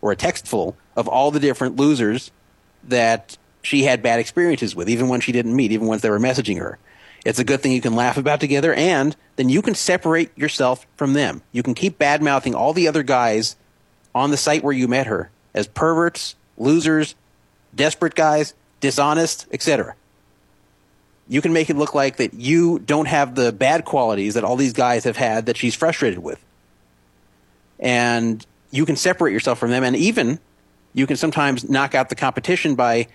or 0.00 0.12
a 0.12 0.16
textful 0.16 0.76
of 0.96 1.06
all 1.06 1.30
the 1.30 1.40
different 1.40 1.76
losers 1.76 2.30
that 2.84 3.36
she 3.62 3.82
had 3.82 4.02
bad 4.02 4.18
experiences 4.18 4.74
with, 4.74 4.88
even 4.88 5.08
when 5.08 5.20
she 5.20 5.32
didn't 5.32 5.54
meet, 5.54 5.72
even 5.72 5.86
once 5.86 6.02
they 6.02 6.10
were 6.10 6.18
messaging 6.18 6.58
her. 6.58 6.78
It's 7.24 7.38
a 7.40 7.44
good 7.44 7.60
thing 7.60 7.72
you 7.72 7.80
can 7.80 7.96
laugh 7.96 8.16
about 8.16 8.40
together, 8.40 8.72
and 8.72 9.16
then 9.34 9.48
you 9.48 9.60
can 9.60 9.74
separate 9.74 10.36
yourself 10.38 10.86
from 10.96 11.12
them. 11.12 11.42
You 11.52 11.62
can 11.62 11.74
keep 11.74 11.98
bad 11.98 12.22
mouthing 12.22 12.54
all 12.54 12.72
the 12.72 12.86
other 12.86 13.02
guys 13.02 13.56
on 14.14 14.30
the 14.30 14.36
site 14.36 14.62
where 14.62 14.72
you 14.72 14.86
met 14.86 15.08
her 15.08 15.30
as 15.52 15.66
perverts, 15.66 16.36
losers, 16.56 17.16
desperate 17.74 18.14
guys, 18.14 18.54
dishonest, 18.80 19.46
etc. 19.50 19.96
You 21.28 21.42
can 21.42 21.52
make 21.52 21.68
it 21.68 21.76
look 21.76 21.94
like 21.94 22.18
that 22.18 22.34
you 22.34 22.78
don't 22.78 23.08
have 23.08 23.34
the 23.34 23.52
bad 23.52 23.84
qualities 23.84 24.34
that 24.34 24.44
all 24.44 24.56
these 24.56 24.72
guys 24.72 25.02
have 25.04 25.16
had 25.16 25.46
that 25.46 25.56
she's 25.56 25.74
frustrated 25.74 26.20
with. 26.20 26.40
And 27.80 28.46
you 28.70 28.86
can 28.86 28.94
separate 28.94 29.32
yourself 29.32 29.58
from 29.58 29.70
them, 29.70 29.82
and 29.82 29.96
even 29.96 30.38
you 30.96 31.06
can 31.06 31.16
sometimes 31.16 31.68
knock 31.68 31.94
out 31.94 32.08
the 32.08 32.16
competition 32.16 32.74
by 32.74 33.06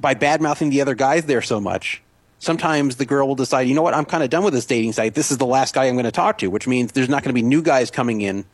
by 0.00 0.14
bad 0.14 0.40
mouthing 0.40 0.70
the 0.70 0.80
other 0.80 0.96
guys 0.96 1.26
there 1.26 1.42
so 1.42 1.60
much 1.60 2.02
sometimes 2.42 2.96
the 2.96 3.06
girl 3.06 3.28
will 3.28 3.36
decide, 3.36 3.68
you 3.68 3.74
know 3.74 3.82
what, 3.82 3.94
I'm 3.94 4.04
kind 4.04 4.24
of 4.24 4.28
done 4.28 4.42
with 4.42 4.52
this 4.52 4.66
dating 4.66 4.92
site. 4.94 5.14
This 5.14 5.30
is 5.30 5.38
the 5.38 5.46
last 5.46 5.74
guy 5.74 5.84
I'm 5.84 5.94
going 5.94 6.06
to 6.06 6.10
talk 6.10 6.38
to, 6.38 6.48
which 6.48 6.66
means 6.66 6.90
there's 6.90 7.08
not 7.08 7.22
going 7.22 7.30
to 7.30 7.40
be 7.40 7.42
new 7.42 7.62
guys 7.62 7.88
coming 7.88 8.20
in 8.20 8.44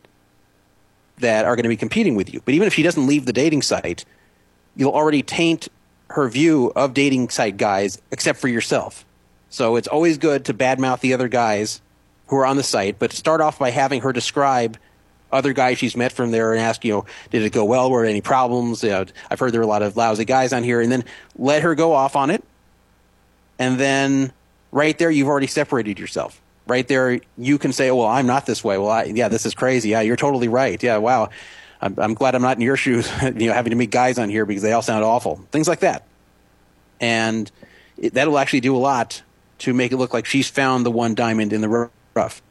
that 1.20 1.46
are 1.46 1.56
going 1.56 1.62
to 1.62 1.70
be 1.70 1.76
competing 1.76 2.14
with 2.14 2.32
you. 2.32 2.42
But 2.44 2.52
even 2.52 2.66
if 2.66 2.74
she 2.74 2.82
doesn't 2.82 3.06
leave 3.06 3.24
the 3.24 3.32
dating 3.32 3.62
site, 3.62 4.04
you'll 4.76 4.92
already 4.92 5.22
taint 5.22 5.68
her 6.10 6.28
view 6.28 6.70
of 6.76 6.92
dating 6.92 7.30
site 7.30 7.56
guys 7.56 8.00
except 8.10 8.38
for 8.38 8.48
yourself. 8.48 9.06
So 9.48 9.76
it's 9.76 9.88
always 9.88 10.18
good 10.18 10.44
to 10.44 10.54
badmouth 10.54 11.00
the 11.00 11.14
other 11.14 11.28
guys 11.28 11.80
who 12.26 12.36
are 12.36 12.44
on 12.44 12.58
the 12.58 12.62
site, 12.62 12.98
but 12.98 13.12
start 13.12 13.40
off 13.40 13.58
by 13.58 13.70
having 13.70 14.02
her 14.02 14.12
describe 14.12 14.76
other 15.30 15.52
guys 15.52 15.78
she's 15.78 15.96
met 15.96 16.12
from 16.12 16.30
there 16.30 16.52
and 16.52 16.60
ask, 16.60 16.84
you 16.84 16.92
know, 16.92 17.06
did 17.30 17.42
it 17.42 17.52
go 17.52 17.64
well? 17.64 17.90
Were 17.90 18.02
there 18.02 18.10
any 18.10 18.20
problems? 18.20 18.82
You 18.82 18.90
know, 18.90 19.04
I've 19.30 19.38
heard 19.38 19.52
there 19.52 19.60
are 19.60 19.64
a 19.64 19.68
lot 19.68 19.82
of 19.82 19.96
lousy 19.96 20.24
guys 20.24 20.52
on 20.52 20.62
here, 20.62 20.80
and 20.80 20.90
then 20.90 21.04
let 21.36 21.62
her 21.62 21.74
go 21.74 21.92
off 21.92 22.16
on 22.16 22.30
it. 22.30 22.42
And 23.58 23.78
then 23.78 24.32
right 24.70 24.96
there 24.98 25.10
you've 25.10 25.28
already 25.28 25.46
separated 25.46 25.98
yourself. 25.98 26.40
Right 26.66 26.86
there 26.86 27.20
you 27.38 27.56
can 27.58 27.72
say 27.72 27.90
well 27.90 28.06
i'm 28.06 28.26
not 28.26 28.46
this 28.46 28.62
way. 28.62 28.78
Well 28.78 28.90
I, 28.90 29.04
yeah 29.04 29.28
this 29.28 29.46
is 29.46 29.54
crazy. 29.54 29.90
Yeah 29.90 30.02
you're 30.02 30.16
totally 30.16 30.48
right. 30.48 30.80
Yeah 30.82 30.98
wow. 30.98 31.30
I'm, 31.80 31.94
I'm 31.98 32.14
glad 32.14 32.34
i'm 32.34 32.42
not 32.42 32.56
in 32.56 32.62
your 32.62 32.76
shoes 32.84 33.10
you 33.22 33.48
know 33.48 33.52
having 33.52 33.70
to 33.70 33.76
meet 33.76 33.90
guys 33.90 34.18
on 34.18 34.28
here 34.28 34.44
because 34.44 34.62
they 34.62 34.72
all 34.72 34.82
sound 34.82 35.04
awful. 35.04 35.36
Things 35.50 35.68
like 35.68 35.80
that. 35.80 36.04
And 37.00 37.50
it, 37.96 38.14
that'll 38.14 38.38
actually 38.38 38.60
do 38.60 38.76
a 38.76 38.78
lot 38.78 39.22
to 39.58 39.72
make 39.72 39.92
it 39.92 39.96
look 39.96 40.12
like 40.12 40.26
she's 40.26 40.48
found 40.48 40.84
the 40.86 40.90
one 40.90 41.14
diamond 41.14 41.52
in 41.52 41.60
the 41.60 41.90
rough 42.14 42.42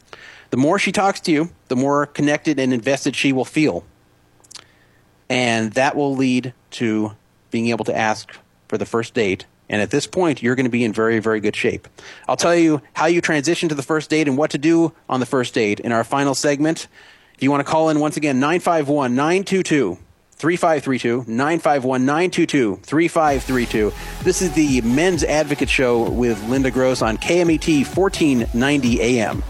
the 0.49 0.57
more 0.57 0.79
she 0.79 0.91
talks 0.91 1.19
to 1.19 1.31
you 1.31 1.49
the 1.67 1.75
more 1.75 2.05
connected 2.05 2.59
and 2.59 2.73
invested 2.73 3.15
she 3.15 3.33
will 3.33 3.45
feel 3.45 3.83
and 5.29 5.73
that 5.73 5.95
will 5.95 6.15
lead 6.15 6.53
to 6.71 7.11
being 7.51 7.67
able 7.67 7.85
to 7.85 7.95
ask 7.95 8.31
for 8.67 8.77
the 8.77 8.85
first 8.85 9.13
date 9.13 9.45
and 9.69 9.81
at 9.81 9.91
this 9.91 10.07
point, 10.07 10.41
you're 10.41 10.55
going 10.55 10.65
to 10.65 10.71
be 10.71 10.83
in 10.83 10.93
very, 10.93 11.19
very 11.19 11.39
good 11.39 11.55
shape. 11.55 11.87
I'll 12.27 12.37
tell 12.37 12.55
you 12.55 12.81
how 12.93 13.07
you 13.07 13.21
transition 13.21 13.69
to 13.69 13.75
the 13.75 13.83
first 13.83 14.09
date 14.09 14.27
and 14.27 14.37
what 14.37 14.51
to 14.51 14.57
do 14.57 14.93
on 15.09 15.19
the 15.19 15.25
first 15.25 15.53
date 15.53 15.79
in 15.79 15.91
our 15.91 16.03
final 16.03 16.35
segment. 16.35 16.87
If 17.35 17.43
you 17.43 17.51
want 17.51 17.65
to 17.65 17.71
call 17.71 17.89
in 17.89 17.99
once 17.99 18.17
again, 18.17 18.39
951 18.39 19.15
922 19.15 19.97
3532, 20.37 21.25
951 21.27 22.05
922 22.05 22.75
3532. 22.77 23.91
This 24.23 24.41
is 24.41 24.51
the 24.53 24.81
Men's 24.81 25.23
Advocate 25.23 25.69
Show 25.69 26.09
with 26.09 26.41
Linda 26.47 26.71
Gross 26.71 27.01
on 27.01 27.17
KMET 27.17 27.85
1490 27.97 29.01
AM. 29.01 29.43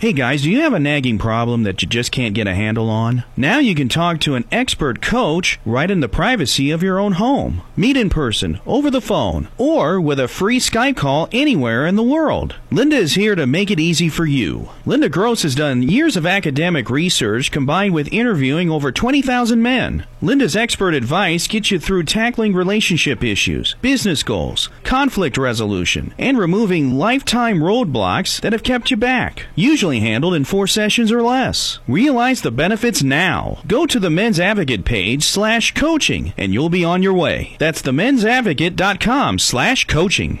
Hey 0.00 0.12
guys, 0.12 0.42
do 0.42 0.50
you 0.52 0.60
have 0.60 0.74
a 0.74 0.78
nagging 0.78 1.18
problem 1.18 1.64
that 1.64 1.82
you 1.82 1.88
just 1.88 2.12
can't 2.12 2.32
get 2.32 2.46
a 2.46 2.54
handle 2.54 2.88
on? 2.88 3.24
Now 3.36 3.58
you 3.58 3.74
can 3.74 3.88
talk 3.88 4.20
to 4.20 4.36
an 4.36 4.44
expert 4.52 5.02
coach 5.02 5.58
right 5.66 5.90
in 5.90 5.98
the 5.98 6.08
privacy 6.08 6.70
of 6.70 6.84
your 6.84 7.00
own 7.00 7.14
home. 7.14 7.62
Meet 7.76 7.96
in 7.96 8.08
person, 8.08 8.60
over 8.64 8.92
the 8.92 9.00
phone, 9.00 9.48
or 9.58 10.00
with 10.00 10.20
a 10.20 10.28
free 10.28 10.60
Skype 10.60 10.96
call 10.96 11.28
anywhere 11.32 11.84
in 11.84 11.96
the 11.96 12.04
world. 12.04 12.54
Linda 12.70 12.94
is 12.94 13.14
here 13.14 13.34
to 13.34 13.44
make 13.44 13.72
it 13.72 13.80
easy 13.80 14.08
for 14.08 14.24
you. 14.24 14.68
Linda 14.86 15.08
Gross 15.08 15.42
has 15.42 15.56
done 15.56 15.82
years 15.82 16.16
of 16.16 16.26
academic 16.26 16.90
research 16.90 17.50
combined 17.50 17.92
with 17.92 18.12
interviewing 18.12 18.70
over 18.70 18.92
20,000 18.92 19.60
men. 19.60 20.06
Linda's 20.22 20.54
expert 20.54 20.94
advice 20.94 21.48
gets 21.48 21.72
you 21.72 21.80
through 21.80 22.04
tackling 22.04 22.54
relationship 22.54 23.24
issues, 23.24 23.74
business 23.82 24.22
goals, 24.22 24.68
conflict 24.84 25.36
resolution, 25.36 26.14
and 26.18 26.38
removing 26.38 26.94
lifetime 26.94 27.58
roadblocks 27.58 28.40
that 28.42 28.52
have 28.52 28.62
kept 28.62 28.92
you 28.92 28.96
back. 28.96 29.46
Usually 29.56 29.87
handled 29.96 30.34
in 30.34 30.44
four 30.44 30.66
sessions 30.66 31.10
or 31.10 31.22
less. 31.22 31.78
Realize 31.88 32.42
the 32.42 32.50
benefits 32.50 33.02
now. 33.02 33.62
Go 33.66 33.86
to 33.86 33.98
the 33.98 34.10
Men's 34.10 34.38
Advocate 34.38 34.84
page 34.84 35.24
slash 35.24 35.74
coaching 35.74 36.34
and 36.36 36.52
you'll 36.52 36.68
be 36.68 36.84
on 36.84 37.02
your 37.02 37.14
way. 37.14 37.56
That's 37.58 37.82
themensadvocate.com 37.82 39.38
slash 39.38 39.86
coaching. 39.86 40.40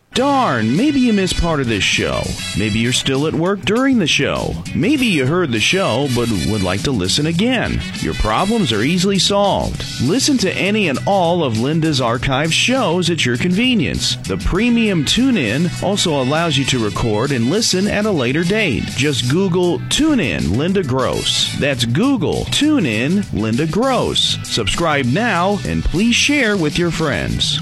Darn, 0.13 0.75
maybe 0.75 0.99
you 0.99 1.13
missed 1.13 1.39
part 1.39 1.61
of 1.61 1.69
this 1.69 1.85
show. 1.85 2.21
Maybe 2.57 2.79
you're 2.79 2.91
still 2.91 3.27
at 3.27 3.33
work 3.33 3.61
during 3.61 3.97
the 3.97 4.07
show. 4.07 4.53
Maybe 4.75 5.05
you 5.05 5.25
heard 5.25 5.53
the 5.53 5.61
show 5.61 6.09
but 6.13 6.27
would 6.49 6.63
like 6.63 6.81
to 6.83 6.91
listen 6.91 7.27
again. 7.27 7.79
Your 7.99 8.13
problems 8.15 8.73
are 8.73 8.81
easily 8.81 9.19
solved. 9.19 9.85
Listen 10.01 10.37
to 10.39 10.51
any 10.53 10.89
and 10.89 10.99
all 11.07 11.45
of 11.45 11.61
Linda's 11.61 12.01
archive 12.01 12.53
shows 12.53 13.09
at 13.09 13.25
your 13.25 13.37
convenience. 13.37 14.17
The 14.17 14.35
premium 14.35 15.05
TuneIn 15.05 15.81
also 15.81 16.21
allows 16.21 16.57
you 16.57 16.65
to 16.65 16.83
record 16.83 17.31
and 17.31 17.49
listen 17.49 17.87
at 17.87 18.05
a 18.05 18.11
later 18.11 18.43
date. 18.43 18.83
Just 18.97 19.31
Google 19.31 19.79
TuneIn 19.79 20.57
Linda 20.57 20.83
Gross. 20.83 21.57
That's 21.57 21.85
Google 21.85 22.43
TuneIn 22.47 23.31
Linda 23.31 23.65
Gross. 23.65 24.37
Subscribe 24.43 25.05
now 25.05 25.59
and 25.65 25.85
please 25.85 26.15
share 26.15 26.57
with 26.57 26.77
your 26.77 26.91
friends. 26.91 27.61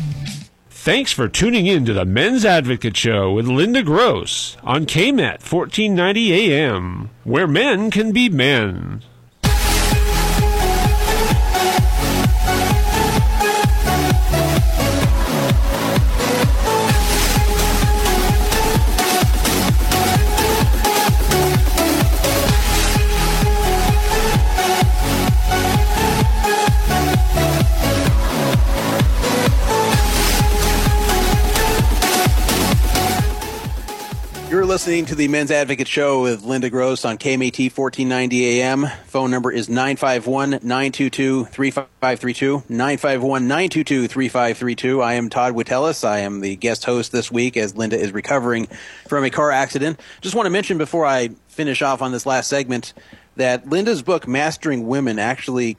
Thanks 0.81 1.11
for 1.11 1.27
tuning 1.27 1.67
in 1.67 1.83
to 1.85 1.93
the 1.93 2.05
Men's 2.05 2.45
Advocate 2.45 2.95
Show 2.95 3.33
with 3.33 3.49
Linda 3.49 3.83
Gross 3.83 4.55
on 4.63 4.85
KMET 4.85 5.43
1490 5.43 6.53
AM, 6.53 7.09
where 7.25 7.47
men 7.47 7.91
can 7.91 8.13
be 8.13 8.29
men. 8.29 9.03
Listening 34.79 35.07
to 35.07 35.15
the 35.15 35.27
Men's 35.27 35.51
Advocate 35.51 35.89
Show 35.89 36.21
with 36.21 36.43
Linda 36.43 36.69
Gross 36.69 37.03
on 37.03 37.17
KMET 37.17 37.77
1490 37.77 38.61
AM. 38.61 38.87
Phone 39.07 39.29
number 39.29 39.51
is 39.51 39.67
951 39.67 40.51
922 40.51 41.43
3532. 41.43 42.63
951 42.69 43.41
922 43.49 44.07
3532. 44.07 45.01
I 45.01 45.15
am 45.15 45.29
Todd 45.29 45.53
Witteles. 45.53 46.05
I 46.05 46.19
am 46.19 46.39
the 46.39 46.55
guest 46.55 46.85
host 46.85 47.11
this 47.11 47.29
week 47.29 47.57
as 47.57 47.75
Linda 47.75 47.99
is 47.99 48.13
recovering 48.13 48.67
from 49.05 49.25
a 49.25 49.29
car 49.29 49.51
accident. 49.51 49.99
Just 50.21 50.33
want 50.33 50.45
to 50.45 50.49
mention 50.49 50.77
before 50.77 51.05
I 51.05 51.31
finish 51.49 51.81
off 51.81 52.01
on 52.01 52.13
this 52.13 52.25
last 52.25 52.47
segment 52.47 52.93
that 53.35 53.67
Linda's 53.67 54.01
book, 54.01 54.29
Mastering 54.29 54.87
Women, 54.87 55.19
actually 55.19 55.75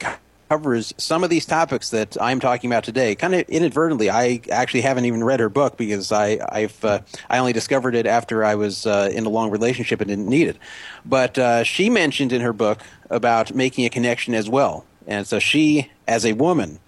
covers 0.50 0.92
some 0.96 1.22
of 1.22 1.30
these 1.30 1.46
topics 1.46 1.90
that 1.90 2.20
I'm 2.20 2.40
talking 2.40 2.68
about 2.68 2.82
today. 2.82 3.14
Kind 3.14 3.36
of 3.36 3.48
inadvertently, 3.48 4.10
I 4.10 4.40
actually 4.50 4.80
haven't 4.80 5.04
even 5.04 5.22
read 5.22 5.38
her 5.38 5.48
book 5.48 5.76
because 5.76 6.10
I 6.10 6.40
I've 6.50 6.84
uh, 6.84 7.00
I 7.30 7.38
only 7.38 7.52
discovered 7.52 7.94
it 7.94 8.04
after 8.04 8.44
I 8.44 8.56
was 8.56 8.84
uh, 8.84 9.10
in 9.12 9.24
a 9.26 9.28
long 9.28 9.50
relationship 9.50 10.00
and 10.00 10.08
didn't 10.08 10.26
need 10.26 10.48
it. 10.48 10.56
But 11.06 11.38
uh, 11.38 11.62
she 11.62 11.88
mentioned 11.88 12.32
in 12.32 12.40
her 12.40 12.52
book 12.52 12.80
about 13.10 13.54
making 13.54 13.84
a 13.84 13.90
connection 13.90 14.34
as 14.34 14.50
well, 14.50 14.84
and 15.06 15.24
so 15.24 15.38
she, 15.38 15.92
as 16.08 16.26
a 16.26 16.32
woman, 16.32 16.80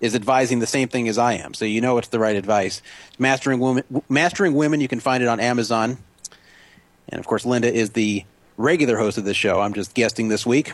is 0.00 0.16
advising 0.16 0.58
the 0.58 0.66
same 0.66 0.88
thing 0.88 1.08
as 1.08 1.18
I 1.18 1.34
am. 1.34 1.54
So 1.54 1.64
you 1.64 1.80
know 1.80 1.98
it's 1.98 2.08
the 2.08 2.18
right 2.18 2.34
advice. 2.34 2.82
Mastering 3.16 3.60
women, 3.60 3.84
mastering 4.08 4.54
women. 4.54 4.80
You 4.80 4.88
can 4.88 4.98
find 4.98 5.22
it 5.22 5.28
on 5.28 5.38
Amazon, 5.38 5.98
and 7.08 7.20
of 7.20 7.28
course, 7.28 7.46
Linda 7.46 7.72
is 7.72 7.90
the 7.90 8.24
regular 8.56 8.98
host 8.98 9.18
of 9.18 9.24
this 9.24 9.36
show. 9.36 9.60
I'm 9.60 9.72
just 9.72 9.94
guesting 9.94 10.26
this 10.26 10.44
week. 10.44 10.72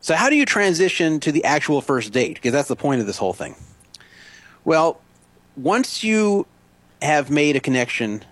So, 0.00 0.14
how 0.14 0.30
do 0.30 0.36
you 0.36 0.46
transition 0.46 1.20
to 1.20 1.32
the 1.32 1.44
actual 1.44 1.80
first 1.80 2.12
date? 2.12 2.34
Because 2.34 2.52
that's 2.52 2.68
the 2.68 2.76
point 2.76 3.00
of 3.00 3.06
this 3.06 3.18
whole 3.18 3.32
thing. 3.32 3.56
Well, 4.64 5.00
once 5.56 6.04
you 6.04 6.46
have 7.02 7.30
made 7.30 7.56
a 7.56 7.60
connection 7.60 8.24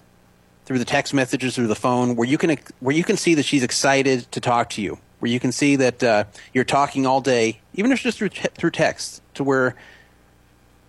through 0.64 0.78
the 0.78 0.84
text 0.84 1.14
messages, 1.14 1.54
through 1.54 1.66
the 1.68 1.74
phone, 1.74 2.16
where 2.16 2.28
you 2.28 2.38
can 2.38 2.58
where 2.80 2.94
you 2.94 3.04
can 3.04 3.16
see 3.16 3.34
that 3.34 3.44
she's 3.44 3.62
excited 3.62 4.30
to 4.32 4.40
talk 4.40 4.70
to 4.70 4.82
you, 4.82 4.98
where 5.20 5.30
you 5.30 5.40
can 5.40 5.52
see 5.52 5.76
that 5.76 6.02
uh, 6.02 6.24
you're 6.52 6.64
talking 6.64 7.06
all 7.06 7.20
day, 7.20 7.60
even 7.74 7.90
if 7.90 7.96
it's 7.96 8.02
just 8.02 8.18
through 8.18 8.28
through 8.30 8.70
text, 8.70 9.22
to 9.34 9.44
where 9.44 9.76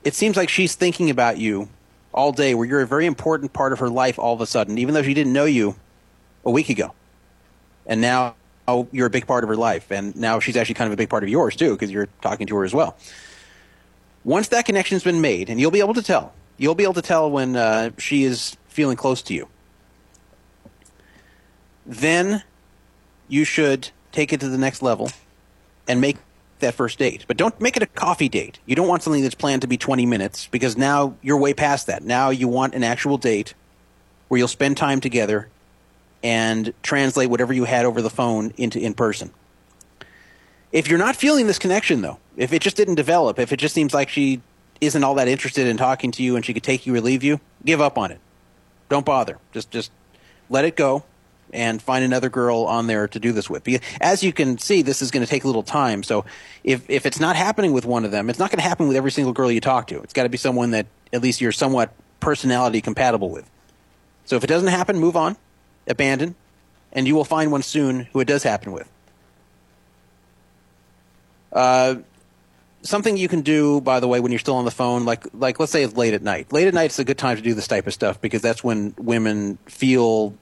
it 0.04 0.14
seems 0.14 0.38
like 0.38 0.50
she's 0.50 0.76
thinking 0.76 1.10
about 1.10 1.38
you 1.38 1.70
all 2.14 2.32
day, 2.32 2.56
where 2.56 2.68
you're 2.68 2.82
a 2.82 2.88
very 2.88 3.06
important 3.06 3.54
part 3.54 3.74
of 3.74 3.80
her 3.80 3.90
life 3.90 4.18
all 4.18 4.34
of 4.34 4.42
a 4.42 4.48
sudden, 4.48 4.78
even 4.78 4.94
though 4.94 5.04
she 5.04 5.14
didn't 5.14 5.34
know 5.34 5.46
you 5.46 5.76
a 6.46 6.52
week 6.52 6.70
ago, 6.70 6.94
and 7.86 8.02
now 8.02 8.36
oh, 8.68 8.88
you're 8.92 9.08
a 9.08 9.12
big 9.12 9.28
part 9.28 9.44
of 9.44 9.48
her 9.50 9.56
life, 9.56 9.92
and 9.92 10.16
now 10.16 10.40
she's 10.40 10.58
actually 10.58 10.76
kind 10.76 10.88
of 10.88 10.94
a 10.94 10.98
big 10.98 11.10
part 11.10 11.24
of 11.24 11.30
yours 11.30 11.56
too 11.56 11.74
because 11.74 11.92
you're 11.92 12.10
talking 12.22 12.48
to 12.48 12.56
her 12.58 12.66
as 12.66 12.74
well. 12.74 12.98
Once 14.24 14.50
that 14.50 14.66
connection's 14.66 15.04
been 15.04 15.22
made, 15.22 15.50
and 15.50 15.60
you'll 15.60 15.72
be 15.72 15.80
able 15.80 15.94
to 15.94 16.04
tell, 16.04 16.34
you'll 16.58 16.76
be 16.76 16.84
able 16.84 16.94
to 16.94 17.02
tell 17.02 17.32
when 17.32 17.56
uh, 17.56 17.92
she 17.98 18.24
is 18.24 18.58
feeling 18.68 18.98
close 18.98 19.22
to 19.22 19.34
you. 19.34 19.48
Then 21.86 22.44
you 23.30 23.46
should 23.46 23.92
take 24.12 24.34
it 24.34 24.40
to 24.42 24.50
the 24.50 24.58
next 24.58 24.82
level 24.82 25.10
and 25.88 26.02
make 26.02 26.18
that 26.60 26.74
first 26.74 27.00
date. 27.00 27.26
But 27.28 27.38
don't 27.38 27.60
make 27.62 27.78
it 27.78 27.84
a 27.84 27.88
coffee 27.88 28.30
date. 28.30 28.60
You 28.66 28.76
don't 28.76 28.88
want 28.88 29.04
something 29.04 29.24
that's 29.24 29.36
planned 29.36 29.62
to 29.62 29.68
be 29.68 29.78
20 29.78 30.06
minutes 30.06 30.48
because 30.48 30.76
now 30.76 31.16
you're 31.22 31.38
way 31.38 31.54
past 31.54 31.88
that. 31.88 32.04
Now 32.04 32.30
you 32.30 32.48
want 32.48 32.74
an 32.74 32.84
actual 32.84 33.18
date 33.18 33.54
where 34.28 34.38
you'll 34.38 34.48
spend 34.48 34.76
time 34.76 35.00
together 35.00 35.50
and 36.24 36.74
translate 36.84 37.30
whatever 37.30 37.54
you 37.54 37.64
had 37.66 37.86
over 37.86 38.02
the 38.02 38.10
phone 38.10 38.54
into 38.58 38.80
in 38.80 38.94
person. 38.94 39.32
If 40.72 40.88
you're 40.88 41.00
not 41.00 41.16
feeling 41.16 41.48
this 41.48 41.60
connection, 41.60 42.02
though, 42.02 42.20
if 42.36 42.52
it 42.54 42.62
just 42.62 42.76
didn't 42.76 42.96
develop, 42.96 43.40
if 43.40 43.54
it 43.54 43.58
just 43.58 43.74
seems 43.74 43.94
like 43.94 44.10
she 44.10 44.42
isn't 44.82 45.04
all 45.04 45.16
that 45.16 45.28
interested 45.28 45.68
in 45.68 45.78
talking 45.78 46.12
to 46.12 46.24
you 46.24 46.36
and 46.36 46.46
she 46.46 46.54
could 46.54 46.64
take 46.64 46.86
you 46.86 46.96
or 46.96 47.02
leave 47.02 47.24
you, 47.24 47.40
give 47.66 47.82
up 47.82 47.98
on 47.98 48.12
it. 48.12 48.20
Don't 48.90 49.06
bother. 49.06 49.38
Just 49.52 49.72
just 49.72 49.92
let 50.50 50.66
it 50.66 50.76
go 50.76 51.04
and 51.54 51.82
find 51.82 52.04
another 52.04 52.30
girl 52.30 52.66
on 52.66 52.88
there 52.88 53.08
to 53.08 53.20
do 53.20 53.32
this 53.32 53.50
with. 53.50 53.68
As 54.02 54.24
you 54.24 54.34
can 54.34 54.58
see, 54.58 54.82
this 54.82 55.02
is 55.02 55.12
going 55.12 55.26
to 55.26 55.30
take 55.30 55.46
a 55.46 55.48
little 55.48 55.64
time. 55.64 56.04
So 56.04 56.26
if 56.64 56.90
if 56.90 57.06
it's 57.06 57.20
not 57.20 57.36
happening 57.36 57.74
with 57.74 57.86
one 57.86 58.06
of 58.06 58.12
them, 58.12 58.30
it's 58.30 58.40
not 58.40 58.52
going 58.52 58.60
to 58.60 58.68
happen 58.68 58.88
with 58.88 58.98
every 58.98 59.12
single 59.12 59.34
girl 59.34 59.52
you 59.52 59.62
talk 59.62 59.88
to. 59.88 60.02
It's 60.02 60.14
got 60.14 60.24
to 60.24 60.30
be 60.30 60.38
someone 60.38 60.72
that 60.72 60.88
at 61.14 61.22
least 61.22 61.42
you're 61.42 61.52
somewhat 61.52 61.92
personality 62.20 62.82
compatible 62.82 63.30
with. 63.30 63.50
So 64.26 64.36
if 64.36 64.44
it 64.44 64.48
doesn't 64.48 64.68
happen, 64.68 65.00
move 65.00 65.16
on 65.16 65.38
abandon, 65.88 66.36
and 66.92 67.08
you 67.08 67.16
will 67.16 67.26
find 67.26 67.52
one 67.52 67.64
soon 67.64 68.02
who 68.14 68.20
it 68.20 68.26
does 68.26 68.44
happen 68.44 68.72
with. 68.72 68.90
Uh, 71.52 71.96
something 72.82 73.18
you 73.18 73.28
can 73.28 73.42
do, 73.42 73.82
by 73.82 74.00
the 74.00 74.08
way, 74.08 74.20
when 74.20 74.32
you're 74.32 74.40
still 74.40 74.56
on 74.56 74.66
the 74.66 74.72
phone, 74.72 75.06
like 75.06 75.26
like 75.34 75.60
let's 75.60 75.72
say 75.72 75.84
it's 75.84 75.96
late 75.96 76.14
at 76.14 76.22
night. 76.22 76.52
Late 76.52 76.68
at 76.68 76.74
night 76.74 76.92
is 76.92 77.00
a 77.00 77.04
good 77.04 77.18
time 77.18 77.38
to 77.38 77.42
do 77.42 77.54
this 77.54 77.68
type 77.68 77.88
of 77.88 77.94
stuff 77.94 78.20
because 78.22 78.42
that's 78.42 78.64
when 78.64 78.94
women 78.98 79.58
feel 79.66 80.36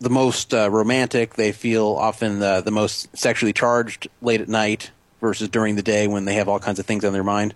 the 0.00 0.10
most 0.10 0.52
uh, 0.52 0.70
romantic. 0.70 1.34
They 1.34 1.52
feel 1.52 1.86
often 1.86 2.40
the, 2.40 2.60
the 2.60 2.70
most 2.70 3.16
sexually 3.16 3.52
charged 3.52 4.08
late 4.20 4.40
at 4.40 4.48
night 4.48 4.90
versus 5.20 5.48
during 5.48 5.76
the 5.76 5.82
day 5.82 6.06
when 6.06 6.24
they 6.24 6.34
have 6.34 6.48
all 6.48 6.58
kinds 6.58 6.78
of 6.78 6.86
things 6.86 7.04
on 7.04 7.12
their 7.12 7.24
mind. 7.24 7.54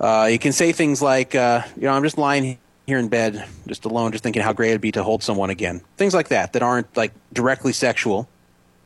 Uh, 0.00 0.28
you 0.30 0.38
can 0.38 0.52
say 0.52 0.72
things 0.72 1.02
like, 1.02 1.34
uh, 1.34 1.62
you 1.76 1.82
know, 1.82 1.90
I'm 1.90 2.02
just 2.02 2.18
lying 2.18 2.58
here 2.88 2.98
in 2.98 3.08
bed, 3.08 3.46
just 3.66 3.84
alone, 3.84 4.12
just 4.12 4.24
thinking 4.24 4.40
how 4.40 4.54
great 4.54 4.70
it'd 4.70 4.80
be 4.80 4.90
to 4.92 5.02
hold 5.02 5.22
someone 5.22 5.50
again. 5.50 5.82
Things 5.98 6.14
like 6.14 6.28
that 6.28 6.54
that 6.54 6.62
aren't 6.62 6.96
like 6.96 7.12
directly 7.34 7.74
sexual, 7.74 8.26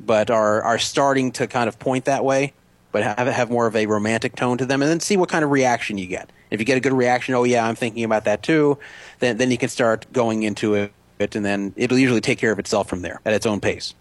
but 0.00 0.28
are 0.28 0.60
are 0.62 0.78
starting 0.78 1.30
to 1.32 1.46
kind 1.46 1.68
of 1.68 1.78
point 1.78 2.06
that 2.06 2.24
way, 2.24 2.52
but 2.90 3.04
have 3.04 3.28
have 3.28 3.48
more 3.48 3.68
of 3.68 3.76
a 3.76 3.86
romantic 3.86 4.34
tone 4.34 4.58
to 4.58 4.66
them, 4.66 4.82
and 4.82 4.90
then 4.90 4.98
see 4.98 5.16
what 5.16 5.28
kind 5.28 5.44
of 5.44 5.52
reaction 5.52 5.98
you 5.98 6.08
get. 6.08 6.30
If 6.50 6.58
you 6.58 6.66
get 6.66 6.76
a 6.76 6.80
good 6.80 6.92
reaction, 6.92 7.36
oh 7.36 7.44
yeah, 7.44 7.64
I'm 7.64 7.76
thinking 7.76 8.02
about 8.02 8.24
that 8.24 8.42
too, 8.42 8.76
then 9.20 9.36
then 9.36 9.52
you 9.52 9.56
can 9.56 9.68
start 9.68 10.12
going 10.12 10.42
into 10.42 10.74
it, 10.74 10.92
and 11.36 11.44
then 11.44 11.72
it'll 11.76 11.96
usually 11.96 12.20
take 12.20 12.38
care 12.38 12.50
of 12.50 12.58
itself 12.58 12.88
from 12.88 13.02
there 13.02 13.20
at 13.24 13.32
its 13.34 13.46
own 13.46 13.60
pace. 13.60 13.94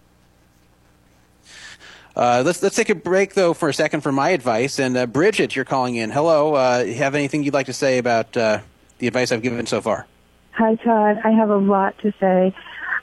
Uh, 2.16 2.41
let's 2.43 2.64
let's 2.64 2.76
take 2.76 2.89
a 2.89 2.95
break 2.95 3.36
though 3.36 3.54
for 3.54 3.70
a 3.70 3.74
second 3.74 4.02
for 4.02 4.12
my 4.12 4.32
advice. 4.32 4.80
And 4.80 4.97
uh, 4.97 5.06
Bridget, 5.06 5.56
you're 5.56 5.64
calling 5.64 5.95
in. 5.95 6.10
Hello. 6.10 6.56
Uh, 6.56 6.86
have 6.86 7.14
anything 7.14 7.43
you'd 7.43 7.54
like 7.54 7.68
to 7.68 7.74
say 7.74 7.99
about 7.99 8.36
uh, 8.36 8.62
the 9.02 9.08
advice 9.08 9.32
I've 9.32 9.41
given 9.41 9.66
so 9.66 9.82
far? 9.82 10.06
Hi, 10.52 10.76
Todd. 10.76 11.18
I 11.24 11.32
have 11.32 11.49
a 11.49 11.58
lot 11.58 11.97
to 12.04 12.14
say. 12.20 12.56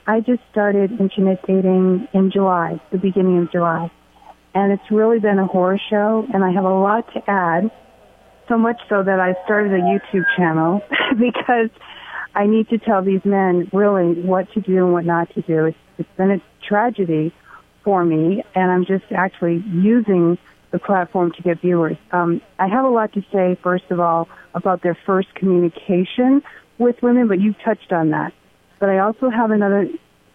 I 0.07 0.21
just 0.21 0.41
started 0.49 0.99
internet 0.99 1.45
dating 1.45 2.07
in 2.13 2.31
July, 2.31 2.81
the 2.91 2.97
beginning 2.97 3.37
of 3.39 3.51
July. 3.51 3.91
And 4.55 4.71
it's 4.71 4.89
really 4.89 5.19
been 5.19 5.37
a 5.37 5.45
horror 5.45 5.79
show, 5.89 6.25
and 6.33 6.43
I 6.43 6.51
have 6.51 6.63
a 6.63 6.73
lot 6.73 7.13
to 7.13 7.29
add. 7.29 7.69
So 8.47 8.57
much 8.57 8.81
so 8.89 9.03
that 9.03 9.19
I 9.19 9.35
started 9.43 9.73
a 9.73 9.83
YouTube 9.83 10.25
channel 10.35 10.81
because 11.19 11.69
I 12.33 12.47
need 12.47 12.69
to 12.69 12.79
tell 12.79 13.03
these 13.03 13.23
men 13.25 13.69
really 13.73 14.21
what 14.21 14.51
to 14.53 14.61
do 14.61 14.77
and 14.77 14.93
what 14.93 15.05
not 15.05 15.31
to 15.35 15.41
do. 15.41 15.65
It's, 15.65 15.77
it's 15.99 16.09
been 16.17 16.31
a 16.31 16.41
tragedy 16.67 17.33
for 17.83 18.03
me, 18.05 18.43
and 18.55 18.71
I'm 18.71 18.85
just 18.85 19.05
actually 19.11 19.63
using 19.67 20.37
the 20.71 20.79
platform 20.79 21.31
to 21.31 21.41
get 21.41 21.61
viewers. 21.61 21.97
Um, 22.11 22.41
I 22.57 22.67
have 22.67 22.85
a 22.85 22.89
lot 22.89 23.13
to 23.13 23.23
say, 23.31 23.57
first 23.61 23.85
of 23.89 23.99
all, 23.99 24.27
about 24.53 24.81
their 24.81 24.97
first 25.05 25.33
communication 25.35 26.43
with 26.77 27.01
women, 27.01 27.27
but 27.27 27.39
you've 27.39 27.59
touched 27.63 27.91
on 27.91 28.11
that. 28.11 28.33
But 28.79 28.89
I 28.89 28.99
also 28.99 29.29
have 29.29 29.51
another 29.51 29.89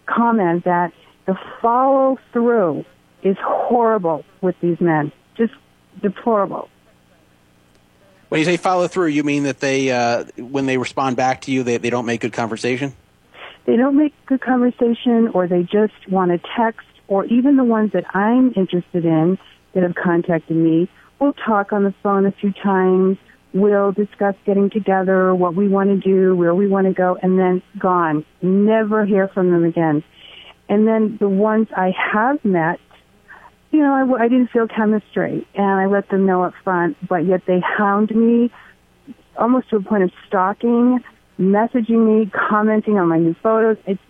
comment 0.05 0.65
that 0.65 0.93
the 1.25 1.37
follow 1.61 2.19
through 2.31 2.85
is 3.23 3.37
horrible 3.41 4.23
with 4.41 4.55
these 4.61 4.79
men, 4.79 5.11
just 5.35 5.53
deplorable. 6.01 6.69
When 8.29 8.39
you 8.39 8.45
say 8.45 8.57
follow 8.57 8.87
through, 8.87 9.07
you 9.07 9.23
mean 9.23 9.43
that 9.43 9.59
they, 9.59 9.91
uh, 9.91 10.25
when 10.37 10.65
they 10.65 10.77
respond 10.77 11.15
back 11.15 11.41
to 11.41 11.51
you, 11.51 11.63
they, 11.63 11.77
they 11.77 11.89
don't 11.89 12.05
make 12.05 12.21
good 12.21 12.33
conversation? 12.33 12.93
They 13.65 13.77
don't 13.77 13.97
make 13.97 14.13
good 14.25 14.41
conversation 14.41 15.29
or 15.33 15.47
they 15.47 15.63
just 15.63 15.93
want 16.09 16.31
to 16.31 16.49
text 16.55 16.85
or 17.07 17.25
even 17.25 17.55
the 17.55 17.63
ones 17.63 17.93
that 17.93 18.15
I'm 18.15 18.53
interested 18.55 19.05
in 19.05 19.37
that 19.75 19.83
have 19.83 19.93
contacted 19.93 20.57
me. 20.57 20.89
We'll 21.19 21.33
talk 21.33 21.71
on 21.71 21.83
the 21.83 21.93
phone 22.01 22.25
a 22.25 22.31
few 22.31 22.51
times. 22.51 23.17
We'll 23.53 23.91
discuss 23.91 24.35
getting 24.45 24.69
together, 24.69 25.35
what 25.35 25.55
we 25.55 25.69
want 25.69 25.89
to 25.89 25.97
do, 25.97 26.35
where 26.35 26.55
we 26.55 26.67
want 26.67 26.87
to 26.87 26.93
go, 26.93 27.17
and 27.21 27.37
then 27.37 27.61
gone. 27.77 28.25
Never 28.41 29.05
hear 29.05 29.27
from 29.27 29.51
them 29.51 29.63
again. 29.63 30.03
And 30.67 30.87
then 30.87 31.17
the 31.19 31.29
ones 31.29 31.67
I 31.75 31.93
have 32.11 32.43
met, 32.43 32.79
you 33.71 33.79
know, 33.79 33.93
I, 33.93 34.23
I 34.23 34.27
didn't 34.27 34.49
feel 34.49 34.67
chemistry, 34.67 35.47
and 35.53 35.65
I 35.65 35.85
let 35.85 36.09
them 36.09 36.25
know 36.25 36.43
up 36.43 36.53
front, 36.63 36.97
but 37.07 37.25
yet 37.25 37.43
they 37.45 37.59
hound 37.61 38.13
me 38.15 38.51
almost 39.37 39.69
to 39.69 39.77
a 39.77 39.81
point 39.81 40.03
of 40.03 40.11
stalking, 40.27 40.99
messaging 41.39 42.05
me, 42.07 42.31
commenting 42.31 42.97
on 42.97 43.07
my 43.07 43.19
new 43.19 43.35
photos. 43.41 43.77
It's, 43.85 44.01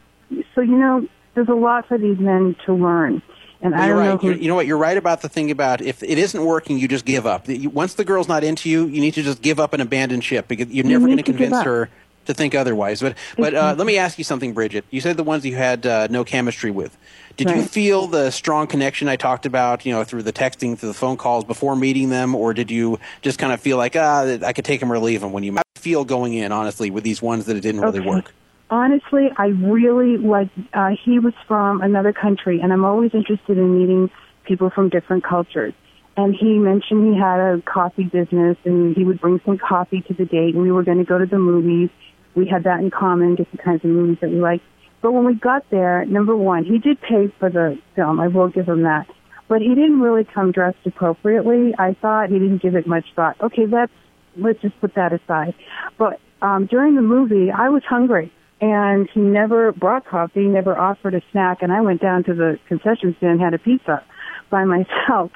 so, 0.56 0.62
you 0.62 0.78
know, 0.78 1.08
there's 1.34 1.50
a 1.50 1.54
lot 1.54 1.88
for 1.88 1.98
these 1.98 2.18
men 2.20 2.56
to 2.66 2.74
learn. 2.74 3.22
And 3.62 3.74
I 3.74 3.88
You're 3.88 3.96
don't 3.96 4.04
know 4.06 4.12
right. 4.12 4.22
who, 4.22 4.28
You're- 4.32 4.48
know 4.48 4.56
what? 4.56 4.68
You're 4.68 4.78
right 4.78 4.98
about 4.98 5.22
the 5.22 5.30
thing 5.30 5.50
about 5.52 5.82
if 5.82 6.04
it 6.04 6.18
isn't 6.18 6.44
working, 6.44 6.78
you 6.78 6.88
just 6.88 7.06
give 7.06 7.26
up. 7.26 7.48
Once 7.48 7.94
the 7.96 8.06
girl's 8.06 8.28
not 8.28 8.44
into 8.44 8.70
you, 8.70 8.86
you 8.88 9.02
need 9.02 9.14
to 9.16 9.24
just 9.24 9.42
give 9.42 9.60
up 9.60 9.74
and 9.74 9.82
abandon 9.82 10.22
ship 10.22 10.48
because 10.48 10.70
you're 10.70 10.86
never 10.86 11.06
going 11.06 11.18
to 11.18 11.24
convince 11.24 11.62
her 11.62 11.90
to 12.26 12.34
think 12.34 12.56
otherwise. 12.56 13.02
But 13.02 13.18
but 13.38 13.54
uh, 13.54 13.76
let 13.78 13.88
me 13.88 13.98
ask 13.98 14.18
you 14.18 14.24
something, 14.24 14.54
Bridget. 14.54 14.86
You 14.92 15.00
said 15.02 15.18
the 15.18 15.24
ones 15.24 15.46
you 15.46 15.56
had 15.56 15.86
uh, 15.86 16.08
no 16.10 16.24
chemistry 16.24 16.72
with. 16.72 16.98
Did 17.38 17.50
you 17.50 17.64
feel 17.64 18.08
the 18.08 18.32
strong 18.32 18.66
connection 18.66 19.10
I 19.10 19.18
talked 19.18 19.46
about, 19.46 19.86
you 19.86 19.92
know, 19.92 20.06
through 20.06 20.24
the 20.24 20.32
texting, 20.32 20.78
through 20.78 20.88
the 20.90 20.94
phone 20.94 21.18
calls 21.18 21.44
before 21.44 21.76
meeting 21.76 22.10
them, 22.10 22.34
or 22.34 22.54
did 22.54 22.72
you 22.72 22.98
just 23.22 23.40
kind 23.40 23.52
of 23.52 23.60
feel 23.60 23.78
like 23.78 23.96
ah, 23.96 24.38
I 24.44 24.54
could 24.54 24.64
take 24.66 24.80
them 24.80 24.92
or 24.92 25.00
leave 25.00 25.22
them 25.22 25.34
when 25.34 25.44
you 25.44 25.58
feel 25.76 26.06
going 26.06 26.34
in, 26.34 26.52
honestly, 26.52 26.90
with 26.90 27.04
these 27.04 27.22
ones 27.22 27.46
that 27.46 27.58
it 27.58 27.62
didn't 27.62 27.82
really 27.82 28.00
work? 28.00 28.34
Honestly, 28.70 29.28
I 29.38 29.48
really 29.48 30.18
like. 30.18 30.50
Uh, 30.74 30.92
he 31.04 31.20
was 31.20 31.34
from 31.48 31.82
another 31.82 32.14
country, 32.14 32.60
and 32.62 32.72
I'm 32.74 32.86
always 32.86 33.12
interested 33.14 33.58
in 33.58 33.80
meeting 33.80 34.10
people 34.46 34.70
from 34.70 34.90
different 34.90 35.24
cultures. 35.24 35.74
And 36.18 36.34
he 36.34 36.58
mentioned 36.58 37.14
he 37.14 37.20
had 37.20 37.40
a 37.40 37.62
coffee 37.62 38.06
business, 38.06 38.58
and 38.64 38.96
he 38.96 39.04
would 39.04 39.20
bring 39.20 39.42
some 39.46 39.58
coffee 39.58 40.02
to 40.08 40.14
the 40.14 40.26
date. 40.26 40.56
And 40.56 40.62
we 40.62 40.72
were 40.72 40.84
going 40.84 41.00
to 41.00 41.04
go 41.04 41.18
to 41.18 41.26
the 41.26 41.38
movies. 41.38 41.90
We 42.36 42.48
had 42.48 42.64
that 42.64 42.80
in 42.80 42.90
common, 42.90 43.36
different 43.36 43.64
kinds 43.64 43.84
of 43.84 43.90
movies 43.92 44.18
that 44.22 44.30
we 44.30 44.38
liked. 44.38 44.64
But 45.02 45.12
when 45.12 45.26
we 45.26 45.36
got 45.36 45.70
there, 45.70 46.06
number 46.06 46.36
one, 46.36 46.64
he 46.64 46.80
did 46.80 47.00
pay 47.02 47.28
for 47.40 47.50
the 47.50 47.78
film. 47.96 48.20
I 48.20 48.28
will 48.28 48.50
give 48.50 48.68
him 48.68 48.84
that. 48.84 49.08
But 49.48 49.62
he 49.62 49.70
didn't 49.70 50.00
really 50.02 50.24
come 50.24 50.52
dressed 50.52 50.80
appropriately. 50.86 51.76
I 51.78 51.96
thought 52.02 52.30
he 52.30 52.40
didn't 52.40 52.62
give 52.62 52.76
it 52.76 52.88
much 52.88 53.06
thought. 53.16 53.40
Okay, 53.42 53.68
let's 53.68 53.92
let's 54.38 54.60
just 54.62 54.80
put 54.82 54.96
that 54.96 55.14
aside. 55.14 55.54
But 55.98 56.20
um, 56.42 56.66
during 56.66 56.96
the 56.96 57.02
movie, 57.02 57.52
I 57.52 57.70
was 57.70 57.84
hungry, 57.88 58.32
and 58.66 59.08
he 59.14 59.20
never 59.20 59.72
brought 59.72 60.06
coffee, 60.06 60.48
never 60.48 60.76
offered 60.76 61.14
a 61.14 61.22
snack, 61.32 61.62
and 61.62 61.72
I 61.72 61.82
went 61.82 62.02
down 62.02 62.24
to 62.24 62.34
the 62.34 62.60
concession 62.68 63.16
stand 63.18 63.34
and 63.34 63.42
had 63.42 63.54
a 63.54 63.60
pizza 63.60 64.04
by 64.50 64.64
myself. 64.66 65.32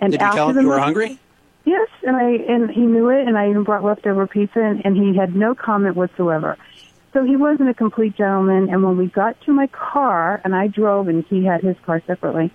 And 0.00 0.12
Did 0.12 0.20
you 0.20 0.26
after 0.26 0.36
tell 0.36 0.48
him 0.50 0.60
you 0.60 0.68
were 0.68 0.74
movie- 0.74 0.82
hungry? 0.82 1.18
Yes, 1.64 1.88
and 2.02 2.14
I 2.14 2.28
and 2.52 2.70
he 2.70 2.82
knew 2.82 3.08
it, 3.08 3.26
and 3.26 3.38
I 3.38 3.48
even 3.48 3.64
brought 3.64 3.82
leftover 3.82 4.26
pizza, 4.26 4.60
and, 4.60 4.84
and 4.84 4.94
he 4.94 5.16
had 5.16 5.34
no 5.34 5.54
comment 5.54 5.96
whatsoever. 5.96 6.58
So 7.14 7.24
he 7.24 7.36
wasn't 7.36 7.70
a 7.70 7.74
complete 7.74 8.16
gentleman. 8.16 8.68
And 8.70 8.82
when 8.82 8.98
we 8.98 9.06
got 9.06 9.40
to 9.46 9.52
my 9.52 9.68
car, 9.68 10.42
and 10.44 10.54
I 10.54 10.66
drove, 10.66 11.08
and 11.08 11.24
he 11.30 11.42
had 11.42 11.62
his 11.62 11.76
car 11.86 12.02
separately, 12.06 12.52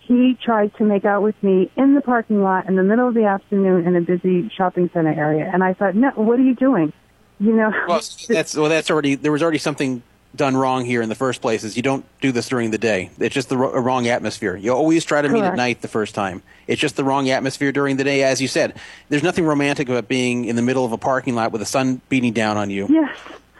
he 0.00 0.36
tried 0.42 0.74
to 0.78 0.84
make 0.84 1.04
out 1.04 1.22
with 1.22 1.40
me 1.44 1.70
in 1.76 1.94
the 1.94 2.00
parking 2.00 2.42
lot 2.42 2.66
in 2.66 2.74
the 2.74 2.82
middle 2.82 3.06
of 3.06 3.14
the 3.14 3.24
afternoon 3.26 3.86
in 3.86 3.94
a 3.94 4.00
busy 4.00 4.48
shopping 4.48 4.90
center 4.92 5.12
area. 5.12 5.48
And 5.52 5.62
I 5.62 5.74
thought, 5.74 5.94
no, 5.94 6.10
what 6.16 6.40
are 6.40 6.42
you 6.42 6.56
doing? 6.56 6.92
You 7.40 7.52
know, 7.54 7.70
Well, 7.88 8.02
that's 8.28 8.54
well. 8.54 8.68
That's 8.68 8.90
already 8.90 9.14
there 9.14 9.32
was 9.32 9.42
already 9.42 9.58
something 9.58 10.02
done 10.36 10.56
wrong 10.56 10.84
here 10.84 11.02
in 11.02 11.08
the 11.08 11.14
first 11.14 11.40
place. 11.40 11.64
Is 11.64 11.74
you 11.76 11.82
don't 11.82 12.04
do 12.20 12.30
this 12.32 12.48
during 12.48 12.70
the 12.70 12.78
day. 12.78 13.10
It's 13.18 13.34
just 13.34 13.48
the 13.48 13.56
ro- 13.56 13.72
wrong 13.80 14.06
atmosphere. 14.06 14.54
You 14.56 14.72
always 14.74 15.04
try 15.04 15.22
to 15.22 15.28
meet 15.28 15.42
at 15.42 15.56
night 15.56 15.80
the 15.80 15.88
first 15.88 16.14
time. 16.14 16.42
It's 16.66 16.80
just 16.80 16.96
the 16.96 17.02
wrong 17.04 17.30
atmosphere 17.30 17.72
during 17.72 17.96
the 17.96 18.04
day. 18.04 18.22
As 18.22 18.40
you 18.42 18.46
said, 18.46 18.74
there's 19.08 19.22
nothing 19.22 19.44
romantic 19.46 19.88
about 19.88 20.06
being 20.06 20.44
in 20.44 20.54
the 20.54 20.62
middle 20.62 20.84
of 20.84 20.92
a 20.92 20.98
parking 20.98 21.34
lot 21.34 21.50
with 21.50 21.60
the 21.60 21.66
sun 21.66 22.00
beating 22.10 22.32
down 22.34 22.56
on 22.58 22.68
you. 22.70 22.86
yes, 22.90 23.16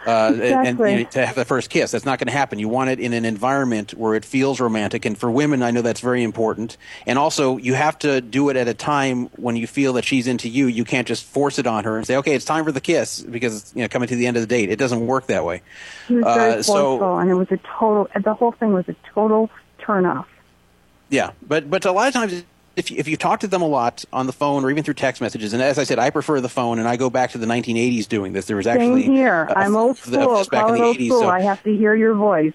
uh, 0.07 0.28
and, 0.32 0.40
Exactly. 0.42 0.92
you 0.92 1.05
know, 1.05 1.11
to 1.11 1.26
have 1.26 1.34
the 1.36 1.44
first 1.44 1.68
kiss. 1.70 1.90
That's 1.90 2.05
not 2.05 2.18
going 2.18 2.26
to 2.28 2.32
happen. 2.32 2.59
You 2.59 2.68
want 2.68 2.90
it 2.90 3.01
in 3.01 3.12
an 3.12 3.24
environment 3.24 3.92
where 3.92 4.14
it 4.14 4.24
feels 4.24 4.59
romantic, 4.61 5.05
and 5.05 5.16
for 5.18 5.30
women, 5.30 5.62
I 5.62 5.70
know 5.70 5.82
that's 5.82 6.01
very 6.01 6.22
important. 6.22 6.76
And 7.07 7.18
also, 7.18 7.57
you 7.59 7.74
have 7.74 7.98
to 8.01 8.20
do 8.20 8.48
it 8.48 8.57
at 8.57 8.66
a 8.68 8.74
time 8.74 9.26
when 9.36 9.57
you 9.57 9.66
feel 9.66 9.92
that 9.94 10.05
she's 10.05 10.26
into 10.26 10.48
you. 10.48 10.66
You 10.66 10.84
can't 10.84 11.07
just 11.07 11.24
force 11.24 11.59
it 11.59 11.66
on 11.66 11.84
her 11.84 11.96
and 11.98 12.07
say, 12.07 12.16
"Okay, 12.16 12.34
it's 12.34 12.44
time 12.44 12.64
for 12.64 12.72
the 12.72 12.80
kiss," 12.80 13.20
because 13.20 13.57
it's 13.61 13.72
you 13.74 13.82
know 13.82 13.88
coming 13.88 14.09
to 14.09 14.16
the 14.16 14.26
end 14.26 14.36
of 14.36 14.42
the 14.42 14.46
date. 14.46 14.70
It 14.70 14.78
doesn't 14.78 15.07
work 15.07 15.26
that 15.26 15.44
way. 15.44 15.62
he 16.09 16.14
was 16.16 16.24
very 16.24 16.53
Uh, 16.55 16.62
so- 16.62 17.18
and 17.18 17.30
it 17.30 17.34
was 17.34 17.48
a 17.51 17.59
total. 17.78 18.09
The 18.22 18.34
whole 18.34 18.53
thing 18.53 18.72
was 18.72 18.88
a 18.88 18.96
total 19.14 19.51
turn 19.78 20.07
off. 20.07 20.26
Yeah, 21.11 21.30
but 21.46 21.68
but 21.68 21.84
a 21.84 21.92
lot 21.92 22.09
of 22.09 22.14
times, 22.14 22.44
if 22.76 22.90
you, 22.90 22.96
if 22.98 23.08
you 23.08 23.16
talk 23.16 23.40
to 23.40 23.46
them 23.48 23.62
a 23.62 23.66
lot 23.66 24.04
on 24.12 24.26
the 24.26 24.32
phone 24.32 24.64
or 24.64 24.70
even 24.70 24.84
through 24.84 24.94
text 24.94 25.20
messages, 25.20 25.52
and 25.52 25.62
as 25.62 25.78
I 25.78 25.84
said, 25.84 25.98
I 25.98 26.10
prefer 26.10 26.40
the 26.40 26.48
phone, 26.48 26.78
and 26.78 26.86
I 26.88 26.96
go 26.96 27.10
back 27.10 27.30
to 27.32 27.38
the 27.38 27.46
1980s 27.46 28.06
doing 28.08 28.32
this. 28.32 28.46
There 28.46 28.56
was 28.56 28.66
actually 28.66 29.02
Same 29.02 29.12
here. 29.12 29.44
a- 29.44 29.58
I'm 29.58 29.76
old 29.76 29.98
school. 29.98 30.36
this 30.36 30.48
back 30.48 30.60
Call 30.66 30.74
in 30.74 30.80
the 30.80 30.86
old 30.86 30.96
80s. 30.96 31.06
school. 31.08 31.20
so- 31.20 31.28
I 31.30 31.40
have 31.40 31.62
to 31.64 31.76
hear 31.76 31.94
your 31.94 32.14
voice. 32.14 32.52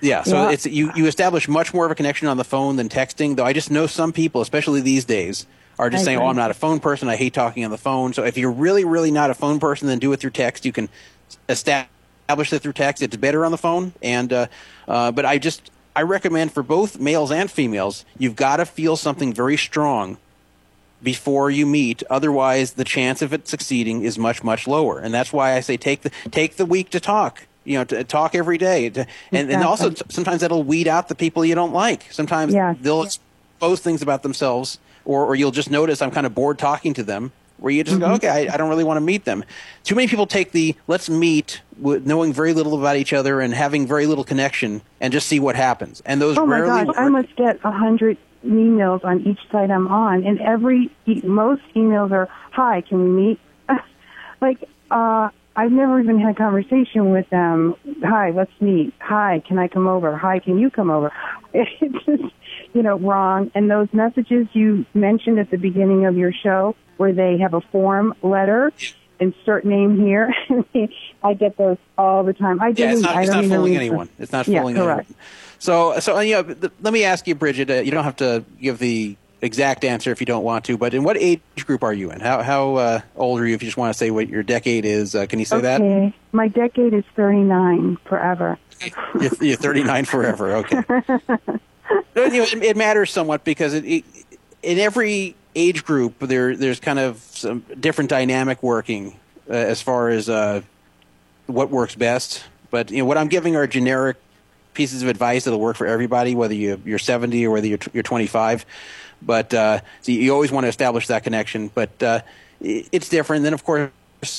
Yeah, 0.00 0.22
so 0.24 0.34
Yeah. 0.44 0.50
it's 0.50 0.66
you, 0.66 0.90
you 0.96 1.06
establish 1.06 1.46
much 1.46 1.72
more 1.72 1.84
of 1.86 1.92
a 1.92 1.94
connection 1.94 2.26
on 2.26 2.36
the 2.36 2.44
phone 2.44 2.74
than 2.76 2.88
texting. 2.88 3.36
Though 3.36 3.44
I 3.44 3.52
just 3.52 3.70
know 3.70 3.86
some 3.86 4.12
people, 4.12 4.40
especially 4.40 4.80
these 4.80 5.04
days, 5.04 5.46
are 5.78 5.90
just 5.90 6.02
I 6.02 6.04
saying, 6.06 6.18
"Oh. 6.18 6.26
I'm 6.26 6.34
not 6.36 6.50
a 6.50 6.54
phone 6.54 6.80
person. 6.80 7.08
I 7.08 7.14
hate 7.16 7.32
talking 7.34 7.64
on 7.64 7.70
the 7.70 7.78
phone." 7.78 8.12
So 8.12 8.24
if 8.24 8.36
you're 8.36 8.50
really, 8.50 8.84
really 8.84 9.12
not 9.12 9.30
a 9.30 9.34
phone 9.34 9.60
person, 9.60 9.86
then 9.86 10.00
do 10.00 10.12
it 10.12 10.18
through 10.18 10.30
text. 10.30 10.64
You 10.64 10.72
can 10.72 10.88
establish 11.48 12.52
it 12.52 12.60
through 12.62 12.72
text. 12.72 13.02
It's 13.02 13.16
better 13.16 13.44
on 13.44 13.52
the 13.52 13.58
phone. 13.58 13.92
And 14.02 14.32
uh, 14.32 14.46
uh, 14.88 15.12
but 15.12 15.24
I 15.24 15.38
just 15.38 15.70
I 15.94 16.02
recommend 16.02 16.52
for 16.52 16.62
both 16.62 16.98
males 16.98 17.30
and 17.30 17.50
females, 17.50 18.04
you've 18.18 18.36
got 18.36 18.56
to 18.56 18.66
feel 18.66 18.96
something 18.96 19.32
very 19.32 19.56
strong 19.56 20.16
before 21.02 21.50
you 21.50 21.66
meet. 21.66 22.02
Otherwise, 22.08 22.72
the 22.74 22.84
chance 22.84 23.22
of 23.22 23.32
it 23.32 23.48
succeeding 23.48 24.02
is 24.04 24.18
much, 24.18 24.42
much 24.44 24.66
lower. 24.66 24.98
And 24.98 25.12
that's 25.12 25.32
why 25.32 25.54
I 25.54 25.60
say 25.60 25.76
take 25.76 26.02
the 26.02 26.10
take 26.30 26.56
the 26.56 26.66
week 26.66 26.90
to 26.90 27.00
talk. 27.00 27.46
You 27.64 27.78
know, 27.78 27.84
to 27.84 28.02
talk 28.02 28.34
every 28.34 28.58
day, 28.58 28.90
to, 28.90 29.06
and 29.30 29.48
and 29.50 29.62
also 29.62 29.90
t- 29.90 30.02
sometimes 30.08 30.40
that'll 30.40 30.64
weed 30.64 30.88
out 30.88 31.06
the 31.06 31.14
people 31.14 31.44
you 31.44 31.54
don't 31.54 31.72
like. 31.72 32.10
Sometimes 32.10 32.52
Yes. 32.52 32.76
they'll 32.80 33.02
expose 33.04 33.78
things 33.80 34.02
about 34.02 34.24
themselves, 34.24 34.78
or 35.04 35.24
or 35.26 35.36
you'll 35.36 35.52
just 35.52 35.70
notice 35.70 36.02
I'm 36.02 36.10
kind 36.10 36.26
of 36.26 36.34
bored 36.34 36.58
talking 36.58 36.92
to 36.94 37.04
them. 37.04 37.30
Where 37.62 37.72
you 37.72 37.84
just 37.84 37.98
Mm-hmm. 37.98 38.08
go, 38.08 38.14
okay, 38.16 38.28
I, 38.48 38.54
I 38.54 38.56
don't 38.56 38.68
really 38.68 38.84
want 38.84 38.96
to 38.96 39.00
meet 39.00 39.24
them. 39.24 39.44
Too 39.84 39.94
many 39.94 40.08
people 40.08 40.26
take 40.26 40.50
the 40.52 40.74
let's 40.88 41.08
meet 41.08 41.62
with 41.78 42.04
knowing 42.06 42.32
very 42.32 42.52
little 42.54 42.78
about 42.78 42.96
each 42.96 43.12
other 43.12 43.40
and 43.40 43.54
having 43.54 43.86
very 43.86 44.06
little 44.06 44.24
connection, 44.24 44.82
and 45.00 45.12
just 45.12 45.28
see 45.28 45.38
what 45.40 45.54
happens. 45.56 46.02
And 46.04 46.20
those 46.20 46.36
Oh 46.36 46.44
my 46.46 46.58
rarely 46.58 46.84
work. 46.84 46.96
I 46.98 47.08
must 47.08 47.34
get 47.36 47.60
a 47.64 47.70
hundred 47.70 48.18
emails 48.44 49.04
on 49.04 49.20
each 49.20 49.38
site 49.52 49.70
I'm 49.70 49.86
on, 49.88 50.24
and 50.24 50.40
every 50.40 50.90
most 51.22 51.62
emails 51.76 52.10
are, 52.10 52.28
"Hi, 52.50 52.80
can 52.80 52.98
we 53.04 53.10
meet?" 53.10 53.40
like, 54.40 54.58
uh, 54.90 55.28
I've 55.54 55.70
never 55.70 56.00
even 56.00 56.18
had 56.18 56.32
a 56.32 56.34
conversation 56.34 57.10
with 57.12 57.28
them. 57.30 57.76
Hi, 58.04 58.30
let's 58.30 58.50
meet. 58.60 58.92
Hi, 59.00 59.42
can 59.46 59.58
I 59.58 59.68
come 59.68 59.86
over? 59.86 60.16
Hi, 60.16 60.38
can 60.40 60.58
you 60.58 60.70
come 60.70 60.90
over? 60.90 61.12
It's 61.54 62.04
just, 62.06 62.32
you 62.74 62.82
know, 62.82 62.98
wrong. 62.98 63.50
And 63.54 63.70
those 63.70 63.88
messages 63.92 64.46
you 64.52 64.86
mentioned 64.94 65.38
at 65.38 65.50
the 65.50 65.56
beginning 65.58 66.06
of 66.06 66.16
your 66.16 66.32
show, 66.32 66.74
where 66.96 67.12
they 67.12 67.38
have 67.38 67.54
a 67.54 67.60
form 67.60 68.14
letter. 68.22 68.72
Insert 69.20 69.64
name 69.64 70.00
here. 70.04 70.34
I 71.22 71.34
get 71.34 71.56
those 71.56 71.76
all 71.96 72.24
the 72.24 72.32
time. 72.32 72.60
I 72.60 72.68
Yeah, 72.74 72.92
it's 72.92 73.02
not, 73.02 73.14
I 73.14 73.22
it's 73.22 73.30
don't 73.30 73.48
not 73.48 73.56
fooling 73.56 73.72
them. 73.74 73.80
anyone. 73.80 74.08
It's 74.18 74.32
not 74.32 74.48
Yeah, 74.48 74.60
fooling 74.60 74.74
correct. 74.74 75.10
anyone. 75.10 75.24
So, 75.60 76.00
so 76.00 76.18
you 76.18 76.34
know, 76.34 76.42
th- 76.42 76.72
let 76.80 76.92
me 76.92 77.04
ask 77.04 77.28
you, 77.28 77.36
Bridget. 77.36 77.70
Uh, 77.70 77.74
you 77.74 77.92
don't 77.92 78.02
have 78.02 78.16
to 78.16 78.44
give 78.60 78.78
the 78.80 79.16
exact 79.40 79.84
answer 79.84 80.10
if 80.10 80.18
you 80.20 80.26
don't 80.26 80.42
want 80.42 80.64
to, 80.64 80.76
but 80.76 80.92
in 80.92 81.04
what 81.04 81.16
age 81.18 81.40
group 81.66 81.84
are 81.84 81.92
you 81.92 82.10
in? 82.10 82.18
How 82.18 82.42
how 82.42 82.74
uh, 82.76 83.00
old 83.14 83.40
are 83.40 83.46
you? 83.46 83.54
If 83.54 83.62
you 83.62 83.68
just 83.68 83.76
want 83.76 83.92
to 83.92 83.98
say 83.98 84.10
what 84.10 84.28
your 84.28 84.42
decade 84.42 84.84
is, 84.84 85.14
uh, 85.14 85.26
can 85.26 85.38
you 85.38 85.44
say 85.44 85.60
that? 85.60 85.80
okay. 85.80 86.12
My 86.32 86.48
decade 86.48 86.92
is 86.92 87.04
39 87.14 87.98
forever. 88.08 88.58
that? 88.80 88.92
You're, 89.20 89.48
you're 89.50 89.56
39 89.56 90.04
forever. 90.06 90.56
Okay. 90.56 90.82
It, 92.14 92.62
it 92.62 92.76
matters 92.76 93.10
somewhat 93.10 93.42
because 93.42 93.72
it, 93.72 93.84
it, 93.84 94.04
in 94.62 94.78
every 94.78 95.34
age 95.54 95.84
group 95.84 96.18
there 96.18 96.54
there's 96.56 96.78
kind 96.78 96.98
of 96.98 97.18
some 97.30 97.64
different 97.80 98.10
dynamic 98.10 98.62
working 98.62 99.18
uh, 99.48 99.54
as 99.54 99.80
far 99.82 100.08
as 100.08 100.28
uh, 100.28 100.60
what 101.46 101.70
works 101.70 101.94
best. 101.94 102.44
But 102.70 102.90
you 102.90 102.98
know, 102.98 103.04
what 103.04 103.18
I'm 103.18 103.28
giving 103.28 103.56
are 103.56 103.66
generic 103.66 104.16
pieces 104.74 105.02
of 105.02 105.08
advice 105.08 105.44
that'll 105.44 105.60
work 105.60 105.76
for 105.76 105.86
everybody, 105.86 106.34
whether 106.34 106.54
you, 106.54 106.80
you're 106.84 106.98
70 106.98 107.46
or 107.46 107.50
whether 107.50 107.66
you're, 107.66 107.78
you're 107.92 108.02
25. 108.02 108.64
But 109.20 109.54
uh, 109.54 109.80
so 110.00 110.12
you 110.12 110.32
always 110.32 110.50
want 110.50 110.64
to 110.64 110.68
establish 110.68 111.06
that 111.08 111.24
connection. 111.24 111.68
But 111.68 112.02
uh, 112.02 112.20
it's 112.60 113.08
different. 113.08 113.44
Then, 113.44 113.52
of 113.52 113.64
course, 113.64 113.90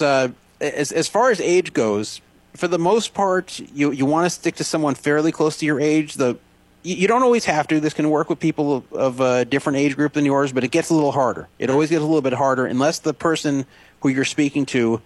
uh, 0.02 0.30
as, 0.60 0.92
as 0.92 1.08
far 1.08 1.32
as 1.32 1.40
age 1.40 1.74
goes, 1.74 2.22
for 2.56 2.68
the 2.68 2.80
most 2.80 3.14
part, 3.14 3.60
you, 3.74 3.92
you 3.92 4.06
want 4.06 4.26
to 4.26 4.30
stick 4.30 4.56
to 4.56 4.64
someone 4.64 4.96
fairly 4.96 5.32
close 5.32 5.58
to 5.58 5.66
your 5.66 5.80
age. 5.80 6.16
The 6.16 6.38
you, 6.84 7.08
don't 7.08 7.24
always 7.24 7.46
have 7.46 7.68
to. 7.70 7.80
This 7.80 7.94
can 7.94 8.10
work 8.10 8.30
with 8.30 8.40
people 8.40 8.78
of, 8.78 8.94
of 8.94 9.20
a 9.22 9.46
different 9.46 9.78
age 9.78 9.96
group 9.96 10.14
than 10.14 10.26
yours, 10.26 10.52
but 10.52 10.64
it 10.64 10.70
gets 10.70 10.90
a 10.90 10.94
little 10.94 11.12
harder. 11.12 11.48
It 11.58 11.70
always 11.70 11.90
gets 11.90 12.02
a 12.02 12.06
little 12.06 12.22
bit 12.22 12.34
harder 12.34 12.66
unless 12.66 13.00
the 13.00 13.14
person 13.14 13.66
who 14.02 14.10
you're 14.10 14.26
speaking 14.26 14.66
to 14.68 15.02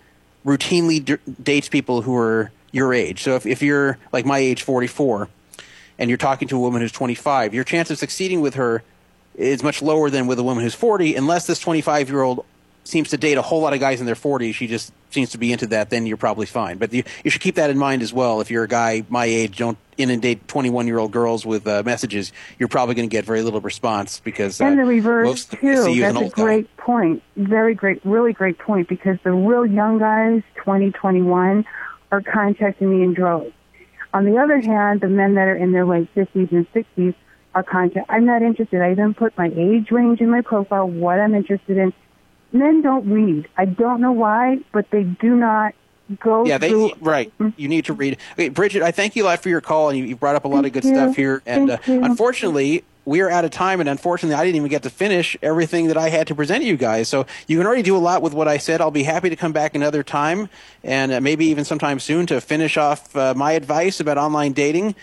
routinely 0.46 1.04
d- 1.04 1.18
dates 1.42 1.70
people 1.70 2.02
who 2.02 2.16
are 2.18 2.52
your 2.72 2.94
age. 2.94 3.22
So 3.24 3.36
if, 3.36 3.46
if 3.46 3.62
you're 3.62 3.98
like 4.12 4.26
my 4.26 4.40
age, 4.40 4.64
44, 4.64 5.30
and 6.00 6.10
you're 6.10 6.18
talking 6.18 6.48
to 6.50 6.58
a 6.58 6.60
woman 6.60 6.82
who's 6.82 6.92
25, 6.92 7.54
your 7.54 7.64
chance 7.64 7.90
of 7.92 7.98
succeeding 7.98 8.42
with 8.42 8.56
her 8.56 8.84
is 9.36 9.62
much 9.62 9.82
lower 9.82 10.10
than 10.10 10.28
with 10.28 10.40
a 10.40 10.44
woman 10.44 10.64
who's 10.64 10.76
40, 10.76 11.16
unless 11.16 11.48
this 11.48 11.60
25 11.60 12.10
year 12.10 12.22
old 12.22 12.46
seems 12.88 13.10
to 13.10 13.18
date 13.18 13.38
a 13.38 13.42
whole 13.42 13.62
lot 13.62 13.74
of 13.74 13.80
guys 13.80 14.00
in 14.00 14.06
their 14.06 14.16
40s. 14.16 14.54
She 14.54 14.68
just 14.68 14.92
seems 15.10 15.32
to 15.32 15.38
be 15.38 15.52
into 15.52 15.68
that. 15.68 15.90
Then 15.90 16.06
you're 16.06 16.18
probably 16.18 16.46
fine. 16.46 16.78
But 16.78 16.94
you, 16.94 17.04
you 17.24 17.32
should 17.32 17.42
keep 17.42 17.56
that 17.56 17.70
in 17.70 17.78
mind 17.78 18.02
as 18.02 18.14
well. 18.14 18.42
If 18.42 18.52
you're 18.52 18.64
a 18.64 18.68
guy 18.68 19.04
my 19.10 19.26
age, 19.26 19.58
don't 19.58 19.78
inundate 19.98 20.48
21 20.48 20.88
year 20.88 21.00
old 21.00 21.12
girls 21.12 21.46
with 21.46 21.68
uh, 21.68 21.84
messages. 21.86 22.32
You're 22.60 22.70
probably 22.70 22.96
going 22.96 23.10
to 23.10 23.12
get 23.12 23.26
very 23.26 23.42
little 23.42 23.62
response 23.62 24.20
because 24.20 24.62
uh, 24.62 24.66
and 24.66 24.80
the 24.80 24.86
reverse 24.86 25.46
too. 25.46 25.58
That's 25.62 25.88
a 25.88 26.24
old 26.24 26.34
guy. 26.34 26.44
great 26.44 26.78
point. 26.78 27.24
Very 27.36 27.76
great, 27.76 28.04
really 28.06 28.34
great 28.34 28.58
point 28.60 28.88
because 28.88 29.18
the 29.24 29.32
real 29.32 29.66
young 29.66 30.00
guys, 30.00 30.44
20, 30.56 30.92
21, 30.92 31.66
are 32.12 32.22
contacting 32.22 32.90
me 32.90 33.04
in 33.04 33.14
droves. 33.14 33.52
On 34.14 34.26
the 34.26 34.38
other 34.38 34.60
hand, 34.60 35.02
the 35.02 35.10
men 35.10 35.36
that 35.36 35.48
are 35.48 35.56
in 35.56 35.72
their 35.72 35.86
late 35.86 36.14
50s 36.16 36.52
and 36.52 36.72
60s 36.74 37.14
are 37.54 37.64
contact. 37.64 38.06
I'm 38.10 38.26
not 38.26 38.42
interested. 38.42 38.82
I 38.82 38.92
even 38.92 39.14
put 39.14 39.38
my 39.38 39.52
age 39.56 39.92
range 39.92 40.22
in 40.22 40.30
my 40.30 40.42
profile, 40.42 40.88
what 40.88 41.20
I'm 41.20 41.36
interested 41.36 41.78
in. 41.78 41.94
Men 42.52 42.82
don't 42.82 43.10
read. 43.10 43.48
I 43.58 43.66
don't 43.66 44.02
know 44.02 44.12
why, 44.12 44.60
but 44.72 44.90
they 44.92 45.04
do 45.04 45.36
not 45.36 45.74
go 46.20 46.46
Yeah, 46.46 46.58
they 46.58 46.70
through. 46.70 46.92
right. 47.02 47.32
You 47.58 47.68
need 47.68 47.86
to 47.86 47.94
read. 47.94 48.18
Okay, 48.34 48.50
Bridget, 48.50 48.82
I 48.82 48.92
thank 48.92 49.16
you 49.16 49.24
a 49.24 49.26
lot 49.26 49.42
for 49.44 49.50
your 49.50 49.62
call, 49.62 49.90
and 49.90 49.98
you, 49.98 50.06
you 50.06 50.16
brought 50.16 50.36
up 50.36 50.46
a 50.46 50.48
lot 50.48 50.66
of 50.66 50.72
good 50.72 50.86
you. 50.86 50.94
stuff 50.96 51.16
here. 51.16 51.42
And 51.46 51.72
uh, 51.72 51.78
unfortunately, 51.88 52.84
we 53.06 53.22
are 53.22 53.30
out 53.30 53.46
of 53.46 53.52
time, 53.52 53.80
and 53.80 53.88
unfortunately, 53.90 54.36
I 54.36 54.44
didn't 54.44 54.58
even 54.58 54.70
get 54.70 54.84
to 54.84 54.90
finish 54.90 55.38
everything 55.42 55.88
that 55.88 55.98
I 55.98 56.10
had 56.10 56.28
to 56.28 56.36
present 56.36 56.62
to 56.62 56.68
you 56.68 56.78
guys. 56.78 57.08
So 57.08 57.26
you 57.48 57.58
can 57.58 57.66
already 57.66 57.82
do 57.84 57.96
a 57.96 58.00
lot 58.00 58.22
with 58.22 58.34
what 58.34 58.48
I 58.48 58.58
said. 58.58 58.82
I'll 58.82 58.92
be 58.92 59.04
happy 59.04 59.30
to 59.30 59.36
come 59.36 59.52
back 59.54 59.76
another 59.76 60.04
time, 60.04 60.50
and 60.84 61.12
uh, 61.12 61.22
maybe 61.22 61.46
even 61.48 61.66
sometime 61.66 62.00
soon 62.00 62.26
to 62.28 62.42
finish 62.42 62.78
off 62.78 63.16
uh, 63.16 63.34
my 63.36 63.54
advice 63.54 64.00
about 64.00 64.18
online 64.18 64.54
dating. 64.54 64.96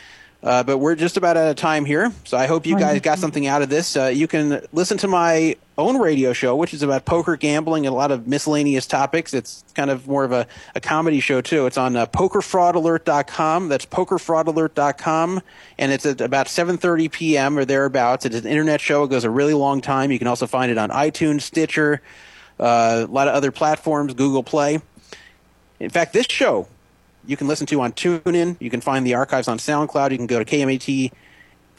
Uh, 0.45 0.63
but 0.63 0.77
we're 0.77 0.95
just 0.95 1.17
about 1.17 1.39
out 1.39 1.49
of 1.49 1.57
time 1.57 1.87
here, 1.87 2.13
so 2.25 2.37
I 2.37 2.47
hope 2.47 2.67
you 2.67 2.79
guys 2.79 3.01
got 3.01 3.19
something 3.19 3.47
out 3.47 3.63
of 3.63 3.71
this. 3.71 3.97
Uh, 3.97 4.09
you 4.09 4.29
can 4.29 4.61
listen 4.75 4.99
to 4.99 5.09
my 5.09 5.57
own 5.79 5.97
radio 5.97 6.35
show, 6.35 6.55
which 6.55 6.75
is 6.75 6.83
about 6.83 7.07
poker 7.07 7.37
gambling 7.37 7.87
and 7.87 7.95
a 7.95 7.97
lot 7.97 8.11
of 8.11 8.29
miscellaneous 8.29 8.87
topics. 8.87 9.33
It's 9.33 9.65
kind 9.75 9.89
of 9.89 10.07
more 10.07 10.23
of 10.23 10.33
a, 10.33 10.47
a 10.75 10.83
comedy 10.83 11.21
show 11.21 11.41
too. 11.41 11.65
It's 11.65 11.79
on 11.79 11.97
uh, 11.97 12.05
pokerfraudalert.com. 12.05 13.71
That's 13.71 13.87
pokerfraudalert.com, 13.87 15.41
and 15.79 15.93
it's 15.93 16.05
at 16.05 16.21
about 16.21 16.49
7:30 16.49 17.11
p.m. 17.11 17.57
or 17.57 17.65
thereabouts. 17.65 18.27
It's 18.27 18.37
an 18.37 18.47
internet 18.47 18.83
show. 18.83 19.05
It 19.05 19.09
goes 19.09 19.25
a 19.25 19.31
really 19.31 19.55
long 19.55 19.81
time. 19.81 20.13
You 20.13 20.19
can 20.19 20.29
also 20.29 20.47
find 20.47 20.71
it 20.71 20.77
on 20.77 20.91
iTunes, 20.91 21.41
Stitcher, 21.41 22.03
uh, 22.61 23.07
a 23.09 23.11
lot 23.11 23.29
of 23.29 23.35
other 23.35 23.51
platforms, 23.51 24.13
Google 24.13 24.43
Play. 24.43 24.83
In 25.81 25.89
fact, 25.89 26.13
this 26.13 26.27
show 26.29 26.69
you 27.27 27.37
can 27.37 27.49
listen 27.49 27.67
to 27.69 27.81
on 27.81 27.93
TuneIn. 27.93 28.57
You 28.61 28.71
can 28.71 28.81
find 28.81 29.07
the 29.07 29.15
archives 29.15 29.49
on 29.49 29.59
SoundCloud. 29.59 30.11
You 30.11 30.17
can 30.17 30.27
go 30.27 30.43
to 30.43 31.11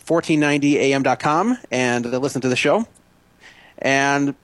KMET1490am.com 0.05 1.57
and 1.71 2.05
uh, 2.05 2.17
listen 2.17 2.41
to 2.41 2.49
the 2.49 2.55
show. 2.55 2.87
And 3.77 4.35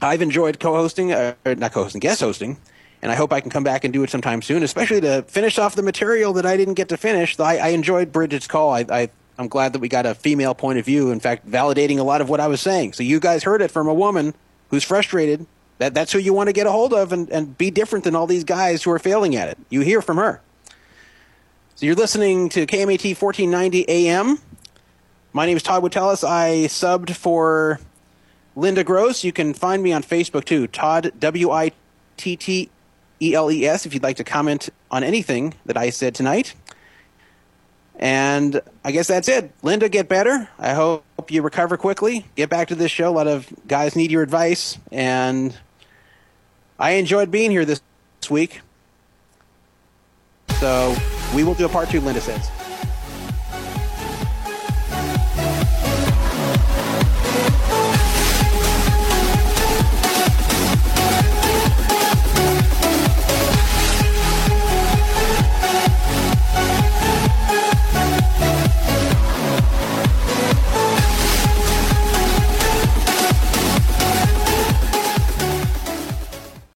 I've 0.00 0.22
enjoyed 0.22 0.60
co-hosting, 0.60 1.12
uh, 1.12 1.34
or 1.44 1.54
not 1.54 1.72
co-hosting, 1.72 2.00
guest 2.00 2.20
hosting, 2.20 2.58
and 3.00 3.12
I 3.12 3.14
hope 3.14 3.32
I 3.32 3.40
can 3.40 3.50
come 3.50 3.64
back 3.64 3.84
and 3.84 3.92
do 3.92 4.02
it 4.02 4.10
sometime 4.10 4.42
soon, 4.42 4.62
especially 4.62 5.00
to 5.02 5.22
finish 5.22 5.58
off 5.58 5.74
the 5.74 5.82
material 5.82 6.32
that 6.34 6.46
I 6.46 6.56
didn't 6.56 6.74
get 6.74 6.88
to 6.88 6.96
finish. 6.96 7.38
I, 7.38 7.58
I 7.58 7.68
enjoyed 7.68 8.12
Bridget's 8.12 8.46
call. 8.46 8.72
I, 8.72 8.84
I, 8.90 9.10
I'm 9.38 9.48
glad 9.48 9.72
that 9.72 9.78
we 9.78 9.88
got 9.88 10.06
a 10.06 10.14
female 10.14 10.54
point 10.54 10.78
of 10.78 10.84
view. 10.84 11.10
In 11.10 11.20
fact, 11.20 11.48
validating 11.48 11.98
a 11.98 12.02
lot 12.02 12.20
of 12.20 12.28
what 12.28 12.40
I 12.40 12.46
was 12.46 12.60
saying. 12.60 12.94
So 12.94 13.02
you 13.02 13.20
guys 13.20 13.42
heard 13.42 13.62
it 13.62 13.70
from 13.70 13.88
a 13.88 13.94
woman 13.94 14.34
who's 14.68 14.84
frustrated. 14.84 15.46
That 15.78 15.94
that's 15.94 16.12
who 16.12 16.18
you 16.18 16.32
want 16.32 16.48
to 16.48 16.52
get 16.52 16.66
a 16.66 16.72
hold 16.72 16.92
of 16.92 17.12
and, 17.12 17.28
and 17.30 17.56
be 17.58 17.70
different 17.70 18.04
than 18.04 18.14
all 18.14 18.26
these 18.26 18.44
guys 18.44 18.82
who 18.82 18.90
are 18.90 18.98
failing 18.98 19.34
at 19.36 19.48
it. 19.48 19.58
You 19.70 19.80
hear 19.80 20.00
from 20.00 20.18
her. 20.18 20.40
So 21.74 21.86
you're 21.86 21.96
listening 21.96 22.48
to 22.50 22.66
KMET 22.66 23.20
1490 23.20 23.88
AM. 23.88 24.38
My 25.32 25.46
name 25.46 25.56
is 25.56 25.62
Todd 25.64 25.82
Witteles. 25.82 26.22
I 26.22 26.66
subbed 26.68 27.10
for 27.16 27.80
Linda 28.54 28.84
Gross. 28.84 29.24
You 29.24 29.32
can 29.32 29.52
find 29.52 29.82
me 29.82 29.92
on 29.92 30.04
Facebook 30.04 30.44
too. 30.44 30.68
Todd 30.68 31.12
W 31.18 31.50
I 31.50 31.72
T 32.16 32.36
T 32.36 32.70
E 33.20 33.34
L 33.34 33.50
E 33.50 33.66
S. 33.66 33.86
If 33.86 33.94
you'd 33.94 34.04
like 34.04 34.16
to 34.18 34.24
comment 34.24 34.68
on 34.92 35.02
anything 35.02 35.54
that 35.66 35.76
I 35.76 35.90
said 35.90 36.14
tonight. 36.14 36.54
And 37.96 38.60
I 38.84 38.92
guess 38.92 39.06
that's 39.06 39.28
it. 39.28 39.52
Linda, 39.62 39.88
get 39.88 40.08
better. 40.08 40.48
I 40.58 40.74
hope 40.74 41.04
you 41.28 41.42
recover 41.42 41.76
quickly. 41.76 42.26
Get 42.34 42.50
back 42.50 42.68
to 42.68 42.74
this 42.74 42.90
show. 42.90 43.08
A 43.08 43.10
lot 43.10 43.28
of 43.28 43.52
guys 43.66 43.94
need 43.96 44.10
your 44.10 44.22
advice, 44.22 44.78
and 44.90 45.56
I 46.78 46.92
enjoyed 46.92 47.30
being 47.30 47.50
here 47.50 47.64
this 47.64 47.80
week. 48.30 48.60
So 50.58 50.96
we 51.34 51.44
will 51.44 51.54
do 51.54 51.66
a 51.66 51.68
part 51.68 51.90
two. 51.90 52.00
Linda 52.00 52.20
says. 52.20 52.50